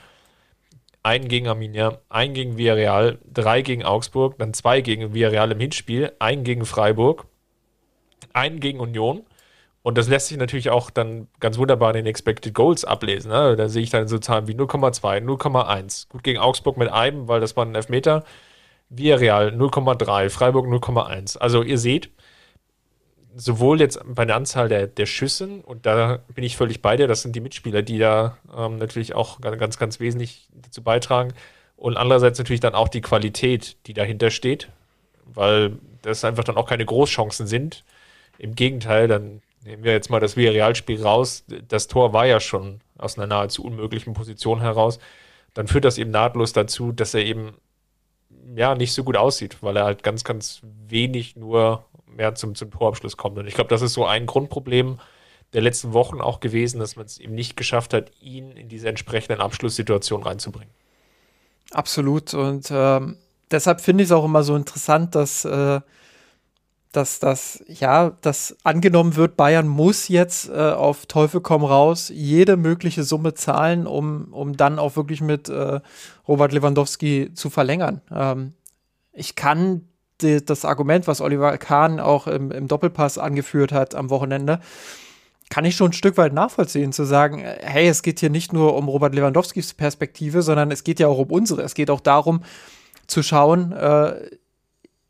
einen 1.08 1.30
gegen 1.30 1.48
Arminia, 1.48 2.00
einen 2.10 2.34
gegen 2.34 2.58
Villarreal, 2.58 3.20
drei 3.34 3.62
gegen 3.62 3.86
Augsburg, 3.86 4.38
dann 4.39 4.54
zwei 4.54 4.82
gegen 4.82 5.13
Villarreal 5.13 5.54
im 5.54 5.60
Hinspiel, 5.62 6.12
einen 6.20 6.43
gegen 6.43 6.65
Freiburg, 6.65 7.28
einen 8.34 8.60
gegen 8.60 8.82
Union. 8.82 9.26
Und 9.84 9.98
das 9.98 10.10
lässt 10.10 10.28
sich 10.28 10.38
natürlich 10.38 10.70
auch 10.70 10.89
dann 10.89 11.30
ganz 11.39 11.58
wunderbar 11.58 11.91
in 11.91 12.04
den 12.04 12.08
Expected 12.08 12.54
Goals 12.54 12.84
ablesen. 12.84 13.32
Ne? 13.32 13.56
Da 13.56 13.70
sehe 13.70 13.84
ich 13.84 13.89
dann 13.89 14.10
so 14.10 14.20
Zahlen 14.20 14.50
wie 14.50 14.54
0,2, 14.54 15.24
0,1. 15.24 16.10
Gut 16.10 16.24
gegen 16.26 16.39
Augsburg 16.39 16.76
mit 16.76 16.91
einem, 16.91 17.30
weil 17.30 17.39
das 17.39 17.56
war 17.56 17.65
ein 17.65 17.74
Elfmeter. 17.74 18.26
Villarreal 18.89 19.52
0,3, 19.52 20.30
Freiburg 20.30 20.67
0,1. 20.67 21.38
Also 21.38 21.63
ihr 21.63 21.78
seht, 21.78 22.10
sowohl 23.38 23.80
jetzt 23.80 24.00
bei 24.06 24.26
der 24.26 24.36
Anzahl 24.36 24.67
der, 24.67 24.88
der 24.88 25.06
Schüssen, 25.06 25.62
und 25.62 25.86
da 25.86 26.19
bin 26.34 26.43
ich 26.43 26.58
völlig 26.58 26.82
bei 26.82 26.97
dir, 26.97 27.08
das 27.08 27.21
sind 27.21 27.36
die 27.36 27.39
Mitspieler, 27.39 27.84
die 27.84 28.00
da 28.00 28.38
ähm, 28.56 28.78
natürlich 28.78 29.15
auch 29.15 29.39
ganz, 29.39 29.78
ganz 29.78 30.00
wesentlich 30.00 30.50
dazu 30.54 30.82
beitragen. 30.82 31.34
Und 31.76 31.95
andererseits 31.95 32.39
natürlich 32.39 32.60
dann 32.60 32.73
auch 32.73 32.88
die 32.88 33.02
Qualität, 33.02 33.78
die 33.86 33.93
dahinter 33.93 34.32
steht, 34.32 34.69
weil 35.26 35.78
das 36.02 36.26
einfach 36.26 36.43
dann 36.43 36.58
auch 36.58 36.67
keine 36.67 36.86
Großchancen 36.86 37.45
sind. 37.45 37.84
Im 38.39 38.56
Gegenteil, 38.56 39.08
dann 39.08 39.41
nehmen 39.63 39.84
wir 39.84 39.91
jetzt 39.91 40.10
mal 40.10 40.19
das 40.19 40.36
Villarreal-Spiel 40.36 41.02
raus. 41.02 41.45
Das 41.67 41.88
Tor 41.88 42.13
war 42.13 42.26
ja 42.26 42.39
schon 42.39 42.82
aus 42.97 43.17
einer 43.17 43.28
nahezu 43.28 43.63
unmöglichen 43.63 44.13
Position 44.13 44.62
heraus, 44.62 44.97
dann 45.54 45.67
führt 45.67 45.86
das 45.86 45.97
eben 45.97 46.12
nahtlos 46.12 46.54
dazu, 46.54 46.91
dass 46.91 47.13
er 47.13 47.26
eben 47.26 47.54
ja 48.56 48.76
nicht 48.76 48.93
so 48.93 49.04
gut 49.04 49.17
aussieht, 49.17 49.58
weil 49.62 49.78
er 49.78 49.86
halt 49.86 50.04
ganz, 50.04 50.23
ganz 50.23 50.62
wenig 50.88 51.36
nur 51.36 51.86
mehr 52.08 52.36
zum, 52.36 52.56
zum 52.56 52.72
Torabschluss 52.72 53.17
kommt. 53.17 53.38
Und 53.38 53.48
ich 53.48 53.54
glaube, 53.54 53.70
das 53.70 53.82
ist 53.82 53.93
so 53.93 54.06
ein 54.06 54.26
Grundproblem 54.26 55.00
der 55.54 55.62
letzten 55.62 55.93
Wochen 55.93 56.20
auch 56.22 56.39
gewesen, 56.39 56.80
dass 56.80 56.96
man 56.96 57.06
es 57.06 57.20
eben 57.20 57.34
nicht 57.34 57.56
geschafft 57.56 57.93
hat, 57.93 58.12
ihn 58.20 58.52
in 58.52 58.67
diese 58.70 58.89
entsprechenden 58.89 59.41
Abschlusssituationen 59.41 60.26
reinzubringen. 60.26 60.74
Absolut. 61.72 62.34
Und 62.34 62.67
ähm, 62.72 63.17
deshalb 63.52 63.82
finde 63.82 64.04
ich 64.04 64.10
es 64.10 64.12
auch 64.12 64.26
immer 64.26 64.43
so 64.43 64.56
interessant, 64.56 65.15
dass, 65.15 65.46
äh, 65.46 65.80
dass 66.91 67.20
das, 67.20 67.63
ja, 67.67 68.12
dass 68.22 68.58
angenommen 68.63 69.15
wird, 69.15 69.38
Bayern 69.38 69.67
muss 69.67 70.08
jetzt 70.08 70.50
äh, 70.50 70.54
auf 70.54 71.06
Teufel 71.06 71.41
komm 71.41 71.63
raus 71.63 72.12
jede 72.13 72.58
mögliche 72.58 73.04
Summe 73.04 73.34
zahlen, 73.34 73.88
um, 73.88 74.34
um 74.34 74.58
dann 74.58 74.80
auch 74.80 74.96
wirklich 74.96 75.22
mit 75.22 75.50
äh, 75.50 75.80
Robert 76.28 76.52
Lewandowski 76.52 77.34
zu 77.34 77.50
verlängern. 77.50 78.02
Ähm, 78.12 78.54
ich 79.13 79.36
kann 79.36 79.88
die, 80.21 80.43
das 80.43 80.65
Argument, 80.65 81.08
was 81.08 81.21
Oliver 81.21 81.58
Kahn 81.58 81.99
auch 81.99 82.27
im, 82.27 82.51
im 82.51 82.67
Doppelpass 82.67 83.17
angeführt 83.17 83.71
hat 83.71 83.95
am 83.95 84.10
Wochenende, 84.10 84.60
kann 85.49 85.65
ich 85.65 85.75
schon 85.75 85.91
ein 85.91 85.93
Stück 85.93 86.17
weit 86.17 86.34
nachvollziehen, 86.34 86.91
zu 86.91 87.06
sagen, 87.06 87.39
hey, 87.39 87.88
es 87.88 88.01
geht 88.01 88.19
hier 88.19 88.30
nicht 88.30 88.51
nur 88.51 88.75
um 88.75 88.89
Robert 88.89 89.15
Lewandowskis 89.15 89.73
Perspektive, 89.73 90.41
sondern 90.41 90.71
es 90.71 90.84
geht 90.84 90.99
ja 90.99 91.08
auch 91.08 91.19
um 91.19 91.32
unsere. 91.32 91.62
Es 91.62 91.73
geht 91.73 91.89
auch 91.89 92.01
darum, 92.01 92.43
zu 93.08 93.23
schauen, 93.23 93.71
äh, 93.71 94.30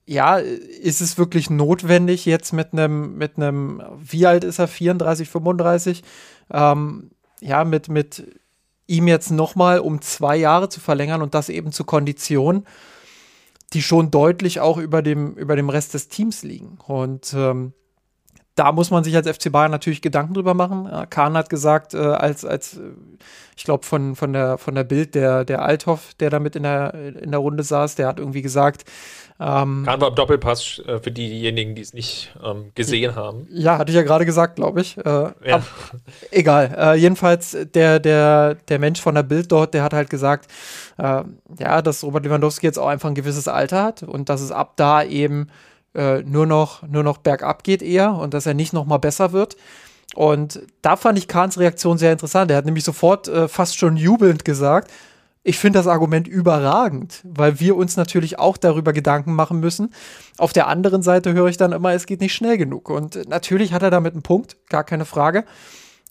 ja, 0.05 0.37
ist 0.37 1.01
es 1.01 1.17
wirklich 1.17 1.49
notwendig, 1.49 2.25
jetzt 2.25 2.53
mit 2.53 2.71
einem, 2.71 3.17
mit 3.17 3.37
einem, 3.37 3.83
wie 3.99 4.25
alt 4.25 4.43
ist 4.43 4.59
er, 4.59 4.67
34, 4.67 5.27
35, 5.27 6.03
ähm, 6.51 7.11
ja, 7.41 7.65
mit, 7.65 7.89
mit 7.89 8.23
ihm 8.87 9.07
jetzt 9.07 9.31
nochmal 9.31 9.79
um 9.79 10.01
zwei 10.01 10.37
Jahre 10.37 10.69
zu 10.69 10.79
verlängern 10.79 11.21
und 11.21 11.33
das 11.33 11.49
eben 11.49 11.73
zu 11.73 11.83
Konditionen, 11.83 12.65
die 13.73 13.81
schon 13.81 14.11
deutlich 14.11 14.59
auch 14.59 14.77
über 14.77 15.01
dem, 15.01 15.35
über 15.35 15.55
dem 15.55 15.69
Rest 15.69 15.93
des 15.93 16.07
Teams 16.07 16.43
liegen. 16.43 16.77
Und 16.85 17.33
ähm, 17.35 17.73
da 18.57 18.71
muss 18.71 18.91
man 18.91 19.03
sich 19.03 19.15
als 19.15 19.29
FC 19.29 19.51
Bayern 19.51 19.71
natürlich 19.71 20.01
Gedanken 20.01 20.33
drüber 20.33 20.53
machen. 20.53 20.89
Kahn 21.09 21.37
hat 21.37 21.49
gesagt, 21.49 21.93
äh, 21.93 21.97
als, 21.97 22.43
als 22.43 22.79
ich 23.55 23.63
glaube, 23.63 23.85
von, 23.85 24.15
von 24.15 24.33
der, 24.33 24.57
von 24.57 24.75
der 24.75 24.83
Bild, 24.83 25.15
der, 25.15 25.45
der 25.45 25.63
Althoff, 25.63 26.13
der 26.19 26.29
da 26.29 26.39
mit 26.39 26.55
in 26.55 26.63
der, 26.63 26.93
in 26.93 27.31
der 27.31 27.39
Runde 27.39 27.63
saß, 27.63 27.95
der 27.95 28.07
hat 28.07 28.19
irgendwie 28.19 28.41
gesagt, 28.41 28.85
ähm, 29.39 29.83
Kahn 29.85 30.01
war 30.01 30.09
im 30.09 30.15
Doppelpass 30.15 30.81
äh, 30.87 30.99
für 30.99 31.11
diejenigen, 31.11 31.75
die 31.75 31.81
es 31.81 31.93
nicht 31.93 32.33
ähm, 32.43 32.71
gesehen 32.73 33.15
haben. 33.15 33.47
Ja, 33.51 33.77
hatte 33.77 33.91
ich 33.91 33.95
ja 33.95 34.01
gerade 34.01 34.25
gesagt, 34.25 34.55
glaube 34.55 34.81
ich. 34.81 34.97
Äh, 34.97 35.03
ja. 35.03 35.33
ab, 35.45 35.63
egal. 36.31 36.75
Äh, 36.75 36.95
jedenfalls, 36.95 37.55
der, 37.75 37.99
der, 37.99 38.55
der 38.55 38.79
Mensch 38.79 38.99
von 38.99 39.13
der 39.13 39.23
Bild 39.23 39.51
dort, 39.51 39.75
der 39.75 39.83
hat 39.83 39.93
halt 39.93 40.09
gesagt, 40.09 40.49
äh, 40.97 41.23
ja, 41.59 41.81
dass 41.83 42.03
Robert 42.03 42.25
Lewandowski 42.25 42.65
jetzt 42.65 42.79
auch 42.79 42.87
einfach 42.87 43.09
ein 43.09 43.15
gewisses 43.15 43.47
Alter 43.47 43.83
hat 43.83 44.03
und 44.03 44.29
dass 44.29 44.41
es 44.41 44.51
ab 44.51 44.73
da 44.75 45.03
eben 45.03 45.49
äh, 45.97 46.21
nur, 46.21 46.45
noch, 46.45 46.83
nur 46.83 47.03
noch 47.03 47.17
bergab 47.17 47.63
geht 47.63 47.81
eher 47.81 48.13
und 48.13 48.33
dass 48.33 48.45
er 48.45 48.53
nicht 48.53 48.71
noch 48.71 48.85
mal 48.85 48.97
besser 48.97 49.33
wird. 49.33 49.57
Und 50.15 50.61
da 50.81 50.95
fand 50.95 51.17
ich 51.17 51.27
Kahns 51.27 51.59
Reaktion 51.59 51.97
sehr 51.97 52.13
interessant. 52.13 52.49
Er 52.49 52.57
hat 52.57 52.65
nämlich 52.65 52.83
sofort 52.83 53.27
äh, 53.27 53.47
fast 53.47 53.77
schon 53.77 53.97
jubelnd 53.97 54.45
gesagt, 54.45 54.91
ich 55.43 55.59
finde 55.59 55.79
das 55.79 55.87
Argument 55.87 56.27
überragend, 56.27 57.21
weil 57.23 57.59
wir 57.59 57.77
uns 57.77 57.95
natürlich 57.95 58.37
auch 58.37 58.57
darüber 58.57 58.91
Gedanken 58.93 59.33
machen 59.33 59.59
müssen. 59.59 59.93
Auf 60.37 60.51
der 60.51 60.67
anderen 60.67 61.03
Seite 61.03 61.33
höre 61.33 61.47
ich 61.47 61.57
dann 61.57 61.71
immer, 61.71 61.93
es 61.93 62.05
geht 62.05 62.19
nicht 62.19 62.33
schnell 62.33 62.57
genug. 62.57 62.89
Und 62.89 63.29
natürlich 63.29 63.71
hat 63.71 63.81
er 63.81 63.89
damit 63.89 64.13
einen 64.13 64.23
Punkt, 64.23 64.57
gar 64.67 64.83
keine 64.83 65.05
Frage. 65.05 65.45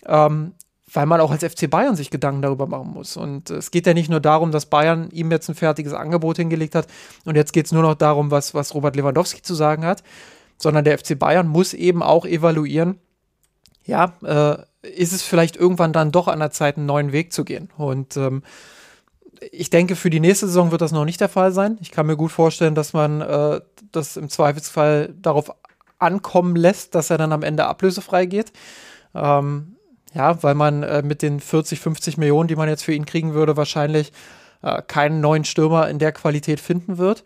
Ähm, 0.07 0.53
weil 0.97 1.05
man 1.07 1.21
auch 1.21 1.31
als 1.31 1.45
FC 1.45 1.69
Bayern 1.69 1.95
sich 1.95 2.11
Gedanken 2.11 2.41
darüber 2.41 2.67
machen 2.67 2.91
muss. 2.95 3.19
Und 3.19 3.51
es 3.51 3.71
geht 3.71 3.87
ja 3.87 3.93
nicht 3.93 4.09
nur 4.09 4.21
darum, 4.21 4.51
dass 4.51 4.65
Bayern 4.65 5.11
ihm 5.11 5.31
jetzt 5.31 5.49
ein 5.49 5.55
fertiges 5.55 5.93
Angebot 5.93 6.39
hingelegt 6.39 6.75
hat 6.75 6.87
und 7.27 7.37
jetzt 7.37 7.53
geht 7.53 7.67
es 7.67 7.73
nur 7.73 7.83
noch 7.83 7.95
darum, 7.95 8.31
was, 8.31 8.55
was 8.55 8.75
Robert 8.75 8.97
Lewandowski 8.97 9.43
zu 9.43 9.55
sagen 9.55 9.85
hat, 9.85 10.03
sondern 10.57 10.85
der 10.85 10.99
FC 10.99 11.19
Bayern 11.19 11.49
muss 11.49 11.75
eben 11.75 12.03
auch 12.03 12.25
evaluieren, 12.25 12.99
ja, 13.85 14.15
äh, 14.25 14.57
ist 14.89 15.13
es 15.13 15.23
vielleicht 15.23 15.57
irgendwann 15.57 15.93
dann 15.93 16.13
doch 16.13 16.29
an 16.29 16.39
der 16.39 16.51
Zeit, 16.51 16.79
einen 16.79 16.87
neuen 16.87 17.13
Weg 17.13 17.33
zu 17.33 17.45
gehen. 17.45 17.69
Und 17.77 18.17
ähm, 18.17 18.43
ich 19.53 19.69
denke, 19.69 19.97
für 19.97 20.09
die 20.09 20.21
nächste 20.21 20.47
Saison 20.47 20.71
wird 20.71 20.81
das 20.81 20.93
noch 20.93 21.05
nicht 21.05 21.21
der 21.21 21.29
Fall 21.29 21.53
sein. 21.53 21.77
Ich 21.83 21.91
kann 21.91 22.07
mir 22.07 22.17
gut 22.17 22.33
vorstellen, 22.33 22.75
dass 22.75 22.95
man 22.95 23.21
äh, 23.21 23.61
das 23.93 24.17
im 24.17 24.31
Zweifelsfall 24.31 25.15
darauf 25.21 25.53
ankommen 25.99 26.57
lässt, 26.57 26.95
dass 26.95 27.11
er 27.11 27.19
dann 27.19 27.33
am 27.33 27.43
Ende 27.43 27.67
ablösefrei 27.67 28.25
geht. 28.25 28.53
Ähm, 29.15 29.76
ja, 30.17 30.43
weil 30.43 30.55
man 30.55 30.83
äh, 30.83 31.03
mit 31.03 31.21
den 31.21 31.41
40, 31.41 31.79
50 31.79 32.17
Millionen, 32.17 32.49
die 32.49 32.57
man 32.57 32.69
jetzt 32.69 32.85
für 32.85 32.95
ihn 32.95 33.05
kriegen 33.05 33.35
würde, 33.35 33.57
wahrscheinlich 33.57 34.13
äh, 34.63 34.81
keinen 34.83 35.21
neuen 35.21 35.45
Stürmer 35.45 35.89
in 35.89 35.99
der 35.99 36.13
Qualität 36.13 36.59
finden 36.59 36.97
wird. 36.97 37.23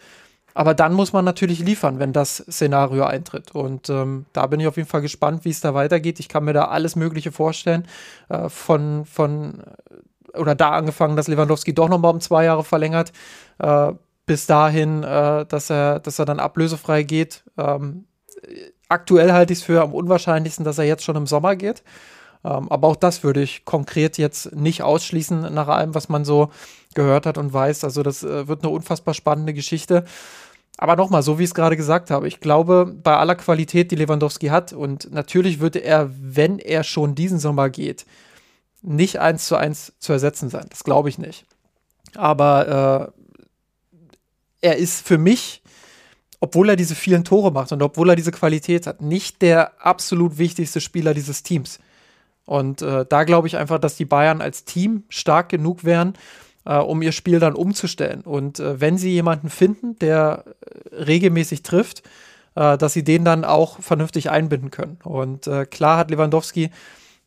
Aber 0.55 0.75
dann 0.75 0.93
muss 0.93 1.13
man 1.13 1.25
natürlich 1.25 1.61
liefern, 1.61 2.01
wenn 2.01 2.13
das 2.13 2.39
Szenario 2.51 3.05
eintritt. 3.05 3.55
Und 3.55 3.89
ähm, 3.89 4.27
da 4.33 4.49
bin 4.49 4.59
ich 4.59 4.67
auf 4.67 4.77
jeden 4.77 4.89
Fall 4.89 5.03
gespannt, 5.03 5.45
wie 5.45 5.51
es 5.51 5.61
da 5.61 5.73
weitergeht. 5.73 6.19
Ich 6.19 6.29
kann 6.29 6.45
mir 6.45 6.53
da 6.53 6.65
alles 6.65 6.97
Mögliche 6.97 7.31
vorstellen. 7.31 7.87
Äh, 8.29 8.49
von, 8.49 9.05
von, 9.05 9.63
oder 10.35 10.57
da 10.57 10.71
angefangen, 10.71 11.15
dass 11.15 11.29
Lewandowski 11.29 11.73
doch 11.73 11.89
nochmal 11.89 12.13
um 12.13 12.21
zwei 12.21 12.45
Jahre 12.45 12.65
verlängert. 12.65 13.13
Äh, 13.59 13.93
bis 14.27 14.47
dahin, 14.47 15.05
äh, 15.05 15.47
dass, 15.47 15.71
er, 15.71 16.01
dass 16.01 16.19
er 16.19 16.25
dann 16.25 16.41
ablösefrei 16.41 17.05
geht. 17.05 17.45
Ähm, 17.57 18.07
aktuell 18.89 19.33
halte 19.33 19.53
ich 19.53 19.61
es 19.61 19.65
für 19.65 19.81
am 19.81 19.95
unwahrscheinlichsten, 19.95 20.65
dass 20.65 20.79
er 20.79 20.85
jetzt 20.85 21.05
schon 21.05 21.17
im 21.17 21.29
Sommer 21.29 21.55
geht. 21.55 21.85
Ähm, 22.45 22.71
aber 22.71 22.89
auch 22.89 22.97
das 22.97 23.23
würde 23.23 23.43
ich 23.43 23.65
konkret 23.65 24.19
jetzt 24.19 24.55
nicht 24.55 24.83
ausschließen, 24.83 25.53
nach 25.53 25.69
allem, 25.69 25.95
was 25.95 26.09
man 26.09 26.25
so 26.25 26.51
gehört 26.95 27.27
hat 27.27 27.39
und 27.39 27.53
weiß. 27.53 27.85
Also, 27.85 28.03
das 28.03 28.23
äh, 28.23 28.49
wird 28.49 28.63
eine 28.63 28.73
unfassbar 28.73 29.15
spannende 29.15 29.55
Geschichte. 29.55 30.05
Aber 30.79 30.97
nochmal, 30.97 31.23
so 31.23 31.39
wie 31.39 31.43
ich 31.43 31.51
es 31.51 31.55
gerade 31.55 31.77
gesagt 31.77 32.11
habe, 32.11 32.27
ich 32.27 32.41
glaube, 32.41 32.87
bei 33.03 33.15
aller 33.15 33.35
Qualität, 33.35 33.91
die 33.91 33.97
Lewandowski 33.97 34.47
hat, 34.47 34.73
und 34.73 35.13
natürlich 35.13 35.61
würde 35.61 35.81
er, 35.81 36.11
wenn 36.19 36.59
er 36.59 36.85
schon 36.85 37.15
diesen 37.15 37.39
Sommer 37.39 37.69
geht, 37.69 38.07
nicht 38.81 39.21
eins 39.21 39.45
zu 39.45 39.57
eins 39.57 39.93
zu 39.99 40.13
ersetzen 40.13 40.49
sein. 40.49 40.67
Das 40.71 40.85
glaube 40.85 41.11
ich 41.11 41.19
nicht. 41.19 41.45
Aber 42.15 43.13
äh, 44.63 44.67
er 44.67 44.77
ist 44.77 45.07
für 45.07 45.19
mich, 45.19 45.63
obwohl 46.41 46.71
er 46.71 46.77
diese 46.77 46.95
vielen 46.95 47.25
Tore 47.25 47.53
macht 47.53 47.73
und 47.73 47.83
obwohl 47.83 48.09
er 48.09 48.17
diese 48.17 48.33
Qualität 48.33 48.87
hat, 48.87 49.03
nicht 49.03 49.43
der 49.43 49.85
absolut 49.85 50.39
wichtigste 50.39 50.81
Spieler 50.81 51.13
dieses 51.13 51.43
Teams. 51.43 51.79
Und 52.51 52.83
äh, 52.83 53.07
da 53.09 53.23
glaube 53.23 53.47
ich 53.47 53.57
einfach, 53.57 53.79
dass 53.79 53.95
die 53.95 54.05
Bayern 54.05 54.41
als 54.41 54.65
Team 54.65 55.05
stark 55.09 55.51
genug 55.51 55.85
wären, 55.85 56.15
äh, 56.65 56.79
um 56.79 57.01
ihr 57.01 57.13
Spiel 57.13 57.39
dann 57.39 57.55
umzustellen. 57.55 58.23
Und 58.23 58.59
äh, 58.59 58.81
wenn 58.81 58.99
sie 58.99 59.13
jemanden 59.13 59.51
finden, 59.51 59.97
der 60.01 60.43
äh, 60.93 60.97
regelmäßig 60.97 61.63
trifft, 61.63 62.03
äh, 62.57 62.77
dass 62.77 62.93
sie 62.93 63.05
den 63.05 63.25
dann 63.25 63.45
auch 63.45 63.79
vernünftig 63.79 64.31
einbinden 64.31 64.73
können. 64.73 64.99
Und 65.05 65.47
äh, 65.47 65.65
klar 65.65 65.97
hat 65.97 66.11
Lewandowski 66.11 66.71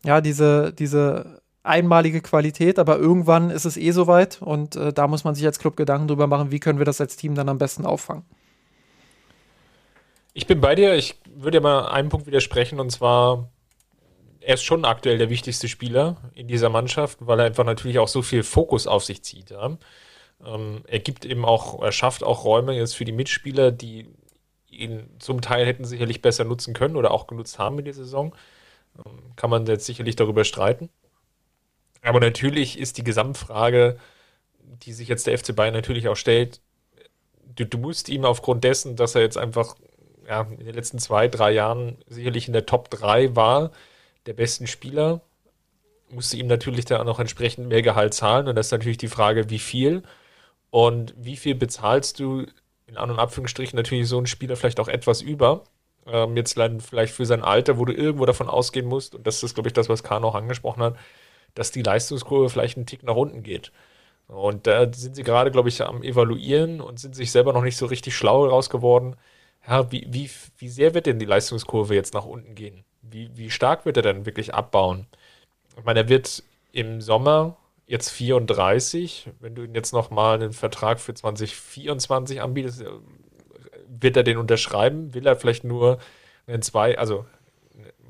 ja 0.03 0.19
diese, 0.19 0.73
diese 0.73 1.39
einmalige 1.63 2.19
Qualität, 2.19 2.77
aber 2.77 2.97
irgendwann 2.97 3.49
ist 3.49 3.63
es 3.63 3.77
eh 3.77 3.91
soweit 3.91 4.41
und 4.41 4.75
da 4.75 5.07
muss 5.07 5.23
man 5.23 5.33
sich 5.33 5.45
als 5.45 5.59
Club 5.59 5.77
Gedanken 5.77 6.09
drüber 6.09 6.27
machen, 6.27 6.51
wie 6.51 6.59
können 6.59 6.79
wir 6.79 6.85
das 6.85 6.99
als 6.99 7.15
Team 7.15 7.35
dann 7.35 7.47
am 7.47 7.57
besten 7.57 7.85
auffangen. 7.85 8.25
Ich 10.33 10.45
bin 10.45 10.59
bei 10.59 10.75
dir. 10.75 10.95
Ich 10.95 11.21
würde 11.33 11.59
ja 11.59 11.61
mal 11.61 11.87
einen 11.87 12.09
Punkt 12.09 12.27
widersprechen 12.27 12.81
und 12.81 12.91
zwar 12.91 13.47
er 14.45 14.55
ist 14.55 14.63
schon 14.63 14.85
aktuell 14.85 15.17
der 15.17 15.29
wichtigste 15.29 15.67
Spieler 15.67 16.17
in 16.35 16.47
dieser 16.47 16.69
Mannschaft, 16.69 17.17
weil 17.21 17.39
er 17.39 17.45
einfach 17.45 17.63
natürlich 17.63 17.99
auch 17.99 18.07
so 18.07 18.21
viel 18.21 18.43
Fokus 18.43 18.87
auf 18.87 19.03
sich 19.03 19.23
zieht. 19.23 19.51
Ja. 19.51 19.77
Ähm, 20.45 20.83
er 20.87 20.99
gibt 20.99 21.25
eben 21.25 21.45
auch, 21.45 21.81
er 21.81 21.91
schafft 21.91 22.23
auch 22.23 22.43
Räume 22.43 22.73
jetzt 22.73 22.95
für 22.95 23.05
die 23.05 23.11
Mitspieler, 23.11 23.71
die 23.71 24.07
ihn 24.69 25.09
zum 25.19 25.41
Teil 25.41 25.65
hätten 25.65 25.85
sicherlich 25.85 26.21
besser 26.21 26.43
nutzen 26.43 26.73
können 26.73 26.95
oder 26.95 27.11
auch 27.11 27.27
genutzt 27.27 27.59
haben 27.59 27.79
in 27.79 27.85
der 27.85 27.93
Saison. 27.93 28.35
Ähm, 28.97 29.35
kann 29.35 29.49
man 29.49 29.65
jetzt 29.65 29.85
sicherlich 29.85 30.15
darüber 30.15 30.43
streiten. 30.43 30.89
Aber 32.01 32.19
natürlich 32.19 32.77
ist 32.77 32.97
die 32.97 33.03
Gesamtfrage, 33.03 33.97
die 34.59 34.93
sich 34.93 35.07
jetzt 35.07 35.27
der 35.27 35.37
FC 35.37 35.55
Bayern 35.55 35.73
natürlich 35.73 36.07
auch 36.09 36.15
stellt, 36.15 36.59
du, 37.55 37.65
du 37.65 37.77
musst 37.77 38.09
ihm 38.09 38.25
aufgrund 38.25 38.63
dessen, 38.63 38.95
dass 38.95 39.15
er 39.15 39.21
jetzt 39.21 39.37
einfach 39.37 39.75
ja, 40.27 40.41
in 40.41 40.65
den 40.65 40.73
letzten 40.73 40.99
zwei, 40.99 41.27
drei 41.27 41.51
Jahren 41.51 41.97
sicherlich 42.07 42.47
in 42.47 42.53
der 42.53 42.65
Top 42.65 42.89
3 42.89 43.35
war, 43.35 43.71
der 44.25 44.33
besten 44.33 44.67
Spieler, 44.67 45.21
musst 46.09 46.33
du 46.33 46.37
ihm 46.37 46.47
natürlich 46.47 46.85
dann 46.85 47.07
auch 47.07 47.19
entsprechend 47.19 47.67
mehr 47.67 47.81
Gehalt 47.81 48.13
zahlen. 48.13 48.47
Und 48.47 48.55
das 48.55 48.67
ist 48.67 48.71
natürlich 48.71 48.97
die 48.97 49.07
Frage, 49.07 49.49
wie 49.49 49.59
viel. 49.59 50.03
Und 50.69 51.13
wie 51.17 51.35
viel 51.37 51.55
bezahlst 51.55 52.19
du 52.19 52.45
in 52.87 52.97
An- 52.97 53.11
und 53.11 53.19
Abführungsstrichen 53.19 53.77
natürlich 53.77 54.07
so 54.07 54.17
einen 54.17 54.27
Spieler 54.27 54.55
vielleicht 54.55 54.79
auch 54.79 54.87
etwas 54.87 55.21
über. 55.21 55.63
Ähm, 56.05 56.35
jetzt 56.35 56.53
vielleicht 56.53 57.13
für 57.13 57.25
sein 57.25 57.43
Alter, 57.43 57.77
wo 57.77 57.85
du 57.85 57.93
irgendwo 57.93 58.25
davon 58.25 58.49
ausgehen 58.49 58.85
musst, 58.87 59.15
und 59.15 59.25
das 59.25 59.41
ist, 59.43 59.53
glaube 59.55 59.69
ich, 59.69 59.73
das, 59.73 59.89
was 59.89 60.03
Kahn 60.03 60.23
auch 60.23 60.35
angesprochen 60.35 60.83
hat, 60.83 60.97
dass 61.55 61.71
die 61.71 61.83
Leistungskurve 61.83 62.49
vielleicht 62.49 62.77
einen 62.77 62.85
Tick 62.85 63.03
nach 63.03 63.15
unten 63.15 63.43
geht. 63.43 63.71
Und 64.27 64.67
da 64.67 64.91
sind 64.91 65.15
sie 65.15 65.23
gerade, 65.23 65.51
glaube 65.51 65.69
ich, 65.69 65.81
am 65.81 66.03
Evaluieren 66.03 66.81
und 66.81 66.99
sind 66.99 67.15
sich 67.15 67.31
selber 67.31 67.53
noch 67.53 67.63
nicht 67.63 67.77
so 67.77 67.85
richtig 67.85 68.15
schlau 68.15 68.45
rausgeworden. 68.47 69.15
Ja, 69.67 69.91
wie, 69.91 70.07
wie, 70.09 70.29
wie 70.57 70.69
sehr 70.69 70.93
wird 70.93 71.05
denn 71.05 71.19
die 71.19 71.25
Leistungskurve 71.25 71.95
jetzt 71.95 72.13
nach 72.13 72.25
unten 72.25 72.55
gehen? 72.55 72.83
Wie, 73.03 73.29
wie 73.35 73.49
stark 73.49 73.85
wird 73.85 73.97
er 73.97 74.03
denn 74.03 74.25
wirklich 74.25 74.53
abbauen? 74.53 75.07
Ich 75.77 75.83
meine, 75.83 76.01
er 76.01 76.09
wird 76.09 76.43
im 76.71 77.01
Sommer 77.01 77.57
jetzt 77.87 78.09
34. 78.09 79.29
Wenn 79.39 79.55
du 79.55 79.63
ihn 79.63 79.75
jetzt 79.75 79.93
nochmal 79.93 80.35
einen 80.35 80.53
Vertrag 80.53 80.99
für 80.99 81.13
2024 81.13 82.41
anbietest, 82.41 82.81
äh, 82.81 82.89
wird 83.87 84.17
er 84.17 84.23
den 84.23 84.37
unterschreiben? 84.37 85.13
Will 85.13 85.27
er 85.27 85.35
vielleicht 85.35 85.63
nur 85.63 85.99
einen 86.47 86.61
zwei, 86.61 86.97
also 86.97 87.25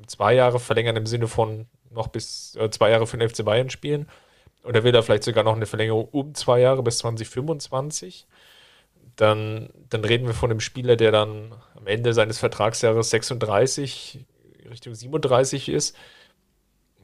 zwei 0.06 0.34
Jahre 0.34 0.60
verlängern 0.60 0.96
im 0.96 1.06
Sinne 1.06 1.28
von 1.28 1.66
noch 1.90 2.08
bis 2.08 2.56
äh, 2.56 2.70
zwei 2.70 2.90
Jahre 2.90 3.06
für 3.06 3.18
den 3.18 3.28
FC 3.28 3.44
Bayern 3.44 3.70
spielen? 3.70 4.08
Oder 4.64 4.82
will 4.82 4.94
er 4.94 5.02
vielleicht 5.02 5.24
sogar 5.24 5.44
noch 5.44 5.56
eine 5.56 5.66
Verlängerung 5.66 6.08
um 6.10 6.34
zwei 6.34 6.60
Jahre 6.60 6.82
bis 6.82 6.98
2025? 6.98 8.26
Dann, 9.16 9.68
dann 9.90 10.04
reden 10.04 10.26
wir 10.26 10.34
von 10.34 10.50
einem 10.50 10.60
Spieler, 10.60 10.96
der 10.96 11.12
dann 11.12 11.54
am 11.76 11.86
Ende 11.86 12.14
seines 12.14 12.38
Vertragsjahres 12.38 13.10
36 13.10 14.24
Richtung 14.74 14.94
37 14.94 15.68
ist. 15.68 15.96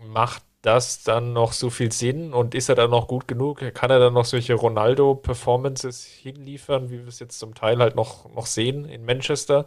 Macht 0.03 0.43
das 0.63 1.03
dann 1.03 1.33
noch 1.33 1.53
so 1.53 1.71
viel 1.71 1.91
Sinn 1.93 2.35
und 2.35 2.55
ist 2.55 2.69
er 2.69 2.75
dann 2.75 2.91
noch 2.91 3.09
gut 3.09 3.27
genug? 3.27 3.61
Kann 3.75 3.91
er 3.91 3.99
dann 3.99 4.13
noch 4.13 4.27
solche 4.27 4.55
Ronaldo-Performances 4.55 6.05
hinliefern, 6.05 6.91
wie 6.91 6.99
wir 6.99 7.09
es 7.09 7.19
jetzt 7.19 7.39
zum 7.39 7.55
Teil 7.55 7.79
halt 7.79 7.97
noch, 7.97 8.33
noch 8.35 8.47
sehen 8.47 8.85
in 8.85 9.05
Manchester? 9.05 9.65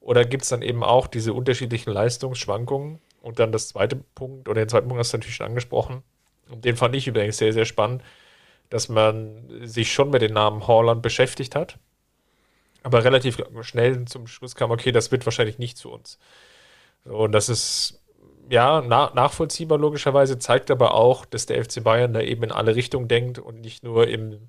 Oder 0.00 0.24
gibt 0.24 0.42
es 0.42 0.48
dann 0.48 0.62
eben 0.62 0.82
auch 0.82 1.06
diese 1.06 1.32
unterschiedlichen 1.32 1.92
Leistungsschwankungen? 1.92 3.00
Und 3.22 3.38
dann 3.38 3.52
das 3.52 3.68
zweite 3.68 3.96
Punkt, 3.96 4.48
oder 4.48 4.60
den 4.60 4.68
zweiten 4.68 4.88
Punkt 4.88 5.00
hast 5.00 5.12
du 5.12 5.16
natürlich 5.16 5.36
schon 5.36 5.46
angesprochen, 5.46 6.02
und 6.50 6.64
den 6.64 6.76
fand 6.76 6.94
ich 6.94 7.06
übrigens 7.06 7.38
sehr, 7.38 7.52
sehr 7.52 7.64
spannend, 7.64 8.02
dass 8.68 8.88
man 8.88 9.48
sich 9.66 9.92
schon 9.92 10.10
mit 10.10 10.20
dem 10.20 10.34
Namen 10.34 10.66
Holland 10.66 11.00
beschäftigt 11.00 11.54
hat, 11.54 11.78
aber 12.82 13.02
relativ 13.02 13.42
schnell 13.62 14.04
zum 14.04 14.26
Schluss 14.26 14.54
kam, 14.54 14.70
okay, 14.70 14.92
das 14.92 15.10
wird 15.10 15.24
wahrscheinlich 15.24 15.58
nicht 15.58 15.78
zu 15.78 15.90
uns. 15.90 16.18
Und 17.04 17.32
das 17.32 17.48
ist 17.48 18.00
ja, 18.50 18.82
na, 18.86 19.10
nachvollziehbar 19.14 19.78
logischerweise, 19.78 20.38
zeigt 20.38 20.70
aber 20.70 20.94
auch, 20.94 21.24
dass 21.24 21.46
der 21.46 21.62
FC 21.64 21.82
Bayern 21.82 22.12
da 22.12 22.20
eben 22.20 22.42
in 22.42 22.52
alle 22.52 22.76
Richtungen 22.76 23.08
denkt 23.08 23.38
und 23.38 23.60
nicht 23.60 23.82
nur 23.82 24.08
im, 24.08 24.48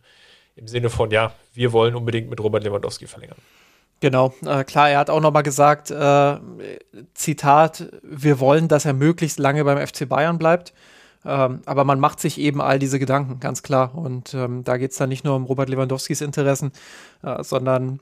im 0.56 0.68
Sinne 0.68 0.90
von, 0.90 1.12
ja, 1.12 1.34
wir 1.54 1.72
wollen 1.72 1.96
unbedingt 1.96 2.30
mit 2.30 2.42
Robert 2.42 2.64
Lewandowski 2.64 3.08
verlängern. 3.08 3.38
Genau, 4.02 4.34
äh, 4.46 4.64
klar, 4.66 4.90
er 4.90 5.00
hat 5.00 5.10
auch 5.10 5.22
nochmal 5.22 5.44
gesagt, 5.44 5.90
äh, 5.90 6.38
Zitat, 7.14 7.90
wir 8.04 8.40
wollen, 8.40 8.68
dass 8.68 8.86
er 8.86 8.94
möglichst 8.94 9.40
lange 9.40 9.64
beim 9.64 9.86
FC 9.86 10.08
Bayern 10.08 10.38
bleibt. 10.38 10.74
Ähm, 11.24 11.62
aber 11.66 11.86
man 11.86 12.00
macht 12.00 12.20
sich 12.20 12.38
eben 12.38 12.62
all 12.62 12.78
diese 12.78 13.00
Gedanken, 13.00 13.40
ganz 13.40 13.64
klar. 13.64 13.96
Und 13.96 14.34
ähm, 14.34 14.64
da 14.64 14.78
geht 14.78 14.92
es 14.92 14.98
dann 14.98 15.10
nicht 15.10 15.24
nur 15.24 15.36
um 15.36 15.46
Robert 15.46 15.70
Lewandowskis 15.70 16.22
Interessen, 16.22 16.72
äh, 17.24 17.42
sondern 17.44 18.00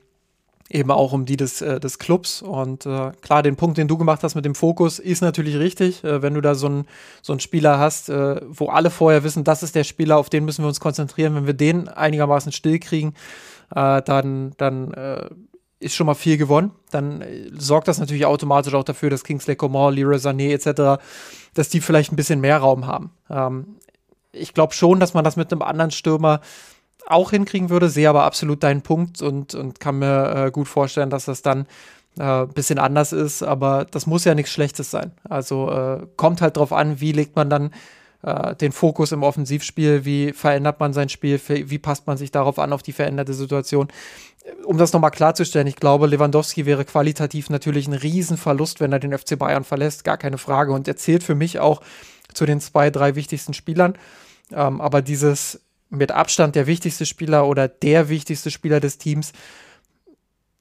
eben 0.70 0.90
auch 0.90 1.12
um 1.12 1.26
die 1.26 1.36
des, 1.36 1.60
äh, 1.60 1.78
des 1.78 1.98
Clubs. 1.98 2.42
Und 2.42 2.86
äh, 2.86 3.12
klar, 3.20 3.42
den 3.42 3.56
Punkt, 3.56 3.78
den 3.78 3.88
du 3.88 3.98
gemacht 3.98 4.22
hast 4.22 4.34
mit 4.34 4.44
dem 4.44 4.54
Fokus, 4.54 4.98
ist 4.98 5.20
natürlich 5.20 5.56
richtig. 5.56 6.02
Äh, 6.04 6.22
wenn 6.22 6.34
du 6.34 6.40
da 6.40 6.54
so 6.54 6.66
einen 6.66 6.86
so 7.22 7.38
Spieler 7.38 7.78
hast, 7.78 8.08
äh, 8.08 8.40
wo 8.48 8.68
alle 8.68 8.90
vorher 8.90 9.24
wissen, 9.24 9.44
das 9.44 9.62
ist 9.62 9.74
der 9.74 9.84
Spieler, 9.84 10.16
auf 10.16 10.30
den 10.30 10.44
müssen 10.44 10.64
wir 10.64 10.68
uns 10.68 10.80
konzentrieren. 10.80 11.34
Wenn 11.34 11.46
wir 11.46 11.54
den 11.54 11.88
einigermaßen 11.88 12.52
still 12.52 12.78
kriegen, 12.78 13.14
äh, 13.74 14.00
dann, 14.02 14.52
dann 14.56 14.92
äh, 14.94 15.28
ist 15.80 15.94
schon 15.94 16.06
mal 16.06 16.14
viel 16.14 16.38
gewonnen. 16.38 16.72
Dann 16.90 17.22
sorgt 17.56 17.88
das 17.88 17.98
natürlich 17.98 18.24
automatisch 18.24 18.74
auch 18.74 18.84
dafür, 18.84 19.10
dass 19.10 19.24
Kingsley 19.24 19.56
Coman, 19.56 19.94
Leroy 19.94 20.16
Sané 20.16 20.52
etc., 20.52 21.02
dass 21.52 21.68
die 21.68 21.80
vielleicht 21.80 22.10
ein 22.10 22.16
bisschen 22.16 22.40
mehr 22.40 22.58
Raum 22.58 22.86
haben. 22.86 23.10
Ähm, 23.28 23.76
ich 24.32 24.54
glaube 24.54 24.74
schon, 24.74 24.98
dass 24.98 25.14
man 25.14 25.24
das 25.24 25.36
mit 25.36 25.52
einem 25.52 25.62
anderen 25.62 25.90
Stürmer 25.90 26.40
auch 27.06 27.30
hinkriegen 27.30 27.70
würde, 27.70 27.88
sehe 27.88 28.08
aber 28.08 28.24
absolut 28.24 28.62
deinen 28.62 28.82
Punkt 28.82 29.22
und, 29.22 29.54
und 29.54 29.80
kann 29.80 29.98
mir 29.98 30.46
äh, 30.46 30.50
gut 30.50 30.68
vorstellen, 30.68 31.10
dass 31.10 31.26
das 31.26 31.42
dann 31.42 31.66
ein 32.18 32.44
äh, 32.44 32.46
bisschen 32.46 32.78
anders 32.78 33.12
ist, 33.12 33.42
aber 33.42 33.86
das 33.90 34.06
muss 34.06 34.24
ja 34.24 34.34
nichts 34.34 34.52
Schlechtes 34.52 34.90
sein. 34.90 35.12
Also 35.28 35.70
äh, 35.70 36.06
kommt 36.16 36.40
halt 36.40 36.56
drauf 36.56 36.72
an, 36.72 37.00
wie 37.00 37.12
legt 37.12 37.36
man 37.36 37.50
dann 37.50 37.70
äh, 38.22 38.54
den 38.56 38.72
Fokus 38.72 39.12
im 39.12 39.22
Offensivspiel, 39.22 40.04
wie 40.04 40.32
verändert 40.32 40.80
man 40.80 40.92
sein 40.92 41.08
Spiel, 41.08 41.40
wie 41.48 41.78
passt 41.78 42.06
man 42.06 42.16
sich 42.16 42.30
darauf 42.30 42.58
an, 42.58 42.72
auf 42.72 42.82
die 42.82 42.92
veränderte 42.92 43.34
Situation. 43.34 43.88
Um 44.64 44.78
das 44.78 44.92
nochmal 44.92 45.10
klarzustellen, 45.10 45.66
ich 45.66 45.76
glaube, 45.76 46.06
Lewandowski 46.06 46.66
wäre 46.66 46.84
qualitativ 46.84 47.50
natürlich 47.50 47.86
ein 47.86 47.94
Riesenverlust, 47.94 48.80
wenn 48.80 48.92
er 48.92 48.98
den 48.98 49.16
FC 49.16 49.38
Bayern 49.38 49.64
verlässt, 49.64 50.04
gar 50.04 50.18
keine 50.18 50.38
Frage. 50.38 50.72
Und 50.72 50.86
er 50.86 50.96
zählt 50.96 51.22
für 51.22 51.34
mich 51.34 51.58
auch 51.58 51.80
zu 52.32 52.46
den 52.46 52.60
zwei, 52.60 52.90
drei 52.90 53.14
wichtigsten 53.14 53.54
Spielern. 53.54 53.94
Ähm, 54.52 54.80
aber 54.80 55.02
dieses 55.02 55.60
mit 55.94 56.12
Abstand 56.12 56.54
der 56.54 56.66
wichtigste 56.66 57.06
Spieler 57.06 57.46
oder 57.46 57.68
der 57.68 58.08
wichtigste 58.08 58.50
Spieler 58.50 58.80
des 58.80 58.98
Teams, 58.98 59.32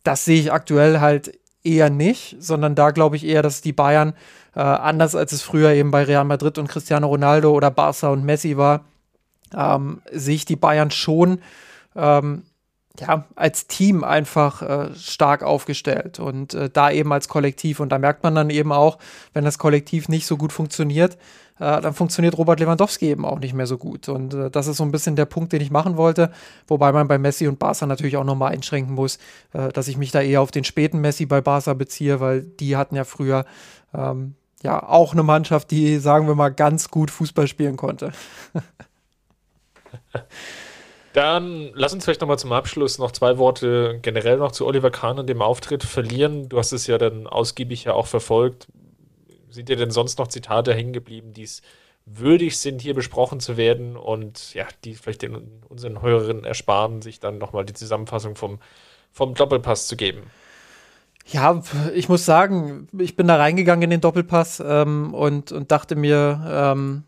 das 0.04 0.26
sehe 0.26 0.40
ich 0.40 0.52
aktuell 0.52 1.00
halt 1.00 1.38
eher 1.64 1.90
nicht, 1.90 2.36
sondern 2.40 2.76
da 2.76 2.92
glaube 2.92 3.16
ich 3.16 3.26
eher, 3.26 3.42
dass 3.42 3.62
die 3.62 3.74
Bayern, 3.74 4.14
äh, 4.56 4.60
anders 4.60 5.16
als 5.16 5.32
es 5.32 5.42
früher 5.42 5.72
eben 5.72 5.92
bei 5.92 6.04
Real 6.04 6.26
Madrid 6.26 6.58
und 6.58 6.68
Cristiano 6.68 7.08
Ronaldo 7.08 7.52
oder 7.52 7.72
Barca 7.72 8.10
und 8.10 8.26
Messi 8.26 8.58
war, 8.58 8.86
ähm, 9.56 10.02
sehe 10.12 10.36
ich 10.36 10.46
die 10.46 10.56
Bayern 10.56 10.92
schon 10.92 11.40
ähm, 11.96 12.44
ja, 13.00 13.26
als 13.36 13.68
Team 13.68 14.04
einfach 14.04 14.62
äh, 14.62 14.96
stark 14.96 15.42
aufgestellt 15.42 16.20
und 16.20 16.54
äh, 16.54 16.70
da 16.70 16.92
eben 16.92 17.12
als 17.12 17.28
Kollektiv. 17.28 17.80
Und 17.80 17.90
da 17.90 17.98
merkt 17.98 18.24
man 18.24 18.36
dann 18.36 18.50
eben 18.50 18.72
auch, 18.72 19.00
wenn 19.34 19.46
das 19.46 19.58
Kollektiv 19.58 20.10
nicht 20.10 20.28
so 20.28 20.38
gut 20.38 20.54
funktioniert, 20.54 21.18
äh, 21.60 21.82
dann 21.82 21.94
funktioniert 21.94 22.38
Robert 22.38 22.60
Lewandowski 22.60 23.10
eben 23.10 23.26
auch 23.26 23.40
nicht 23.40 23.54
mehr 23.54 23.68
so 23.68 23.78
gut. 23.78 24.10
Und 24.10 24.34
äh, 24.34 24.50
das 24.50 24.68
ist 24.68 24.78
so 24.78 24.84
ein 24.84 24.92
bisschen 24.92 25.16
der 25.16 25.26
Punkt, 25.26 25.54
den 25.54 25.62
ich 25.62 25.70
machen 25.72 25.98
wollte. 25.98 26.32
Wobei 26.68 26.92
man 26.92 27.08
bei 27.08 27.18
Messi 27.18 27.48
und 27.48 27.60
Barca 27.60 27.86
natürlich 27.86 28.18
auch 28.18 28.24
nochmal 28.24 28.54
einschränken 28.54 28.96
muss, 28.96 29.18
äh, 29.54 29.70
dass 29.70 29.88
ich 29.88 29.98
mich 29.98 30.12
da 30.12 30.22
eher 30.22 30.42
auf 30.42 30.52
den 30.52 30.64
späten 30.64 31.00
Messi 31.00 31.26
bei 31.26 31.42
Barca 31.42 31.74
beziehe, 31.74 32.20
weil 32.20 32.42
die 32.42 32.76
hatten 32.76 32.96
ja 32.96 33.04
früher 33.04 33.46
ähm, 33.94 34.36
ja 34.64 34.82
auch 34.82 35.14
eine 35.14 35.24
Mannschaft, 35.24 35.70
die, 35.72 35.98
sagen 36.00 36.28
wir 36.28 36.36
mal, 36.36 36.50
ganz 36.50 36.90
gut 36.90 37.12
Fußball 37.12 37.48
spielen 37.48 37.78
konnte. 37.78 38.12
Dann 41.14 41.70
lass 41.76 41.94
uns 41.94 42.04
vielleicht 42.06 42.22
nochmal 42.22 42.40
zum 42.40 42.52
Abschluss 42.54 42.98
noch 42.98 43.12
zwei 43.12 43.38
Worte 43.38 44.00
generell 44.02 44.38
noch 44.38 44.52
zu 44.52 44.66
Oliver 44.66 44.90
Kahn 44.90 45.20
und 45.20 45.28
dem 45.28 45.44
Auftritt 45.44 45.84
verlieren. 45.84 46.50
Du 46.50 46.58
hast 46.58 46.72
es 46.72 46.88
ja 46.88 46.98
dann 46.98 47.28
ausgiebig 47.28 47.84
ja 47.84 47.94
auch 47.94 48.08
verfolgt 48.08 48.68
sind 49.54 49.70
dir 49.70 49.76
denn 49.76 49.92
sonst 49.92 50.20
noch 50.20 50.28
Zitate 50.28 50.74
hängen 50.74 50.94
geblieben, 50.94 51.34
die 51.34 51.44
es 51.44 51.62
würdig 52.06 52.58
sind, 52.58 52.82
hier 52.82 52.94
besprochen 52.94 53.40
zu 53.40 53.56
werden 53.56 53.96
und 53.96 54.54
ja, 54.54 54.66
die 54.84 54.96
vielleicht 54.96 55.22
den, 55.22 55.64
unseren 55.70 56.02
Hörerinnen 56.02 56.44
ersparen, 56.44 57.02
sich 57.02 57.20
dann 57.20 57.38
nochmal 57.38 57.66
die 57.66 57.74
Zusammenfassung 57.74 58.36
vom, 58.36 58.60
vom 59.12 59.36
Doppelpass 59.36 59.88
zu 59.88 59.96
geben? 59.96 60.24
Ja, 61.28 61.62
ich 61.94 62.10
muss 62.10 62.26
sagen, 62.26 62.90
ich 62.98 63.16
bin 63.16 63.28
da 63.28 63.38
reingegangen 63.38 63.84
in 63.84 63.90
den 63.92 64.02
Doppelpass 64.02 64.62
ähm, 64.66 65.14
und, 65.14 65.54
und 65.54 65.72
dachte 65.72 65.96
mir, 65.96 66.46
ähm, 66.46 67.04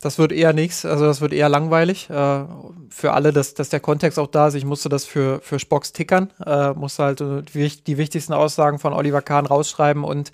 das 0.00 0.18
wird 0.18 0.32
eher 0.32 0.52
nichts, 0.52 0.84
also 0.84 1.04
das 1.04 1.20
wird 1.20 1.32
eher 1.32 1.48
langweilig. 1.48 2.08
Äh, 2.10 2.44
für 2.90 3.12
alle, 3.12 3.32
dass, 3.32 3.54
dass 3.54 3.68
der 3.68 3.80
Kontext 3.80 4.18
auch 4.18 4.28
da 4.28 4.48
ist. 4.48 4.54
Ich 4.54 4.64
musste 4.64 4.88
das 4.88 5.04
für, 5.04 5.40
für 5.40 5.58
Spocks 5.58 5.92
tickern, 5.92 6.32
äh, 6.44 6.72
musste 6.72 7.04
halt 7.04 7.20
die, 7.20 7.68
die 7.68 7.98
wichtigsten 7.98 8.32
Aussagen 8.32 8.78
von 8.78 8.92
Oliver 8.92 9.22
Kahn 9.22 9.46
rausschreiben 9.46 10.04
und 10.04 10.32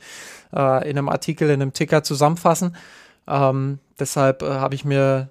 äh, 0.54 0.88
in 0.88 0.98
einem 0.98 1.08
Artikel, 1.08 1.50
in 1.50 1.60
einem 1.60 1.72
Ticker 1.72 2.02
zusammenfassen. 2.02 2.76
Ähm, 3.26 3.78
deshalb 3.98 4.42
äh, 4.42 4.46
habe 4.46 4.74
ich 4.74 4.84
mir 4.84 5.30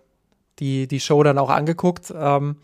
die, 0.59 0.87
die 0.87 0.99
Show 0.99 1.23
dann 1.23 1.37
auch 1.37 1.49
angeguckt. 1.49 2.13
Ähm, 2.15 2.57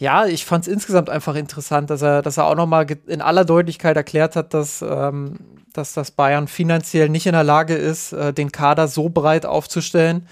ja, 0.00 0.24
ich 0.26 0.46
fand 0.46 0.66
es 0.66 0.72
insgesamt 0.72 1.10
einfach 1.10 1.34
interessant, 1.34 1.90
dass 1.90 2.00
er, 2.00 2.22
dass 2.22 2.38
er 2.38 2.46
auch 2.46 2.54
nochmal 2.54 2.86
in 3.06 3.20
aller 3.20 3.44
Deutlichkeit 3.44 3.96
erklärt 3.96 4.34
hat, 4.34 4.54
dass, 4.54 4.82
ähm, 4.82 5.36
dass 5.74 5.92
das 5.92 6.10
Bayern 6.10 6.48
finanziell 6.48 7.10
nicht 7.10 7.26
in 7.26 7.32
der 7.32 7.44
Lage 7.44 7.74
ist, 7.74 8.12
äh, 8.12 8.32
den 8.32 8.50
Kader 8.50 8.88
so 8.88 9.10
breit 9.10 9.44
aufzustellen, 9.44 10.26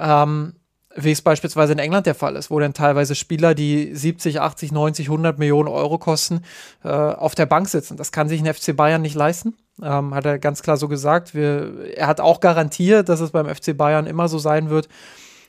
ähm, 0.00 0.54
wie 0.96 1.12
es 1.12 1.22
beispielsweise 1.22 1.72
in 1.72 1.78
England 1.78 2.06
der 2.06 2.16
Fall 2.16 2.34
ist, 2.34 2.50
wo 2.50 2.58
dann 2.58 2.74
teilweise 2.74 3.14
Spieler, 3.14 3.54
die 3.54 3.94
70, 3.94 4.40
80, 4.40 4.72
90, 4.72 5.06
100 5.06 5.38
Millionen 5.38 5.68
Euro 5.68 5.98
kosten, 5.98 6.42
äh, 6.82 6.88
auf 6.88 7.36
der 7.36 7.46
Bank 7.46 7.68
sitzen. 7.68 7.96
Das 7.96 8.10
kann 8.10 8.28
sich 8.28 8.40
ein 8.40 8.52
FC 8.52 8.76
Bayern 8.76 9.02
nicht 9.02 9.14
leisten. 9.14 9.54
Ähm, 9.82 10.14
hat 10.14 10.24
er 10.24 10.38
ganz 10.38 10.62
klar 10.62 10.76
so 10.76 10.88
gesagt. 10.88 11.34
Wir, 11.34 11.96
er 11.96 12.06
hat 12.06 12.20
auch 12.20 12.40
garantiert, 12.40 13.08
dass 13.08 13.20
es 13.20 13.32
beim 13.32 13.52
FC 13.52 13.76
Bayern 13.76 14.06
immer 14.06 14.28
so 14.28 14.38
sein 14.38 14.70
wird, 14.70 14.88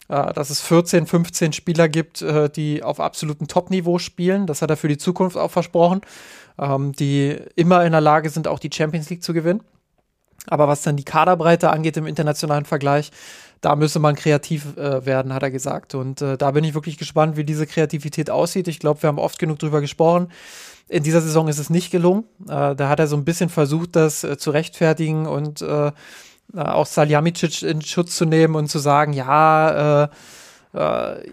äh, 0.07 0.33
dass 0.33 0.49
es 0.49 0.61
14, 0.61 1.05
15 1.05 1.53
Spieler 1.53 1.87
gibt, 1.89 2.21
äh, 2.21 2.49
die 2.49 2.83
auf 2.83 2.99
absolutem 2.99 3.47
Top-Niveau 3.47 3.99
spielen. 3.99 4.47
Das 4.47 4.61
hat 4.61 4.69
er 4.69 4.77
für 4.77 4.87
die 4.87 4.97
Zukunft 4.97 5.37
auch 5.37 5.51
versprochen, 5.51 6.01
ähm, 6.57 6.91
die 6.93 7.37
immer 7.55 7.85
in 7.85 7.91
der 7.91 8.01
Lage 8.01 8.29
sind, 8.29 8.47
auch 8.47 8.59
die 8.59 8.71
Champions 8.73 9.09
League 9.09 9.23
zu 9.23 9.33
gewinnen. 9.33 9.61
Aber 10.47 10.67
was 10.67 10.83
dann 10.83 10.95
die 10.95 11.03
Kaderbreite 11.03 11.69
angeht 11.69 11.97
im 11.97 12.05
internationalen 12.05 12.65
Vergleich, 12.65 13.11
da 13.61 13.75
müsse 13.75 13.99
man 13.99 14.15
kreativ 14.15 14.77
äh, 14.77 15.05
werden, 15.05 15.33
hat 15.33 15.43
er 15.43 15.51
gesagt. 15.51 15.95
Und 15.95 16.21
äh, 16.21 16.37
da 16.37 16.51
bin 16.51 16.63
ich 16.63 16.75
wirklich 16.75 16.97
gespannt, 16.97 17.35
wie 17.35 17.43
diese 17.43 17.65
Kreativität 17.65 18.29
aussieht. 18.29 18.67
Ich 18.67 18.79
glaube, 18.79 19.01
wir 19.01 19.07
haben 19.07 19.17
oft 19.17 19.39
genug 19.39 19.59
drüber 19.59 19.81
gesprochen. 19.81 20.27
In 20.87 21.01
dieser 21.01 21.21
Saison 21.21 21.47
ist 21.47 21.57
es 21.57 21.71
nicht 21.71 21.89
gelungen. 21.89 22.25
Äh, 22.43 22.75
da 22.75 22.89
hat 22.89 22.99
er 22.99 23.07
so 23.07 23.15
ein 23.15 23.25
bisschen 23.25 23.49
versucht, 23.49 23.95
das 23.95 24.23
äh, 24.23 24.37
zu 24.37 24.51
rechtfertigen 24.51 25.25
und 25.25 25.63
äh, 25.63 25.87
äh, 25.87 25.91
auch 26.53 26.85
Saljamicic 26.85 27.63
in 27.63 27.81
Schutz 27.81 28.15
zu 28.15 28.25
nehmen 28.25 28.55
und 28.55 28.67
zu 28.67 28.79
sagen, 28.79 29.13
ja, 29.13 30.09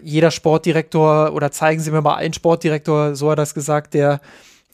jeder 0.01 0.31
Sportdirektor 0.31 1.33
oder 1.33 1.51
zeigen 1.51 1.81
Sie 1.81 1.91
mir 1.91 2.01
mal 2.01 2.15
einen 2.15 2.33
Sportdirektor, 2.33 3.13
so 3.13 3.29
hat 3.29 3.33
er 3.33 3.41
das 3.41 3.53
gesagt, 3.53 3.93
der 3.93 4.21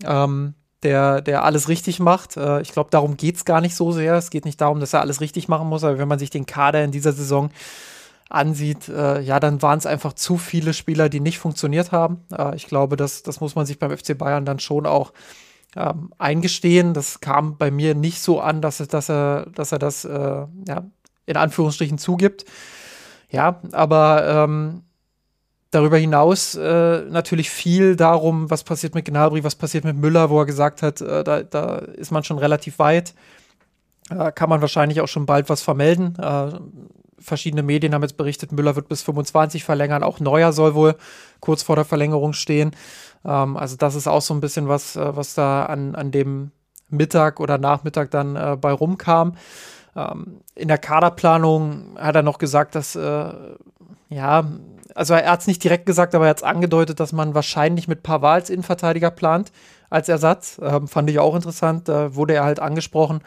ähm, 0.05 0.53
der, 0.83 1.21
der 1.21 1.43
alles 1.43 1.67
richtig 1.67 1.99
macht. 1.99 2.37
Äh, 2.37 2.61
ich 2.61 2.71
glaube, 2.71 2.89
darum 2.89 3.17
geht 3.17 3.35
es 3.35 3.45
gar 3.45 3.61
nicht 3.61 3.75
so 3.75 3.91
sehr. 3.91 4.15
Es 4.15 4.29
geht 4.29 4.45
nicht 4.45 4.61
darum, 4.61 4.79
dass 4.79 4.93
er 4.93 5.01
alles 5.01 5.21
richtig 5.21 5.47
machen 5.47 5.67
muss, 5.67 5.83
aber 5.83 5.97
wenn 5.97 6.07
man 6.07 6.19
sich 6.19 6.29
den 6.29 6.45
Kader 6.45 6.83
in 6.83 6.91
dieser 6.91 7.13
Saison 7.13 7.49
ansieht, 8.29 8.87
äh, 8.89 9.21
ja, 9.21 9.39
dann 9.39 9.61
waren 9.61 9.79
es 9.79 9.85
einfach 9.85 10.13
zu 10.13 10.37
viele 10.37 10.73
Spieler, 10.73 11.09
die 11.09 11.19
nicht 11.19 11.39
funktioniert 11.39 11.91
haben. 11.91 12.23
Äh, 12.31 12.55
ich 12.55 12.67
glaube, 12.67 12.95
das, 12.95 13.23
das 13.23 13.41
muss 13.41 13.55
man 13.55 13.65
sich 13.65 13.79
beim 13.79 13.95
FC 13.95 14.17
Bayern 14.17 14.45
dann 14.45 14.59
schon 14.59 14.85
auch 14.85 15.13
ähm, 15.75 16.13
eingestehen. 16.17 16.93
Das 16.93 17.19
kam 17.19 17.57
bei 17.57 17.71
mir 17.71 17.95
nicht 17.95 18.21
so 18.21 18.39
an, 18.39 18.61
dass, 18.61 18.77
dass, 18.77 19.09
er, 19.09 19.47
dass 19.53 19.71
er 19.71 19.79
das 19.79 20.05
äh, 20.05 20.45
ja, 20.67 20.85
in 21.25 21.37
Anführungsstrichen 21.37 21.97
zugibt. 21.97 22.45
Ja, 23.31 23.61
aber 23.71 24.45
ähm, 24.45 24.83
darüber 25.71 25.97
hinaus 25.97 26.55
äh, 26.55 27.01
natürlich 27.09 27.49
viel 27.49 27.95
darum, 27.95 28.49
was 28.49 28.63
passiert 28.63 28.95
mit 28.95 29.05
Gnabry, 29.05 29.43
was 29.43 29.55
passiert 29.55 29.83
mit 29.83 29.97
Müller, 29.97 30.29
wo 30.29 30.39
er 30.39 30.45
gesagt 30.45 30.81
hat, 30.81 31.01
äh, 31.01 31.23
da, 31.23 31.43
da 31.43 31.77
ist 31.77 32.11
man 32.11 32.23
schon 32.23 32.39
relativ 32.39 32.79
weit. 32.79 33.13
Äh, 34.09 34.31
kann 34.31 34.49
man 34.49 34.61
wahrscheinlich 34.61 35.01
auch 35.01 35.07
schon 35.07 35.25
bald 35.25 35.49
was 35.49 35.61
vermelden. 35.61 36.17
Äh, 36.17 36.51
verschiedene 37.19 37.63
Medien 37.63 37.93
haben 37.93 38.01
jetzt 38.01 38.17
berichtet, 38.17 38.51
Müller 38.51 38.75
wird 38.75 38.89
bis 38.89 39.03
25 39.03 39.63
verlängern. 39.63 40.03
Auch 40.03 40.19
Neuer 40.19 40.53
soll 40.53 40.73
wohl 40.73 40.95
kurz 41.39 41.61
vor 41.61 41.75
der 41.75 41.85
Verlängerung 41.85 42.33
stehen. 42.33 42.71
Ähm, 43.23 43.55
also 43.55 43.75
das 43.75 43.95
ist 43.95 44.07
auch 44.07 44.21
so 44.21 44.33
ein 44.33 44.41
bisschen 44.41 44.67
was, 44.67 44.95
äh, 44.95 45.15
was 45.15 45.35
da 45.35 45.65
an, 45.65 45.93
an 45.95 46.11
dem 46.11 46.51
Mittag 46.89 47.39
oder 47.39 47.59
Nachmittag 47.59 48.09
dann 48.09 48.35
äh, 48.35 48.57
bei 48.59 48.71
rumkam. 48.71 49.35
Ähm, 49.95 50.41
in 50.55 50.67
der 50.67 50.79
Kaderplanung 50.79 51.95
hat 51.99 52.15
er 52.15 52.23
noch 52.23 52.39
gesagt, 52.39 52.73
dass, 52.75 52.95
ja, 52.95 54.43
also 54.95 55.13
er 55.13 55.31
hat 55.31 55.41
es 55.41 55.47
nicht 55.47 55.63
direkt 55.63 55.85
gesagt, 55.85 56.15
aber 56.15 56.25
er 56.25 56.31
hat 56.31 56.37
es 56.37 56.43
angedeutet, 56.43 56.99
dass 56.99 57.13
man 57.13 57.33
wahrscheinlich 57.33 57.87
mit 57.87 58.03
Pavard 58.03 58.41
als 58.41 58.49
Innenverteidiger 58.49 59.11
plant, 59.11 59.51
als 59.89 60.09
Ersatz. 60.09 60.59
Ähm, 60.61 60.87
fand 60.87 61.09
ich 61.09 61.19
auch 61.19 61.35
interessant. 61.35 61.87
Da 61.87 62.15
wurde 62.15 62.33
er 62.33 62.43
halt 62.43 62.59
angesprochen. 62.59 63.21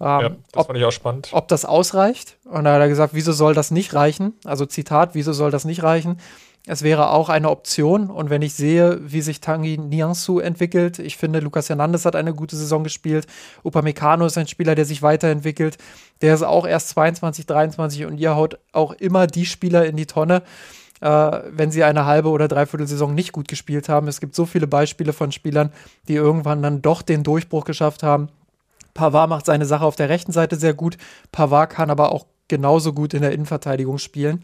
Ähm, 0.00 0.06
ja, 0.06 0.28
das 0.28 0.38
ob, 0.54 0.66
fand 0.66 0.78
ich 0.78 0.84
auch 0.84 0.92
spannend. 0.92 1.28
Ob 1.32 1.48
das 1.48 1.64
ausreicht. 1.64 2.36
Und 2.44 2.64
da 2.64 2.74
hat 2.74 2.80
er 2.80 2.88
gesagt, 2.88 3.14
wieso 3.14 3.32
soll 3.32 3.54
das 3.54 3.70
nicht 3.70 3.94
reichen? 3.94 4.34
Also 4.44 4.66
Zitat, 4.66 5.14
wieso 5.14 5.32
soll 5.32 5.50
das 5.50 5.64
nicht 5.64 5.82
reichen? 5.82 6.18
Es 6.66 6.82
wäre 6.82 7.10
auch 7.10 7.28
eine 7.28 7.50
Option. 7.50 8.10
Und 8.10 8.30
wenn 8.30 8.40
ich 8.40 8.54
sehe, 8.54 8.98
wie 9.02 9.20
sich 9.20 9.40
Tangi 9.40 9.76
Niansu 9.76 10.38
entwickelt, 10.38 10.98
ich 10.98 11.18
finde, 11.18 11.40
Lukas 11.40 11.68
Hernandez 11.68 12.06
hat 12.06 12.16
eine 12.16 12.32
gute 12.32 12.56
Saison 12.56 12.82
gespielt. 12.84 13.26
Upamecano 13.62 14.24
ist 14.24 14.38
ein 14.38 14.48
Spieler, 14.48 14.74
der 14.74 14.86
sich 14.86 15.02
weiterentwickelt. 15.02 15.76
Der 16.22 16.34
ist 16.34 16.42
auch 16.42 16.66
erst 16.66 16.88
22, 16.90 17.44
23 17.44 18.06
und 18.06 18.16
ihr 18.16 18.34
haut 18.34 18.58
auch 18.72 18.92
immer 18.92 19.26
die 19.26 19.44
Spieler 19.44 19.84
in 19.84 19.96
die 19.96 20.06
Tonne, 20.06 20.42
äh, 21.04 21.42
wenn 21.50 21.70
sie 21.70 21.84
eine 21.84 22.06
halbe 22.06 22.30
oder 22.30 22.48
dreiviertel 22.48 22.86
Saison 22.86 23.14
nicht 23.14 23.32
gut 23.32 23.46
gespielt 23.46 23.90
haben. 23.90 24.08
Es 24.08 24.20
gibt 24.20 24.34
so 24.34 24.46
viele 24.46 24.66
Beispiele 24.66 25.12
von 25.12 25.32
Spielern, 25.32 25.70
die 26.08 26.14
irgendwann 26.14 26.62
dann 26.62 26.80
doch 26.80 27.02
den 27.02 27.22
Durchbruch 27.22 27.66
geschafft 27.66 28.02
haben. 28.02 28.30
Pavard 28.94 29.28
macht 29.28 29.44
seine 29.44 29.66
Sache 29.66 29.84
auf 29.84 29.96
der 29.96 30.08
rechten 30.08 30.32
Seite 30.32 30.56
sehr 30.56 30.72
gut. 30.72 30.96
Pavard 31.30 31.68
kann 31.68 31.90
aber 31.90 32.10
auch 32.10 32.24
genauso 32.48 32.94
gut 32.94 33.12
in 33.12 33.20
der 33.20 33.32
Innenverteidigung 33.32 33.98
spielen. 33.98 34.42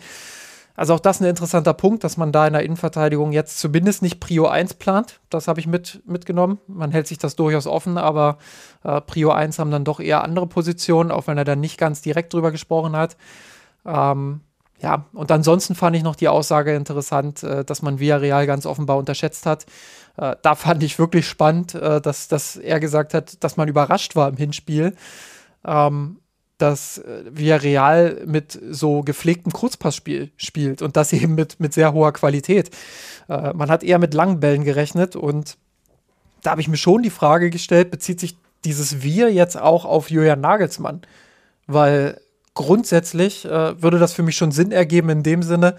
Also 0.76 0.94
auch 0.94 1.00
das 1.00 1.20
ein 1.20 1.26
interessanter 1.26 1.72
Punkt, 1.72 2.04
dass 2.04 2.18
man 2.18 2.30
da 2.30 2.46
in 2.46 2.52
der 2.52 2.62
Innenverteidigung 2.62 3.32
jetzt 3.32 3.58
zumindest 3.58 4.02
nicht 4.02 4.20
Prio 4.20 4.46
1 4.46 4.74
plant. 4.74 5.20
Das 5.30 5.48
habe 5.48 5.61
ich 5.61 5.66
mit, 5.66 6.02
mitgenommen. 6.06 6.58
Man 6.66 6.90
hält 6.90 7.06
sich 7.06 7.18
das 7.18 7.36
durchaus 7.36 7.66
offen, 7.66 7.96
aber 7.96 8.36
äh, 8.84 9.00
Prio 9.00 9.30
1 9.30 9.58
haben 9.58 9.70
dann 9.70 9.84
doch 9.84 10.00
eher 10.00 10.24
andere 10.24 10.46
Positionen, 10.46 11.11
auch 11.11 11.26
wenn 11.26 11.38
er 11.38 11.44
dann 11.44 11.61
nicht 11.61 11.78
ganz 11.78 12.02
direkt 12.02 12.34
drüber 12.34 12.50
gesprochen 12.50 12.96
hat. 12.96 13.16
Ähm, 13.86 14.40
ja, 14.83 15.05
und 15.12 15.31
ansonsten 15.31 15.74
fand 15.74 15.95
ich 15.95 16.03
noch 16.03 16.16
die 16.16 16.28
Aussage 16.28 16.74
interessant, 16.74 17.43
äh, 17.43 17.64
dass 17.64 17.83
man 17.83 18.01
Villarreal 18.01 18.47
ganz 18.47 18.64
offenbar 18.64 18.97
unterschätzt 18.97 19.45
hat. 19.45 19.66
Äh, 20.16 20.37
da 20.43 20.55
fand 20.55 20.83
ich 20.83 20.99
wirklich 20.99 21.28
spannend, 21.28 21.74
äh, 21.74 22.01
dass, 22.01 22.28
dass 22.28 22.57
er 22.57 22.81
gesagt 22.81 23.12
hat, 23.12 23.43
dass 23.45 23.57
man 23.57 23.68
überrascht 23.68 24.16
war 24.16 24.28
im 24.28 24.37
Hinspiel. 24.37 24.95
Ähm, 25.64 26.18
dass 26.57 27.01
Villarreal 27.31 28.22
mit 28.26 28.61
so 28.70 29.01
gepflegtem 29.01 29.51
Kurzpassspiel 29.51 30.31
spielt 30.37 30.83
und 30.83 30.95
das 30.95 31.11
eben 31.14 31.35
mit, 31.35 31.59
mit 31.59 31.72
sehr 31.72 31.95
hoher 31.95 32.12
Qualität. 32.12 32.68
Man 33.28 33.70
hat 33.70 33.83
eher 33.83 33.99
mit 33.99 34.12
langen 34.12 34.41
Bällen 34.41 34.64
gerechnet 34.64 35.16
und 35.16 35.57
da 36.43 36.51
habe 36.51 36.61
ich 36.61 36.68
mir 36.68 36.76
schon 36.76 37.03
die 37.03 37.09
Frage 37.09 37.49
gestellt, 37.49 37.91
bezieht 37.91 38.20
sich 38.20 38.37
dieses 38.66 39.03
Wir 39.03 39.33
jetzt 39.33 39.59
auch 39.59 39.87
auf 39.87 40.11
Julian 40.11 40.43
Nagelsmann? 40.43 41.01
Weil 41.66 42.20
grundsätzlich 42.55 43.44
äh, 43.44 43.80
würde 43.80 43.98
das 43.98 44.12
für 44.12 44.22
mich 44.22 44.36
schon 44.36 44.53
Sinn 44.53 44.72
ergeben 44.72 45.09
in 45.11 45.22
dem 45.22 45.42
Sinne, 45.42 45.76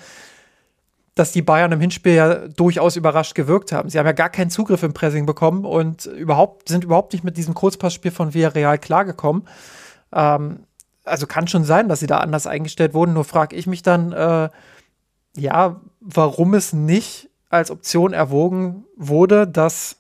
dass 1.16 1.32
die 1.32 1.42
Bayern 1.42 1.72
im 1.72 1.82
Hinspiel 1.82 2.14
ja 2.14 2.48
durchaus 2.48 2.96
überrascht 2.96 3.36
gewirkt 3.36 3.72
haben. 3.72 3.90
Sie 3.90 4.00
haben 4.00 4.06
ja 4.06 4.14
gar 4.14 4.30
keinen 4.30 4.50
Zugriff 4.50 4.82
im 4.84 4.94
Pressing 4.94 5.26
bekommen 5.26 5.66
und 5.66 6.06
überhaupt, 6.06 6.70
sind 6.70 6.84
überhaupt 6.84 7.14
nicht 7.14 7.24
mit 7.24 7.38
diesem 7.38 7.54
Kurzpassspiel 7.54 8.12
von 8.12 8.34
Villarreal 8.34 8.78
klargekommen. 8.78 9.48
Ähm, 10.14 10.62
also 11.04 11.28
kann 11.28 11.48
schon 11.48 11.64
sein, 11.64 11.90
dass 11.90 12.00
sie 12.00 12.08
da 12.08 12.20
anders 12.20 12.48
eingestellt 12.48 12.94
wurden. 12.94 13.14
Nur 13.14 13.26
frage 13.26 13.56
ich 13.56 13.68
mich 13.68 13.84
dann, 13.84 14.14
äh, 14.14 14.50
ja, 15.36 15.82
warum 16.00 16.54
es 16.54 16.74
nicht 16.74 17.30
als 17.50 17.72
Option 17.72 18.14
erwogen 18.14 18.86
wurde, 18.96 19.48
dass 19.48 19.98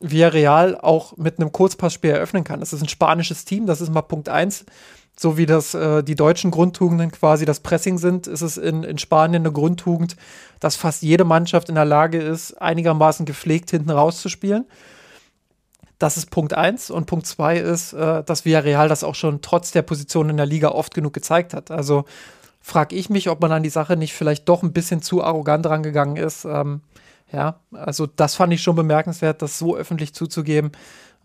Villarreal 0.00 0.78
auch 0.78 1.16
mit 1.16 1.38
einem 1.38 1.52
Kurzpassspiel 1.52 2.10
eröffnen 2.10 2.44
kann. 2.44 2.60
Das 2.60 2.72
ist 2.72 2.82
ein 2.82 2.88
spanisches 2.88 3.44
Team, 3.44 3.66
das 3.66 3.80
ist 3.80 3.92
mal 3.92 4.02
Punkt 4.02 4.28
1. 4.28 4.64
So 5.22 5.36
wie 5.36 5.44
das 5.44 5.74
äh, 5.74 6.02
die 6.02 6.14
deutschen 6.14 6.50
Grundtugenden 6.50 7.12
quasi 7.12 7.44
das 7.44 7.60
Pressing 7.60 7.98
sind, 7.98 8.26
ist 8.26 8.40
es 8.40 8.56
in, 8.56 8.84
in 8.84 8.96
Spanien 8.96 9.42
eine 9.42 9.52
Grundtugend, 9.52 10.16
dass 10.60 10.76
fast 10.76 11.02
jede 11.02 11.24
Mannschaft 11.24 11.68
in 11.68 11.74
der 11.74 11.84
Lage 11.84 12.16
ist, 12.16 12.54
einigermaßen 12.54 13.26
gepflegt 13.26 13.70
hinten 13.70 13.90
rauszuspielen. 13.90 14.64
Das 15.98 16.16
ist 16.16 16.30
Punkt 16.30 16.54
1. 16.54 16.90
Und 16.90 17.04
Punkt 17.04 17.26
2 17.26 17.58
ist, 17.58 17.92
äh, 17.92 18.24
dass 18.24 18.46
Villarreal 18.46 18.88
das 18.88 19.04
auch 19.04 19.14
schon 19.14 19.42
trotz 19.42 19.72
der 19.72 19.82
Position 19.82 20.30
in 20.30 20.38
der 20.38 20.46
Liga 20.46 20.70
oft 20.70 20.94
genug 20.94 21.12
gezeigt 21.12 21.52
hat. 21.52 21.70
Also 21.70 22.06
frage 22.62 22.96
ich 22.96 23.10
mich, 23.10 23.28
ob 23.28 23.42
man 23.42 23.52
an 23.52 23.62
die 23.62 23.68
Sache 23.68 23.98
nicht 23.98 24.14
vielleicht 24.14 24.48
doch 24.48 24.62
ein 24.62 24.72
bisschen 24.72 25.02
zu 25.02 25.22
arrogant 25.22 25.66
rangegangen 25.66 26.16
ist. 26.16 26.46
Ähm, 26.46 26.80
ja, 27.30 27.60
also 27.72 28.06
das 28.06 28.36
fand 28.36 28.54
ich 28.54 28.62
schon 28.62 28.74
bemerkenswert, 28.74 29.42
das 29.42 29.58
so 29.58 29.76
öffentlich 29.76 30.14
zuzugeben, 30.14 30.72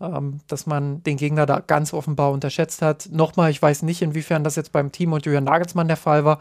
ähm, 0.00 0.40
dass 0.48 0.66
man 0.66 1.02
den 1.02 1.16
Gegner 1.16 1.46
da 1.46 1.60
ganz 1.60 1.92
offenbar 1.92 2.32
unterschätzt 2.32 2.82
hat. 2.82 3.08
Nochmal, 3.10 3.50
ich 3.50 3.60
weiß 3.60 3.82
nicht, 3.82 4.02
inwiefern 4.02 4.44
das 4.44 4.56
jetzt 4.56 4.72
beim 4.72 4.92
Team 4.92 5.12
und 5.12 5.24
Julian 5.24 5.44
Nagelsmann 5.44 5.88
der 5.88 5.96
Fall 5.96 6.24
war, 6.24 6.38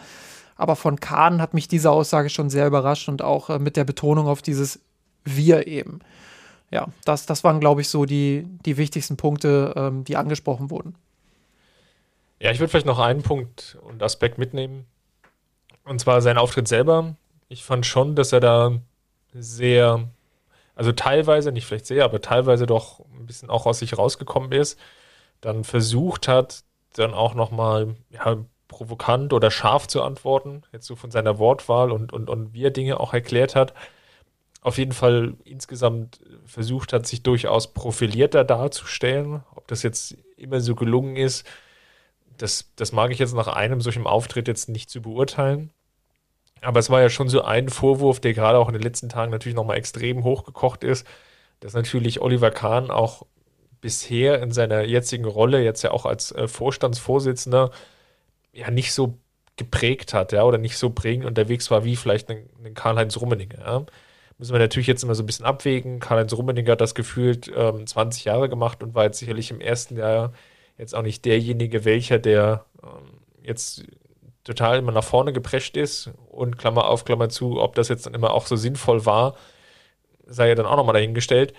aber 0.56 0.76
von 0.76 1.00
Kahn 1.00 1.42
hat 1.42 1.54
mich 1.54 1.68
diese 1.68 1.92
Aussage 1.92 2.30
schon 2.30 2.50
sehr 2.50 2.68
überrascht 2.68 3.10
und 3.10 3.22
auch 3.22 3.50
äh, 3.50 3.60
mit 3.60 3.78
der 3.78 3.84
Betonung 3.84 4.28
auf 4.28 4.42
dieses 4.42 4.80
Wir 5.24 5.68
eben 5.68 6.00
ja, 6.72 6.88
das, 7.06 7.26
das 7.26 7.44
waren, 7.44 7.60
glaube 7.60 7.82
ich, 7.82 7.90
so 7.90 8.06
die, 8.06 8.46
die 8.66 8.78
wichtigsten 8.78 9.18
Punkte, 9.18 9.74
ähm, 9.76 10.04
die 10.04 10.18
angesprochen 10.18 10.70
wurden. 10.70 10.96
Ja, 12.40 12.52
ich 12.52 12.60
würde 12.60 12.70
vielleicht 12.70 12.86
noch 12.86 13.00
einen 13.00 13.24
Punkt 13.24 13.78
und 13.82 14.04
Aspekt 14.04 14.38
mitnehmen. 14.38 14.86
Und 15.86 16.00
zwar 16.00 16.22
sein 16.22 16.38
Auftritt 16.38 16.68
selber. 16.68 17.16
Ich 17.48 17.64
fand 17.64 17.86
schon, 17.86 18.16
dass 18.16 18.34
er 18.34 18.40
da 18.40 18.72
sehr, 19.34 20.10
also 20.76 20.92
teilweise, 20.92 21.52
nicht 21.52 21.66
vielleicht 21.66 21.86
sehr, 21.86 22.06
aber 22.06 22.22
teilweise 22.22 22.66
doch 22.66 23.00
ein 23.18 23.26
bisschen 23.26 23.50
auch 23.50 23.66
aus 23.66 23.80
sich 23.80 23.98
rausgekommen 23.98 24.52
ist. 24.52 24.80
Dann 25.42 25.64
versucht 25.64 26.28
hat, 26.28 26.64
dann 26.94 27.14
auch 27.14 27.34
nochmal 27.34 27.96
ja, 28.10 28.38
provokant 28.68 29.34
oder 29.34 29.52
scharf 29.52 29.88
zu 29.88 30.04
antworten. 30.04 30.64
Jetzt 30.72 30.88
so 30.88 30.96
von 30.96 31.12
seiner 31.12 31.40
Wortwahl 31.40 31.92
und, 31.92 32.14
und, 32.14 32.30
und 32.30 32.54
wie 32.54 32.64
er 32.64 32.72
Dinge 32.72 33.00
auch 33.00 33.14
erklärt 33.14 33.56
hat 33.56 33.74
auf 34.66 34.80
jeden 34.80 34.94
Fall 34.94 35.36
insgesamt 35.44 36.22
versucht 36.44 36.92
hat, 36.92 37.06
sich 37.06 37.22
durchaus 37.22 37.72
profilierter 37.72 38.44
darzustellen. 38.44 39.44
Ob 39.54 39.68
das 39.68 39.84
jetzt 39.84 40.18
immer 40.38 40.60
so 40.60 40.74
gelungen 40.74 41.18
ist, 41.18 41.46
das, 42.38 42.72
das 42.76 42.92
mag 42.92 43.12
ich 43.12 43.20
jetzt 43.20 43.36
nach 43.36 43.48
einem 43.48 43.80
solchen 43.80 44.08
Auftritt 44.08 44.48
jetzt 44.48 44.68
nicht 44.68 44.90
zu 44.90 45.04
beurteilen. 45.04 45.70
Aber 46.62 46.80
es 46.80 46.90
war 46.90 47.02
ja 47.02 47.10
schon 47.10 47.30
so 47.30 47.44
ein 47.44 47.70
Vorwurf, 47.70 48.20
der 48.20 48.34
gerade 48.34 48.58
auch 48.58 48.68
in 48.68 48.74
den 48.74 48.82
letzten 48.82 49.10
Tagen 49.10 49.32
natürlich 49.32 49.56
nochmal 49.56 49.78
extrem 49.78 50.24
hochgekocht 50.24 50.84
ist, 50.84 51.06
dass 51.60 51.74
natürlich 51.74 52.22
Oliver 52.22 52.52
Kahn 52.52 52.90
auch 52.92 53.26
bisher 53.82 54.42
in 54.42 54.52
seiner 54.52 54.84
jetzigen 54.84 55.26
Rolle, 55.26 55.64
jetzt 55.64 55.84
ja 55.84 55.92
auch 55.92 56.06
als 56.06 56.32
äh, 56.32 56.48
Vorstandsvorsitzender, 56.48 57.72
ja 58.54 58.72
nicht 58.72 58.94
so 58.94 59.18
geprägt 59.58 60.14
hat, 60.14 60.32
ja, 60.32 60.44
oder 60.44 60.58
nicht 60.58 60.78
so 60.78 60.90
prägend 60.90 61.26
unterwegs 61.26 61.72
war 61.72 61.86
wie 61.86 61.96
vielleicht 61.96 62.30
ein, 62.30 62.50
ein 62.64 62.74
Karl-Heinz 62.74 63.18
Rummenigge, 63.18 63.58
ja 63.60 63.86
müssen 64.38 64.54
wir 64.54 64.60
natürlich 64.60 64.88
jetzt 64.88 65.04
immer 65.04 65.16
so 65.16 65.24
ein 65.24 65.26
bisschen 65.26 65.46
abwägen. 65.46 66.00
Karl-Heinz 66.00 66.34
Rummenigge 66.34 66.72
hat 66.72 66.82
das 66.82 66.96
gefühlt 66.96 67.52
ähm, 67.56 67.88
20 67.88 68.26
Jahre 68.26 68.50
gemacht 68.50 68.84
und 68.84 68.94
war 68.94 69.06
jetzt 69.06 69.20
sicherlich 69.20 69.52
im 69.52 69.62
ersten 69.62 69.98
Jahr 69.98 70.34
jetzt 70.78 70.94
auch 70.94 71.04
nicht 71.04 71.24
derjenige, 71.26 71.86
welcher, 71.86 72.20
der 72.20 72.66
ähm, 72.84 73.20
jetzt 73.44 73.84
total 74.46 74.78
immer 74.78 74.94
nach 74.94 75.04
vorne 75.04 75.34
geprescht 75.34 75.76
ist 75.76 76.12
und 76.30 76.58
Klammer 76.58 76.88
auf, 76.88 77.04
Klammer 77.04 77.28
zu, 77.28 77.60
ob 77.60 77.76
das 77.76 77.90
jetzt 77.90 78.06
dann 78.06 78.14
immer 78.14 78.32
auch 78.32 78.46
so 78.46 78.56
sinnvoll 78.56 79.06
war, 79.06 79.36
sei 80.26 80.48
ja 80.48 80.56
dann 80.56 80.68
auch 80.68 80.78
nochmal 80.78 80.94
dahingestellt. 80.94 81.54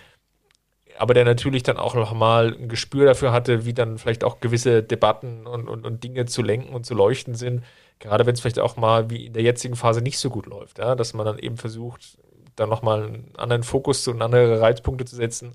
Aber 0.99 1.13
der 1.13 1.27
natürlich 1.27 1.63
dann 1.63 1.77
auch 1.77 1.95
nochmal 1.95 2.55
ein 2.55 2.69
Gespür 2.69 3.05
dafür 3.05 3.33
hatte, 3.33 3.67
wie 3.67 3.75
dann 3.75 3.99
vielleicht 3.99 4.25
auch 4.25 4.41
gewisse 4.41 4.83
Debatten 4.83 5.47
und, 5.47 5.69
und, 5.69 5.85
und 5.85 6.03
Dinge 6.03 6.25
zu 6.25 6.41
lenken 6.41 6.75
und 6.75 6.87
zu 6.87 6.95
leuchten 6.95 7.35
sind. 7.35 7.65
Gerade 7.99 8.25
wenn 8.25 8.33
es 8.33 8.41
vielleicht 8.41 8.61
auch 8.61 8.77
mal 8.77 9.11
wie 9.11 9.27
in 9.27 9.35
der 9.35 9.43
jetzigen 9.43 9.77
Phase 9.77 10.01
nicht 10.01 10.19
so 10.19 10.31
gut 10.31 10.47
läuft, 10.47 10.79
ja? 10.79 10.95
dass 10.95 11.13
man 11.13 11.27
dann 11.27 11.39
eben 11.39 11.59
versucht, 11.59 12.19
da 12.55 12.67
nochmal 12.67 13.03
einen 13.03 13.33
anderen 13.37 13.63
Fokus 13.63 14.09
und 14.09 14.23
andere 14.23 14.61
Reizpunkte 14.61 15.05
zu 15.05 15.17
setzen. 15.17 15.55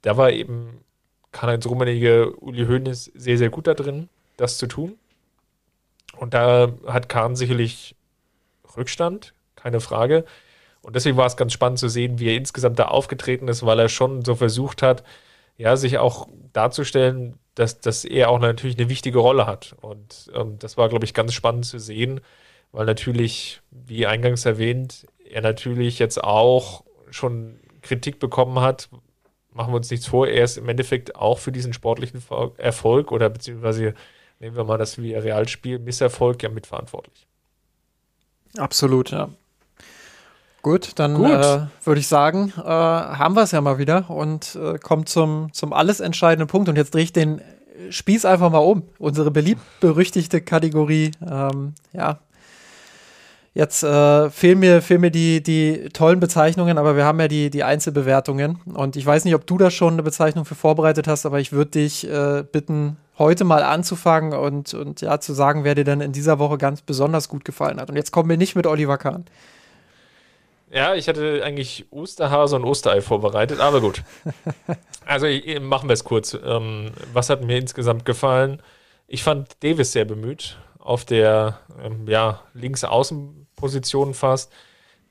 Da 0.00 0.16
war 0.16 0.30
eben 0.30 0.80
Karl-Heinz 1.32 1.66
Rummenigge, 1.66 2.34
Uli 2.36 2.64
Hoeneß 2.66 3.12
sehr, 3.14 3.36
sehr 3.36 3.50
gut 3.50 3.66
da 3.66 3.74
drin, 3.74 4.08
das 4.38 4.56
zu 4.56 4.66
tun. 4.68 4.98
Und 6.16 6.34
da 6.34 6.72
hat 6.86 7.08
Kahn 7.08 7.36
sicherlich 7.36 7.94
Rückstand, 8.76 9.34
keine 9.54 9.80
Frage. 9.80 10.24
Und 10.82 10.94
deswegen 10.94 11.16
war 11.16 11.26
es 11.26 11.36
ganz 11.36 11.52
spannend 11.52 11.78
zu 11.78 11.88
sehen, 11.88 12.18
wie 12.18 12.28
er 12.28 12.36
insgesamt 12.36 12.78
da 12.78 12.86
aufgetreten 12.86 13.48
ist, 13.48 13.66
weil 13.66 13.78
er 13.78 13.88
schon 13.88 14.24
so 14.24 14.34
versucht 14.34 14.82
hat, 14.82 15.02
ja, 15.56 15.76
sich 15.76 15.98
auch 15.98 16.28
darzustellen, 16.52 17.38
dass, 17.54 17.80
dass 17.80 18.04
er 18.04 18.30
auch 18.30 18.38
natürlich 18.38 18.78
eine 18.78 18.88
wichtige 18.88 19.18
Rolle 19.18 19.46
hat. 19.46 19.74
Und 19.80 20.30
ähm, 20.34 20.58
das 20.58 20.76
war, 20.76 20.88
glaube 20.88 21.04
ich, 21.04 21.14
ganz 21.14 21.32
spannend 21.32 21.64
zu 21.64 21.78
sehen, 21.78 22.20
weil 22.72 22.86
natürlich, 22.86 23.62
wie 23.70 24.06
eingangs 24.06 24.44
erwähnt, 24.44 25.06
er 25.28 25.40
natürlich 25.40 25.98
jetzt 25.98 26.22
auch 26.22 26.84
schon 27.10 27.58
Kritik 27.82 28.18
bekommen 28.18 28.60
hat. 28.60 28.88
Machen 29.52 29.72
wir 29.72 29.78
uns 29.78 29.90
nichts 29.90 30.06
vor, 30.06 30.28
er 30.28 30.44
ist 30.44 30.58
im 30.58 30.68
Endeffekt 30.68 31.16
auch 31.16 31.38
für 31.38 31.52
diesen 31.52 31.72
sportlichen 31.72 32.22
Erfolg 32.58 33.10
oder 33.10 33.30
beziehungsweise 33.30 33.94
nehmen 34.40 34.56
wir 34.56 34.64
mal 34.64 34.78
das 34.78 34.98
Realspiel, 34.98 35.78
Misserfolg 35.78 36.42
ja 36.42 36.48
mitverantwortlich. 36.48 37.26
Absolut, 38.56 39.10
ja. 39.10 39.28
Gut, 40.62 40.98
dann 40.98 41.14
äh, 41.22 41.66
würde 41.84 42.00
ich 42.00 42.08
sagen, 42.08 42.52
äh, 42.58 42.62
haben 42.62 43.36
wir 43.36 43.42
es 43.42 43.52
ja 43.52 43.60
mal 43.60 43.78
wieder 43.78 44.10
und 44.10 44.56
äh, 44.56 44.78
kommen 44.78 45.06
zum, 45.06 45.52
zum 45.52 45.72
alles 45.72 46.00
entscheidenden 46.00 46.48
Punkt. 46.48 46.68
Und 46.68 46.76
jetzt 46.76 46.92
drehe 46.92 47.04
ich 47.04 47.12
den 47.12 47.40
Spieß 47.90 48.24
einfach 48.24 48.50
mal 48.50 48.58
um. 48.58 48.82
Unsere 48.98 49.30
beliebt-berüchtigte 49.30 50.40
Kategorie. 50.40 51.12
Ähm, 51.24 51.74
ja. 51.92 52.18
Jetzt 53.54 53.82
äh, 53.84 54.28
fehlen 54.28 54.58
mir, 54.58 54.82
fehlen 54.82 55.00
mir 55.00 55.10
die, 55.10 55.42
die 55.42 55.88
tollen 55.92 56.20
Bezeichnungen, 56.20 56.78
aber 56.78 56.96
wir 56.96 57.04
haben 57.04 57.20
ja 57.20 57.28
die, 57.28 57.48
die 57.48 57.62
Einzelbewertungen. 57.62 58.60
Und 58.74 58.96
ich 58.96 59.06
weiß 59.06 59.24
nicht, 59.24 59.34
ob 59.34 59.46
du 59.46 59.56
da 59.56 59.70
schon 59.70 59.94
eine 59.94 60.02
Bezeichnung 60.02 60.44
für 60.44 60.56
vorbereitet 60.56 61.06
hast, 61.08 61.26
aber 61.26 61.38
ich 61.40 61.52
würde 61.52 61.70
dich 61.70 62.10
äh, 62.10 62.42
bitten, 62.50 62.96
heute 63.18 63.44
mal 63.44 63.62
anzufangen 63.62 64.32
und, 64.32 64.74
und 64.74 65.00
ja, 65.00 65.20
zu 65.20 65.32
sagen, 65.32 65.64
wer 65.64 65.74
dir 65.74 65.84
denn 65.84 66.00
in 66.00 66.12
dieser 66.12 66.38
Woche 66.38 66.58
ganz 66.58 66.82
besonders 66.82 67.28
gut 67.28 67.44
gefallen 67.44 67.80
hat. 67.80 67.88
Und 67.88 67.96
jetzt 67.96 68.10
kommen 68.10 68.28
wir 68.28 68.36
nicht 68.36 68.56
mit 68.56 68.66
Oliver 68.66 68.98
Kahn. 68.98 69.26
Ja, 70.70 70.94
ich 70.94 71.08
hatte 71.08 71.42
eigentlich 71.44 71.86
Osterhase 71.90 72.56
und 72.56 72.64
Osterei 72.64 73.00
vorbereitet, 73.00 73.60
aber 73.60 73.80
gut. 73.80 74.02
Also 75.08 75.28
machen 75.60 75.88
wir 75.88 75.92
es 75.92 76.02
kurz. 76.02 76.34
Ähm, 76.34 76.90
was 77.12 77.30
hat 77.30 77.40
mir 77.44 77.58
insgesamt 77.58 78.04
gefallen? 78.04 78.60
Ich 79.06 79.22
fand 79.22 79.62
Davis 79.62 79.92
sehr 79.92 80.04
bemüht 80.04 80.58
auf 80.80 81.04
der 81.04 81.60
ähm, 81.80 82.08
ja, 82.08 82.42
Linksaußenposition 82.54 84.14
fast, 84.14 84.52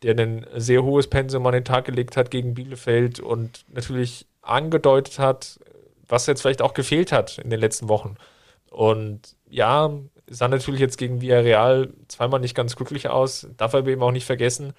der 0.04 0.20
ein 0.20 0.46
sehr 0.54 0.84
hohes 0.84 1.08
Pensum 1.08 1.46
an 1.48 1.54
den 1.54 1.64
Tag 1.64 1.86
gelegt 1.86 2.18
hat 2.18 2.30
gegen 2.30 2.56
Bielefeld 2.56 3.22
und 3.22 3.64
natürlich 3.70 4.26
angedeutet 4.42 5.18
hat, 5.18 5.60
was 6.08 6.28
jetzt 6.28 6.42
vielleicht 6.42 6.62
auch 6.62 6.74
gefehlt 6.74 7.12
hat 7.12 7.38
in 7.38 7.50
den 7.50 7.60
letzten 7.60 7.90
Wochen. 7.90 8.16
Und 8.70 9.36
ja, 9.50 9.92
sah 10.28 10.48
natürlich 10.48 10.82
jetzt 10.82 10.98
gegen 10.98 11.22
Villarreal 11.22 11.94
zweimal 12.08 12.40
nicht 12.40 12.56
ganz 12.56 12.76
glücklich 12.76 13.10
aus, 13.10 13.48
darf 13.58 13.76
aber 13.76 13.90
eben 13.90 14.04
auch 14.04 14.12
nicht 14.12 14.26
vergessen, 14.26 14.74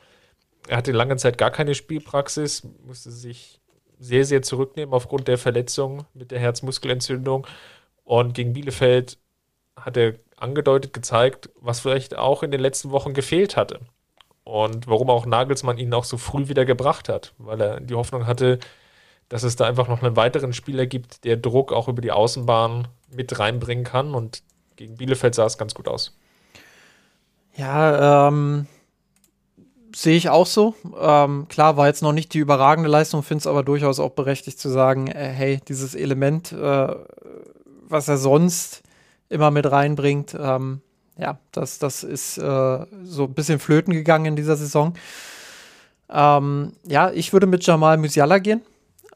er 0.69 0.77
hatte 0.77 0.93
lange 0.93 1.17
Zeit 1.17 1.39
gar 1.39 1.51
keine 1.51 1.75
Spielpraxis, 1.75 2.67
musste 2.85 3.11
sich 3.11 3.61
sehr, 3.99 4.25
sehr 4.25 4.43
zurücknehmen 4.43 4.95
aufgrund 4.95 5.29
der 5.29 5.39
Verletzung 5.39 6.07
mit 6.13 6.31
der 6.31 6.39
Herzmuskelentzündung. 6.39 7.47
Und 8.05 8.35
gegen 8.35 8.53
Bielefeld 8.53 9.19
hat 9.77 9.97
er 9.97 10.15
angedeutet 10.37 10.93
gezeigt, 10.93 11.51
was 11.61 11.81
vielleicht 11.81 12.17
auch 12.17 12.43
in 12.43 12.51
den 12.51 12.61
letzten 12.61 12.91
Wochen 12.91 13.15
gefehlt 13.15 13.57
hatte. 13.57 13.81
Und 14.45 14.87
warum 14.87 15.11
auch 15.11 15.27
Nagelsmann 15.27 15.79
ihn 15.79 15.95
auch 15.95 16.05
so 16.05 16.19
früh 16.19 16.49
wieder 16.49 16.65
gebracht 16.65 17.09
hat, 17.09 17.35
weil 17.39 17.61
er 17.61 17.81
die 17.81 17.95
Hoffnung 17.95 18.27
hatte, 18.27 18.59
dass 19.29 19.43
es 19.43 19.57
da 19.57 19.67
einfach 19.67 19.89
noch 19.89 20.03
einen 20.03 20.17
weiteren 20.17 20.53
Spieler 20.53 20.87
gibt, 20.87 21.25
der 21.25 21.37
Druck 21.37 21.73
auch 21.73 21.89
über 21.89 22.01
die 22.01 22.13
Außenbahn 22.13 22.89
mit 23.15 23.39
reinbringen 23.39 23.85
kann. 23.85 24.15
Und 24.15 24.43
gegen 24.77 24.97
Bielefeld 24.97 25.35
sah 25.35 25.47
es 25.47 25.59
ganz 25.59 25.75
gut 25.75 25.89
aus. 25.89 26.17
Ja, 27.57 28.29
ähm, 28.29 28.67
sehe 29.95 30.17
ich 30.17 30.29
auch 30.29 30.47
so. 30.47 30.75
Ähm, 31.01 31.47
klar, 31.49 31.77
war 31.77 31.87
jetzt 31.87 32.03
noch 32.03 32.13
nicht 32.13 32.35
die 32.35 32.39
überragende 32.39 32.91
Leistung, 32.91 33.23
finde 33.23 33.41
es 33.41 33.47
aber 33.47 33.63
durchaus 33.63 33.99
auch 33.99 34.11
berechtigt 34.11 34.61
zu 34.61 34.69
sagen, 34.69 35.07
äh, 35.09 35.29
hey, 35.29 35.61
dieses 35.67 35.95
Element, 35.95 36.53
äh, 36.53 36.95
was 37.89 38.09
er 38.09 38.19
sonst 38.19 38.83
immer 39.29 39.51
mit 39.51 39.71
reinbringt, 39.71 40.37
ähm, 40.39 40.83
ja, 41.19 41.39
das, 41.51 41.79
das 41.79 42.05
ist 42.05 42.37
äh, 42.37 42.87
so 43.05 43.25
ein 43.25 43.35
bisschen 43.35 43.59
flöten 43.59 43.95
gegangen 43.95 44.27
in 44.27 44.37
dieser 44.37 44.57
Saison. 44.57 44.95
Ähm, 46.11 46.73
ja, 46.87 47.11
ich 47.11 47.33
würde 47.33 47.47
mit 47.47 47.67
Jamal 47.67 47.97
Musiala 47.97 48.39
gehen. 48.39 48.61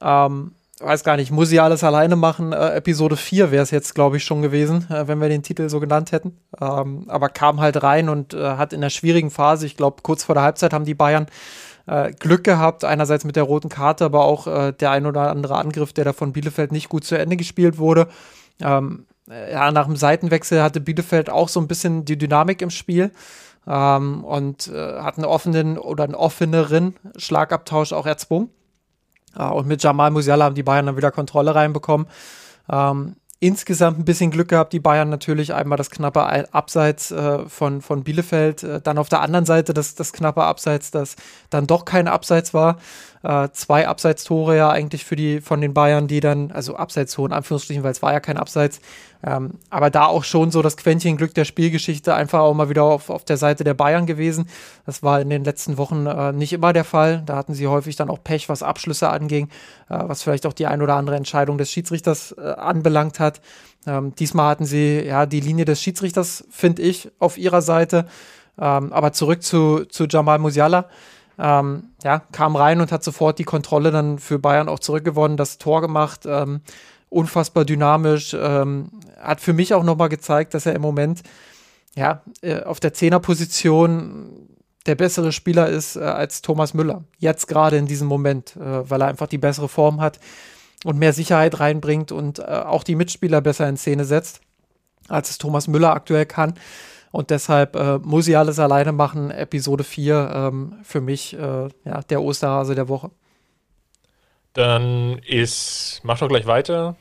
Ähm, 0.00 0.52
weiß 0.80 1.04
gar 1.04 1.16
nicht, 1.16 1.30
muss 1.30 1.52
ich 1.52 1.60
alles 1.60 1.84
alleine 1.84 2.16
machen? 2.16 2.52
Äh, 2.52 2.74
Episode 2.76 3.16
4 3.16 3.50
wäre 3.50 3.62
es 3.62 3.70
jetzt, 3.70 3.94
glaube 3.94 4.16
ich, 4.16 4.24
schon 4.24 4.42
gewesen, 4.42 4.86
äh, 4.90 5.06
wenn 5.06 5.20
wir 5.20 5.28
den 5.28 5.42
Titel 5.42 5.68
so 5.68 5.78
genannt 5.78 6.12
hätten. 6.12 6.38
Ähm, 6.60 7.04
aber 7.08 7.28
kam 7.28 7.60
halt 7.60 7.82
rein 7.82 8.08
und 8.08 8.34
äh, 8.34 8.56
hat 8.56 8.72
in 8.72 8.80
der 8.80 8.90
schwierigen 8.90 9.30
Phase, 9.30 9.66
ich 9.66 9.76
glaube, 9.76 10.02
kurz 10.02 10.24
vor 10.24 10.34
der 10.34 10.44
Halbzeit 10.44 10.72
haben 10.72 10.84
die 10.84 10.94
Bayern 10.94 11.26
äh, 11.86 12.12
Glück 12.12 12.44
gehabt, 12.44 12.84
einerseits 12.84 13.24
mit 13.24 13.36
der 13.36 13.44
roten 13.44 13.68
Karte, 13.68 14.06
aber 14.06 14.24
auch 14.24 14.46
äh, 14.46 14.72
der 14.72 14.90
ein 14.90 15.06
oder 15.06 15.30
andere 15.30 15.56
Angriff, 15.56 15.92
der 15.92 16.04
da 16.04 16.12
von 16.12 16.32
Bielefeld 16.32 16.72
nicht 16.72 16.88
gut 16.88 17.04
zu 17.04 17.18
Ende 17.18 17.36
gespielt 17.36 17.78
wurde. 17.78 18.08
Ähm, 18.60 19.06
äh, 19.30 19.52
ja, 19.52 19.70
nach 19.70 19.86
dem 19.86 19.96
Seitenwechsel 19.96 20.62
hatte 20.62 20.80
Bielefeld 20.80 21.28
auch 21.30 21.48
so 21.48 21.60
ein 21.60 21.68
bisschen 21.68 22.04
die 22.04 22.18
Dynamik 22.18 22.62
im 22.62 22.70
Spiel. 22.70 23.10
Ähm, 23.66 24.24
und 24.24 24.72
hat 24.72 25.18
einen 25.18 25.26
offenen 25.26 25.76
oder 25.76 26.04
einen 26.04 26.14
offeneren 26.14 26.96
Schlagabtausch 27.18 27.92
auch 27.92 28.06
erzwungen. 28.06 28.48
Und 29.36 29.66
mit 29.66 29.82
Jamal 29.82 30.10
Musiala 30.10 30.44
haben 30.44 30.54
die 30.54 30.62
Bayern 30.62 30.86
dann 30.86 30.96
wieder 30.96 31.10
Kontrolle 31.10 31.54
reinbekommen. 31.54 32.06
Ähm, 32.70 33.16
insgesamt 33.40 33.98
ein 33.98 34.04
bisschen 34.04 34.30
Glück 34.30 34.48
gehabt, 34.48 34.72
die 34.74 34.80
Bayern 34.80 35.08
natürlich 35.08 35.54
einmal 35.54 35.78
das 35.78 35.90
knappe 35.90 36.22
Abseits 36.52 37.10
äh, 37.10 37.46
von, 37.48 37.80
von 37.80 38.04
Bielefeld, 38.04 38.62
äh, 38.62 38.80
dann 38.82 38.98
auf 38.98 39.08
der 39.08 39.22
anderen 39.22 39.46
Seite 39.46 39.72
das, 39.72 39.94
das 39.94 40.12
knappe 40.12 40.42
Abseits, 40.42 40.90
das 40.90 41.16
dann 41.48 41.66
doch 41.66 41.86
kein 41.86 42.06
Abseits 42.06 42.52
war. 42.52 42.76
Äh, 43.22 43.50
zwei 43.52 43.86
Abseitstore 43.86 44.56
ja 44.56 44.70
eigentlich 44.70 45.04
für 45.04 45.14
die 45.14 45.42
von 45.42 45.60
den 45.60 45.74
Bayern, 45.74 46.08
die 46.08 46.20
dann, 46.20 46.50
also 46.52 46.76
Abseitstore 46.76 47.28
in 47.28 47.34
Anführungsstrichen, 47.34 47.82
weil 47.82 47.92
es 47.92 48.00
war 48.00 48.12
ja 48.12 48.20
kein 48.20 48.38
Abseits, 48.38 48.80
ähm, 49.22 49.58
aber 49.68 49.90
da 49.90 50.06
auch 50.06 50.24
schon 50.24 50.50
so 50.50 50.62
das 50.62 50.78
Quäntchen 50.78 51.18
Glück 51.18 51.34
der 51.34 51.44
Spielgeschichte 51.44 52.14
einfach 52.14 52.40
auch 52.40 52.54
mal 52.54 52.70
wieder 52.70 52.84
auf, 52.84 53.10
auf 53.10 53.26
der 53.26 53.36
Seite 53.36 53.62
der 53.62 53.74
Bayern 53.74 54.06
gewesen. 54.06 54.46
Das 54.86 55.02
war 55.02 55.20
in 55.20 55.28
den 55.28 55.44
letzten 55.44 55.76
Wochen 55.76 56.06
äh, 56.06 56.32
nicht 56.32 56.54
immer 56.54 56.72
der 56.72 56.84
Fall. 56.84 57.22
Da 57.26 57.36
hatten 57.36 57.52
sie 57.52 57.66
häufig 57.66 57.94
dann 57.96 58.08
auch 58.08 58.24
Pech, 58.24 58.48
was 58.48 58.62
Abschlüsse 58.62 59.10
anging, 59.10 59.48
äh, 59.90 59.98
was 60.00 60.22
vielleicht 60.22 60.46
auch 60.46 60.54
die 60.54 60.66
ein 60.66 60.80
oder 60.80 60.94
andere 60.94 61.16
Entscheidung 61.16 61.58
des 61.58 61.70
Schiedsrichters 61.70 62.32
äh, 62.38 62.40
anbelangt 62.40 63.20
hat. 63.20 63.42
Ähm, 63.86 64.14
diesmal 64.14 64.48
hatten 64.48 64.64
sie 64.64 65.00
ja 65.00 65.26
die 65.26 65.40
Linie 65.40 65.66
des 65.66 65.82
Schiedsrichters, 65.82 66.44
finde 66.48 66.80
ich, 66.80 67.10
auf 67.18 67.36
ihrer 67.36 67.60
Seite. 67.60 68.06
Ähm, 68.58 68.94
aber 68.94 69.12
zurück 69.12 69.42
zu, 69.42 69.84
zu 69.84 70.06
Jamal 70.06 70.38
Musiala. 70.38 70.88
Ähm, 71.40 71.84
ja, 72.04 72.20
kam 72.32 72.54
rein 72.54 72.80
und 72.80 72.92
hat 72.92 73.02
sofort 73.02 73.38
die 73.38 73.44
Kontrolle 73.44 73.90
dann 73.90 74.18
für 74.18 74.38
Bayern 74.38 74.68
auch 74.68 74.78
zurückgewonnen, 74.78 75.36
das 75.36 75.58
Tor 75.58 75.80
gemacht. 75.80 76.26
Ähm, 76.26 76.60
unfassbar 77.08 77.64
dynamisch. 77.64 78.36
Ähm, 78.38 78.90
hat 79.18 79.40
für 79.40 79.52
mich 79.52 79.72
auch 79.74 79.82
nochmal 79.82 80.08
gezeigt, 80.08 80.54
dass 80.54 80.66
er 80.66 80.74
im 80.74 80.82
Moment 80.82 81.22
ja, 81.94 82.22
äh, 82.42 82.62
auf 82.62 82.78
der 82.78 82.92
Zehnerposition 82.92 84.48
der 84.86 84.94
bessere 84.94 85.32
Spieler 85.32 85.68
ist 85.68 85.96
äh, 85.96 86.00
als 86.00 86.42
Thomas 86.42 86.74
Müller. 86.74 87.04
Jetzt 87.18 87.48
gerade 87.48 87.76
in 87.76 87.86
diesem 87.86 88.08
Moment, 88.08 88.56
äh, 88.56 88.88
weil 88.88 89.02
er 89.02 89.08
einfach 89.08 89.26
die 89.26 89.38
bessere 89.38 89.68
Form 89.68 90.00
hat 90.00 90.20
und 90.84 90.98
mehr 90.98 91.12
Sicherheit 91.12 91.60
reinbringt 91.60 92.12
und 92.12 92.38
äh, 92.38 92.42
auch 92.42 92.84
die 92.84 92.96
Mitspieler 92.96 93.40
besser 93.40 93.68
in 93.68 93.76
Szene 93.76 94.04
setzt, 94.04 94.40
als 95.08 95.30
es 95.30 95.38
Thomas 95.38 95.68
Müller 95.68 95.92
aktuell 95.92 96.26
kann. 96.26 96.54
Und 97.12 97.30
deshalb 97.30 97.74
äh, 97.76 97.98
muss 97.98 98.28
ich 98.28 98.36
alles 98.36 98.58
alleine 98.58 98.92
machen. 98.92 99.30
Episode 99.30 99.84
4 99.84 100.30
ähm, 100.32 100.74
für 100.82 101.00
mich 101.00 101.34
äh, 101.34 101.68
ja, 101.84 102.02
der 102.08 102.22
Osterhase 102.22 102.74
der 102.74 102.88
Woche. 102.88 103.10
Dann 104.52 105.18
ist, 105.26 106.00
mach 106.02 106.18
doch 106.18 106.28
gleich 106.28 106.46
weiter. 106.46 106.96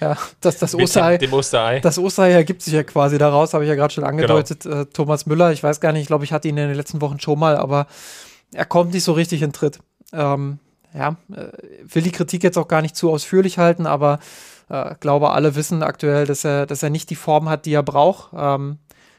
Ja, 0.00 0.16
das, 0.40 0.58
das 0.58 0.74
Osterei. 0.74 1.16
Dem, 1.16 1.30
dem 1.30 1.38
Osterei. 1.38 1.80
Das 1.80 1.98
Osterei 1.98 2.32
ergibt 2.32 2.62
sich 2.62 2.74
ja 2.74 2.82
quasi 2.82 3.16
daraus, 3.16 3.54
habe 3.54 3.64
ich 3.64 3.68
ja 3.68 3.74
gerade 3.74 3.94
schon 3.94 4.04
angedeutet. 4.04 4.64
Genau. 4.64 4.82
Äh, 4.82 4.86
Thomas 4.86 5.24
Müller, 5.26 5.52
ich 5.52 5.62
weiß 5.62 5.80
gar 5.80 5.92
nicht, 5.92 6.02
ich 6.02 6.06
glaube, 6.08 6.24
ich 6.24 6.32
hatte 6.32 6.48
ihn 6.48 6.56
in 6.58 6.68
den 6.68 6.76
letzten 6.76 7.00
Wochen 7.00 7.18
schon 7.18 7.38
mal, 7.38 7.56
aber 7.56 7.86
er 8.52 8.66
kommt 8.66 8.92
nicht 8.92 9.04
so 9.04 9.12
richtig 9.12 9.42
in 9.42 9.52
Tritt. 9.52 9.78
Ähm, 10.12 10.58
ja, 10.94 11.16
äh, 11.32 11.48
will 11.82 12.02
die 12.02 12.12
Kritik 12.12 12.42
jetzt 12.42 12.58
auch 12.58 12.68
gar 12.68 12.82
nicht 12.82 12.96
zu 12.96 13.10
ausführlich 13.10 13.58
halten, 13.58 13.86
aber 13.86 14.18
äh, 14.68 14.94
glaube, 15.00 15.30
alle 15.30 15.54
wissen 15.54 15.82
aktuell, 15.82 16.26
dass 16.26 16.44
er, 16.44 16.66
dass 16.66 16.82
er 16.82 16.90
nicht 16.90 17.08
die 17.10 17.16
Form 17.16 17.48
hat, 17.48 17.64
die 17.64 17.72
er 17.72 17.82
braucht. 17.82 18.32
Ähm, 18.36 18.78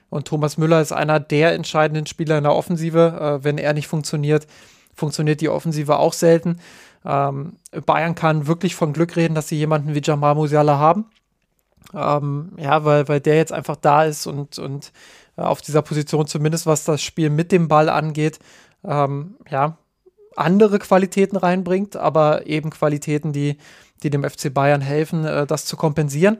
und 0.09 0.27
Thomas 0.27 0.57
Müller 0.57 0.81
ist 0.81 0.91
einer 0.91 1.19
der 1.19 1.53
entscheidenden 1.53 2.05
Spieler 2.05 2.37
in 2.37 2.43
der 2.43 2.55
Offensive. 2.55 3.39
Äh, 3.39 3.43
wenn 3.43 3.57
er 3.57 3.73
nicht 3.73 3.87
funktioniert, 3.87 4.47
funktioniert 4.93 5.41
die 5.41 5.49
Offensive 5.49 5.97
auch 5.97 6.13
selten. 6.13 6.59
Ähm, 7.05 7.57
Bayern 7.85 8.15
kann 8.15 8.47
wirklich 8.47 8.75
von 8.75 8.93
Glück 8.93 9.15
reden, 9.15 9.35
dass 9.35 9.47
sie 9.47 9.57
jemanden 9.57 9.93
wie 9.93 10.01
Jamal 10.03 10.35
Musiala 10.35 10.77
haben. 10.77 11.05
Ähm, 11.93 12.51
ja, 12.57 12.83
weil, 12.83 13.07
weil 13.07 13.19
der 13.19 13.35
jetzt 13.35 13.53
einfach 13.53 13.77
da 13.77 14.03
ist 14.03 14.27
und, 14.27 14.59
und 14.59 14.91
äh, 15.37 15.41
auf 15.41 15.61
dieser 15.61 15.81
Position, 15.81 16.27
zumindest 16.27 16.65
was 16.65 16.83
das 16.83 17.01
Spiel 17.01 17.29
mit 17.29 17.51
dem 17.51 17.67
Ball 17.67 17.89
angeht, 17.89 18.39
ähm, 18.83 19.35
ja, 19.49 19.77
andere 20.35 20.79
Qualitäten 20.79 21.37
reinbringt, 21.37 21.95
aber 21.95 22.45
eben 22.45 22.69
Qualitäten, 22.69 23.33
die, 23.33 23.57
die 24.03 24.09
dem 24.09 24.23
FC 24.23 24.53
Bayern 24.53 24.81
helfen, 24.81 25.25
äh, 25.25 25.47
das 25.47 25.65
zu 25.65 25.77
kompensieren. 25.77 26.37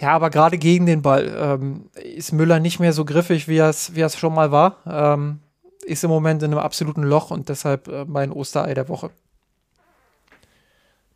Ja, 0.00 0.12
aber 0.12 0.30
gerade 0.30 0.56
gegen 0.56 0.86
den 0.86 1.02
Ball 1.02 1.36
ähm, 1.38 1.90
ist 1.94 2.32
Müller 2.32 2.58
nicht 2.58 2.80
mehr 2.80 2.94
so 2.94 3.04
griffig, 3.04 3.48
wie 3.48 3.58
er 3.58 3.68
es 3.68 3.94
wie 3.94 4.08
schon 4.08 4.34
mal 4.34 4.50
war. 4.50 4.78
Ähm, 4.86 5.40
ist 5.84 6.04
im 6.04 6.10
Moment 6.10 6.42
in 6.42 6.52
einem 6.52 6.58
absoluten 6.58 7.02
Loch 7.02 7.30
und 7.30 7.48
deshalb 7.48 7.88
äh, 7.88 8.04
mein 8.06 8.32
Osterei 8.32 8.72
der 8.72 8.88
Woche. 8.88 9.10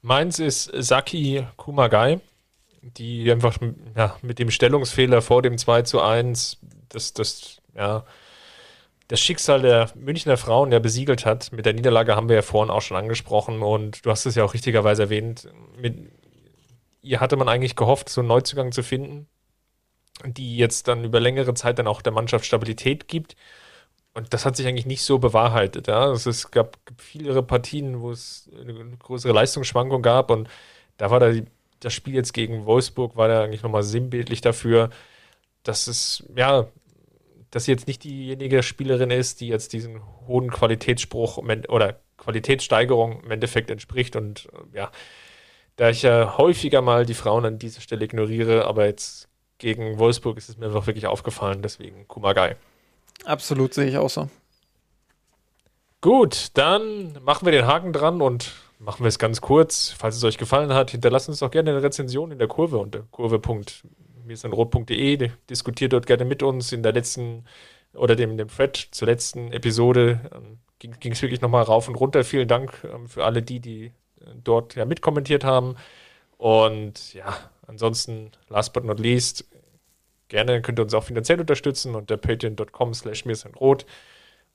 Meins 0.02 0.38
ist 0.38 0.70
Saki 0.74 1.46
Kumagai, 1.56 2.20
die 2.82 3.30
einfach 3.32 3.56
ja, 3.96 4.16
mit 4.20 4.38
dem 4.38 4.50
Stellungsfehler 4.50 5.22
vor 5.22 5.40
dem 5.40 5.56
2 5.56 5.82
zu 5.82 6.02
1 6.02 6.58
das, 6.90 7.14
das, 7.14 7.62
ja, 7.74 8.04
das 9.08 9.20
Schicksal 9.20 9.62
der 9.62 9.90
Münchner 9.94 10.36
Frauen 10.36 10.72
ja 10.72 10.78
besiegelt 10.78 11.24
hat. 11.24 11.52
Mit 11.52 11.64
der 11.64 11.72
Niederlage 11.72 12.16
haben 12.16 12.28
wir 12.28 12.36
ja 12.36 12.42
vorhin 12.42 12.70
auch 12.70 12.82
schon 12.82 12.98
angesprochen 12.98 13.62
und 13.62 14.04
du 14.04 14.10
hast 14.10 14.26
es 14.26 14.34
ja 14.34 14.44
auch 14.44 14.52
richtigerweise 14.52 15.04
erwähnt. 15.04 15.48
Mit 15.80 16.10
ihr 17.04 17.20
hatte 17.20 17.36
man 17.36 17.48
eigentlich 17.48 17.76
gehofft, 17.76 18.08
so 18.08 18.20
einen 18.20 18.28
Neuzugang 18.28 18.72
zu 18.72 18.82
finden, 18.82 19.28
die 20.24 20.56
jetzt 20.56 20.88
dann 20.88 21.04
über 21.04 21.20
längere 21.20 21.54
Zeit 21.54 21.78
dann 21.78 21.86
auch 21.86 22.02
der 22.02 22.12
Mannschaft 22.12 22.46
Stabilität 22.46 23.08
gibt. 23.08 23.36
Und 24.14 24.32
das 24.32 24.46
hat 24.46 24.56
sich 24.56 24.66
eigentlich 24.66 24.86
nicht 24.86 25.02
so 25.02 25.18
bewahrheitet. 25.18 25.88
Ja? 25.88 26.06
Also 26.06 26.30
es 26.30 26.50
gab 26.50 26.78
viele 26.98 27.42
Partien, 27.42 28.00
wo 28.00 28.10
es 28.10 28.48
eine 28.58 28.96
größere 28.98 29.32
Leistungsschwankung 29.32 30.02
gab 30.02 30.30
und 30.30 30.48
da 30.96 31.10
war 31.10 31.20
da 31.20 31.32
das 31.80 31.92
Spiel 31.92 32.14
jetzt 32.14 32.32
gegen 32.32 32.64
Wolfsburg 32.64 33.16
war 33.16 33.28
da 33.28 33.42
eigentlich 33.42 33.62
nochmal 33.62 33.82
sinnbildlich 33.82 34.40
dafür, 34.40 34.90
dass 35.64 35.86
es, 35.86 36.24
ja, 36.34 36.66
dass 37.50 37.64
sie 37.64 37.72
jetzt 37.72 37.86
nicht 37.86 38.04
diejenige 38.04 38.62
Spielerin 38.62 39.10
ist, 39.10 39.40
die 39.40 39.48
jetzt 39.48 39.72
diesen 39.72 40.00
hohen 40.26 40.50
Qualitätsspruch 40.50 41.38
oder 41.38 42.00
Qualitätssteigerung 42.16 43.22
im 43.22 43.30
Endeffekt 43.30 43.70
entspricht 43.70 44.16
und 44.16 44.48
ja, 44.72 44.90
da 45.76 45.90
ich 45.90 46.02
ja 46.02 46.36
häufiger 46.38 46.82
mal 46.82 47.06
die 47.06 47.14
Frauen 47.14 47.44
an 47.44 47.58
dieser 47.58 47.80
Stelle 47.80 48.04
ignoriere, 48.04 48.66
aber 48.66 48.86
jetzt 48.86 49.28
gegen 49.58 49.98
Wolfsburg 49.98 50.36
ist 50.36 50.48
es 50.48 50.58
mir 50.58 50.66
einfach 50.66 50.86
wirklich 50.86 51.06
aufgefallen, 51.06 51.62
deswegen 51.62 52.08
Kumagai. 52.08 52.56
Absolut, 53.24 53.74
sehe 53.74 53.86
ich 53.86 53.96
auch 53.96 54.10
so. 54.10 54.28
Gut, 56.00 56.48
dann 56.54 57.16
machen 57.22 57.46
wir 57.46 57.52
den 57.52 57.66
Haken 57.66 57.92
dran 57.92 58.20
und 58.20 58.52
machen 58.78 59.04
wir 59.04 59.08
es 59.08 59.18
ganz 59.18 59.40
kurz. 59.40 59.94
Falls 59.96 60.16
es 60.16 60.24
euch 60.24 60.36
gefallen 60.36 60.74
hat, 60.74 60.90
hinterlasst 60.90 61.30
uns 61.30 61.38
doch 61.38 61.50
gerne 61.50 61.70
eine 61.70 61.82
Rezension 61.82 62.30
in 62.30 62.38
der 62.38 62.48
Kurve 62.48 62.76
unter 62.78 63.04
kurve.mirsanrot.de. 63.10 65.30
Diskutiert 65.48 65.94
dort 65.94 66.06
gerne 66.06 66.26
mit 66.26 66.42
uns. 66.42 66.72
In 66.72 66.82
der 66.82 66.92
letzten 66.92 67.46
oder 67.94 68.16
dem, 68.16 68.36
dem 68.36 68.48
Thread 68.48 68.88
zur 68.90 69.08
letzten 69.08 69.50
Episode 69.52 70.20
ähm, 70.34 70.58
ging 70.78 71.12
es 71.12 71.22
wirklich 71.22 71.40
nochmal 71.40 71.62
rauf 71.62 71.88
und 71.88 71.94
runter. 71.94 72.22
Vielen 72.24 72.48
Dank 72.48 72.84
ähm, 72.84 73.08
für 73.08 73.24
alle 73.24 73.40
die, 73.40 73.60
die 73.60 73.92
dort 74.42 74.74
ja 74.74 74.84
mitkommentiert 74.84 75.44
haben. 75.44 75.76
Und 76.36 77.14
ja, 77.14 77.36
ansonsten, 77.66 78.32
last 78.48 78.72
but 78.72 78.84
not 78.84 78.98
least, 78.98 79.44
gerne 80.28 80.62
könnt 80.62 80.78
ihr 80.78 80.82
uns 80.82 80.94
auch 80.94 81.04
finanziell 81.04 81.40
unterstützen 81.40 81.94
unter 81.94 82.16
patreon.com 82.16 82.94
slash 82.94 83.24
rot. 83.60 83.86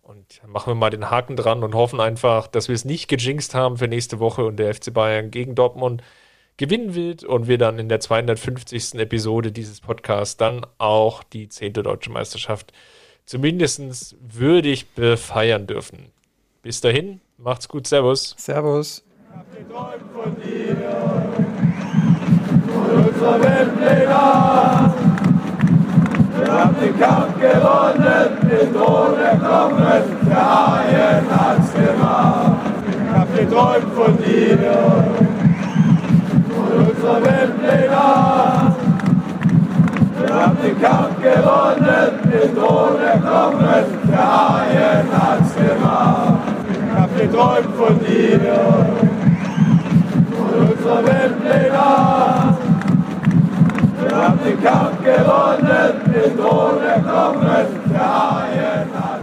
Und 0.01 0.41
machen 0.47 0.71
wir 0.71 0.75
mal 0.75 0.89
den 0.89 1.11
Haken 1.11 1.35
dran 1.35 1.63
und 1.63 1.75
hoffen 1.75 1.99
einfach, 1.99 2.47
dass 2.47 2.67
wir 2.67 2.75
es 2.75 2.83
nicht 2.83 3.07
gejinxt 3.07 3.53
haben 3.53 3.77
für 3.77 3.87
nächste 3.87 4.19
Woche 4.19 4.43
und 4.43 4.57
der 4.57 4.73
FC 4.73 4.91
Bayern 4.91 5.29
gegen 5.29 5.53
Dortmund 5.53 6.01
gewinnen 6.57 6.93
wird 6.93 7.23
und 7.23 7.47
wir 7.47 7.57
dann 7.57 7.79
in 7.79 7.89
der 7.89 7.99
250. 7.99 8.95
Episode 8.95 9.51
dieses 9.51 9.81
Podcasts 9.81 10.35
dann 10.35 10.65
auch 10.77 11.23
die 11.23 11.47
10. 11.47 11.73
Deutsche 11.73 12.11
Meisterschaft 12.11 12.73
zumindest 13.25 14.15
würdig 14.19 14.89
befeiern 14.89 15.67
dürfen. 15.67 16.11
Bis 16.61 16.81
dahin, 16.81 17.21
macht's 17.37 17.69
gut, 17.69 17.87
Servus. 17.87 18.35
Servus. 18.37 19.03
Hab 19.31 19.45
geträumt 19.55 20.07
von 20.11 20.35
dir, 20.37 20.75
von 22.67 22.89
unserer 23.05 23.37
Weltpläne. 23.39 24.23
Wir 26.35 26.47
haben 26.51 26.75
den 26.81 26.95
Kampf 26.99 27.33
gewonnen, 27.39 28.29
den 28.49 28.67
Thron 28.73 29.13
erklommen. 29.19 30.01
Ich 30.21 30.33
hab 33.13 33.29
geträumt 33.35 33.93
von 33.93 34.17
dir, 34.17 34.57
von 36.49 36.71
unserer 36.87 37.19
Weltpläne. 37.23 38.05
Wir 40.17 40.29
haben 40.35 40.57
den 40.63 40.77
Kampf 40.81 41.15
gewonnen, 41.21 42.09
den 42.23 42.49
Thron 42.55 42.95
erklommen. 42.99 43.85
Ich 44.03 44.11
hab 46.95 47.09
geträumt 47.15 47.75
von 47.77 47.93
dir 47.99 48.39
unserer 50.69 51.03
Weltpläne. 51.05 52.57
Wir 54.01 54.17
haben 54.17 54.39
den 54.45 54.63
Kampf 54.63 55.03
gewonnen, 55.03 56.01
den 56.13 56.37
Thron 56.37 56.83
erklommen, 56.83 57.65
der 57.91 57.99
Haien 57.99 59.18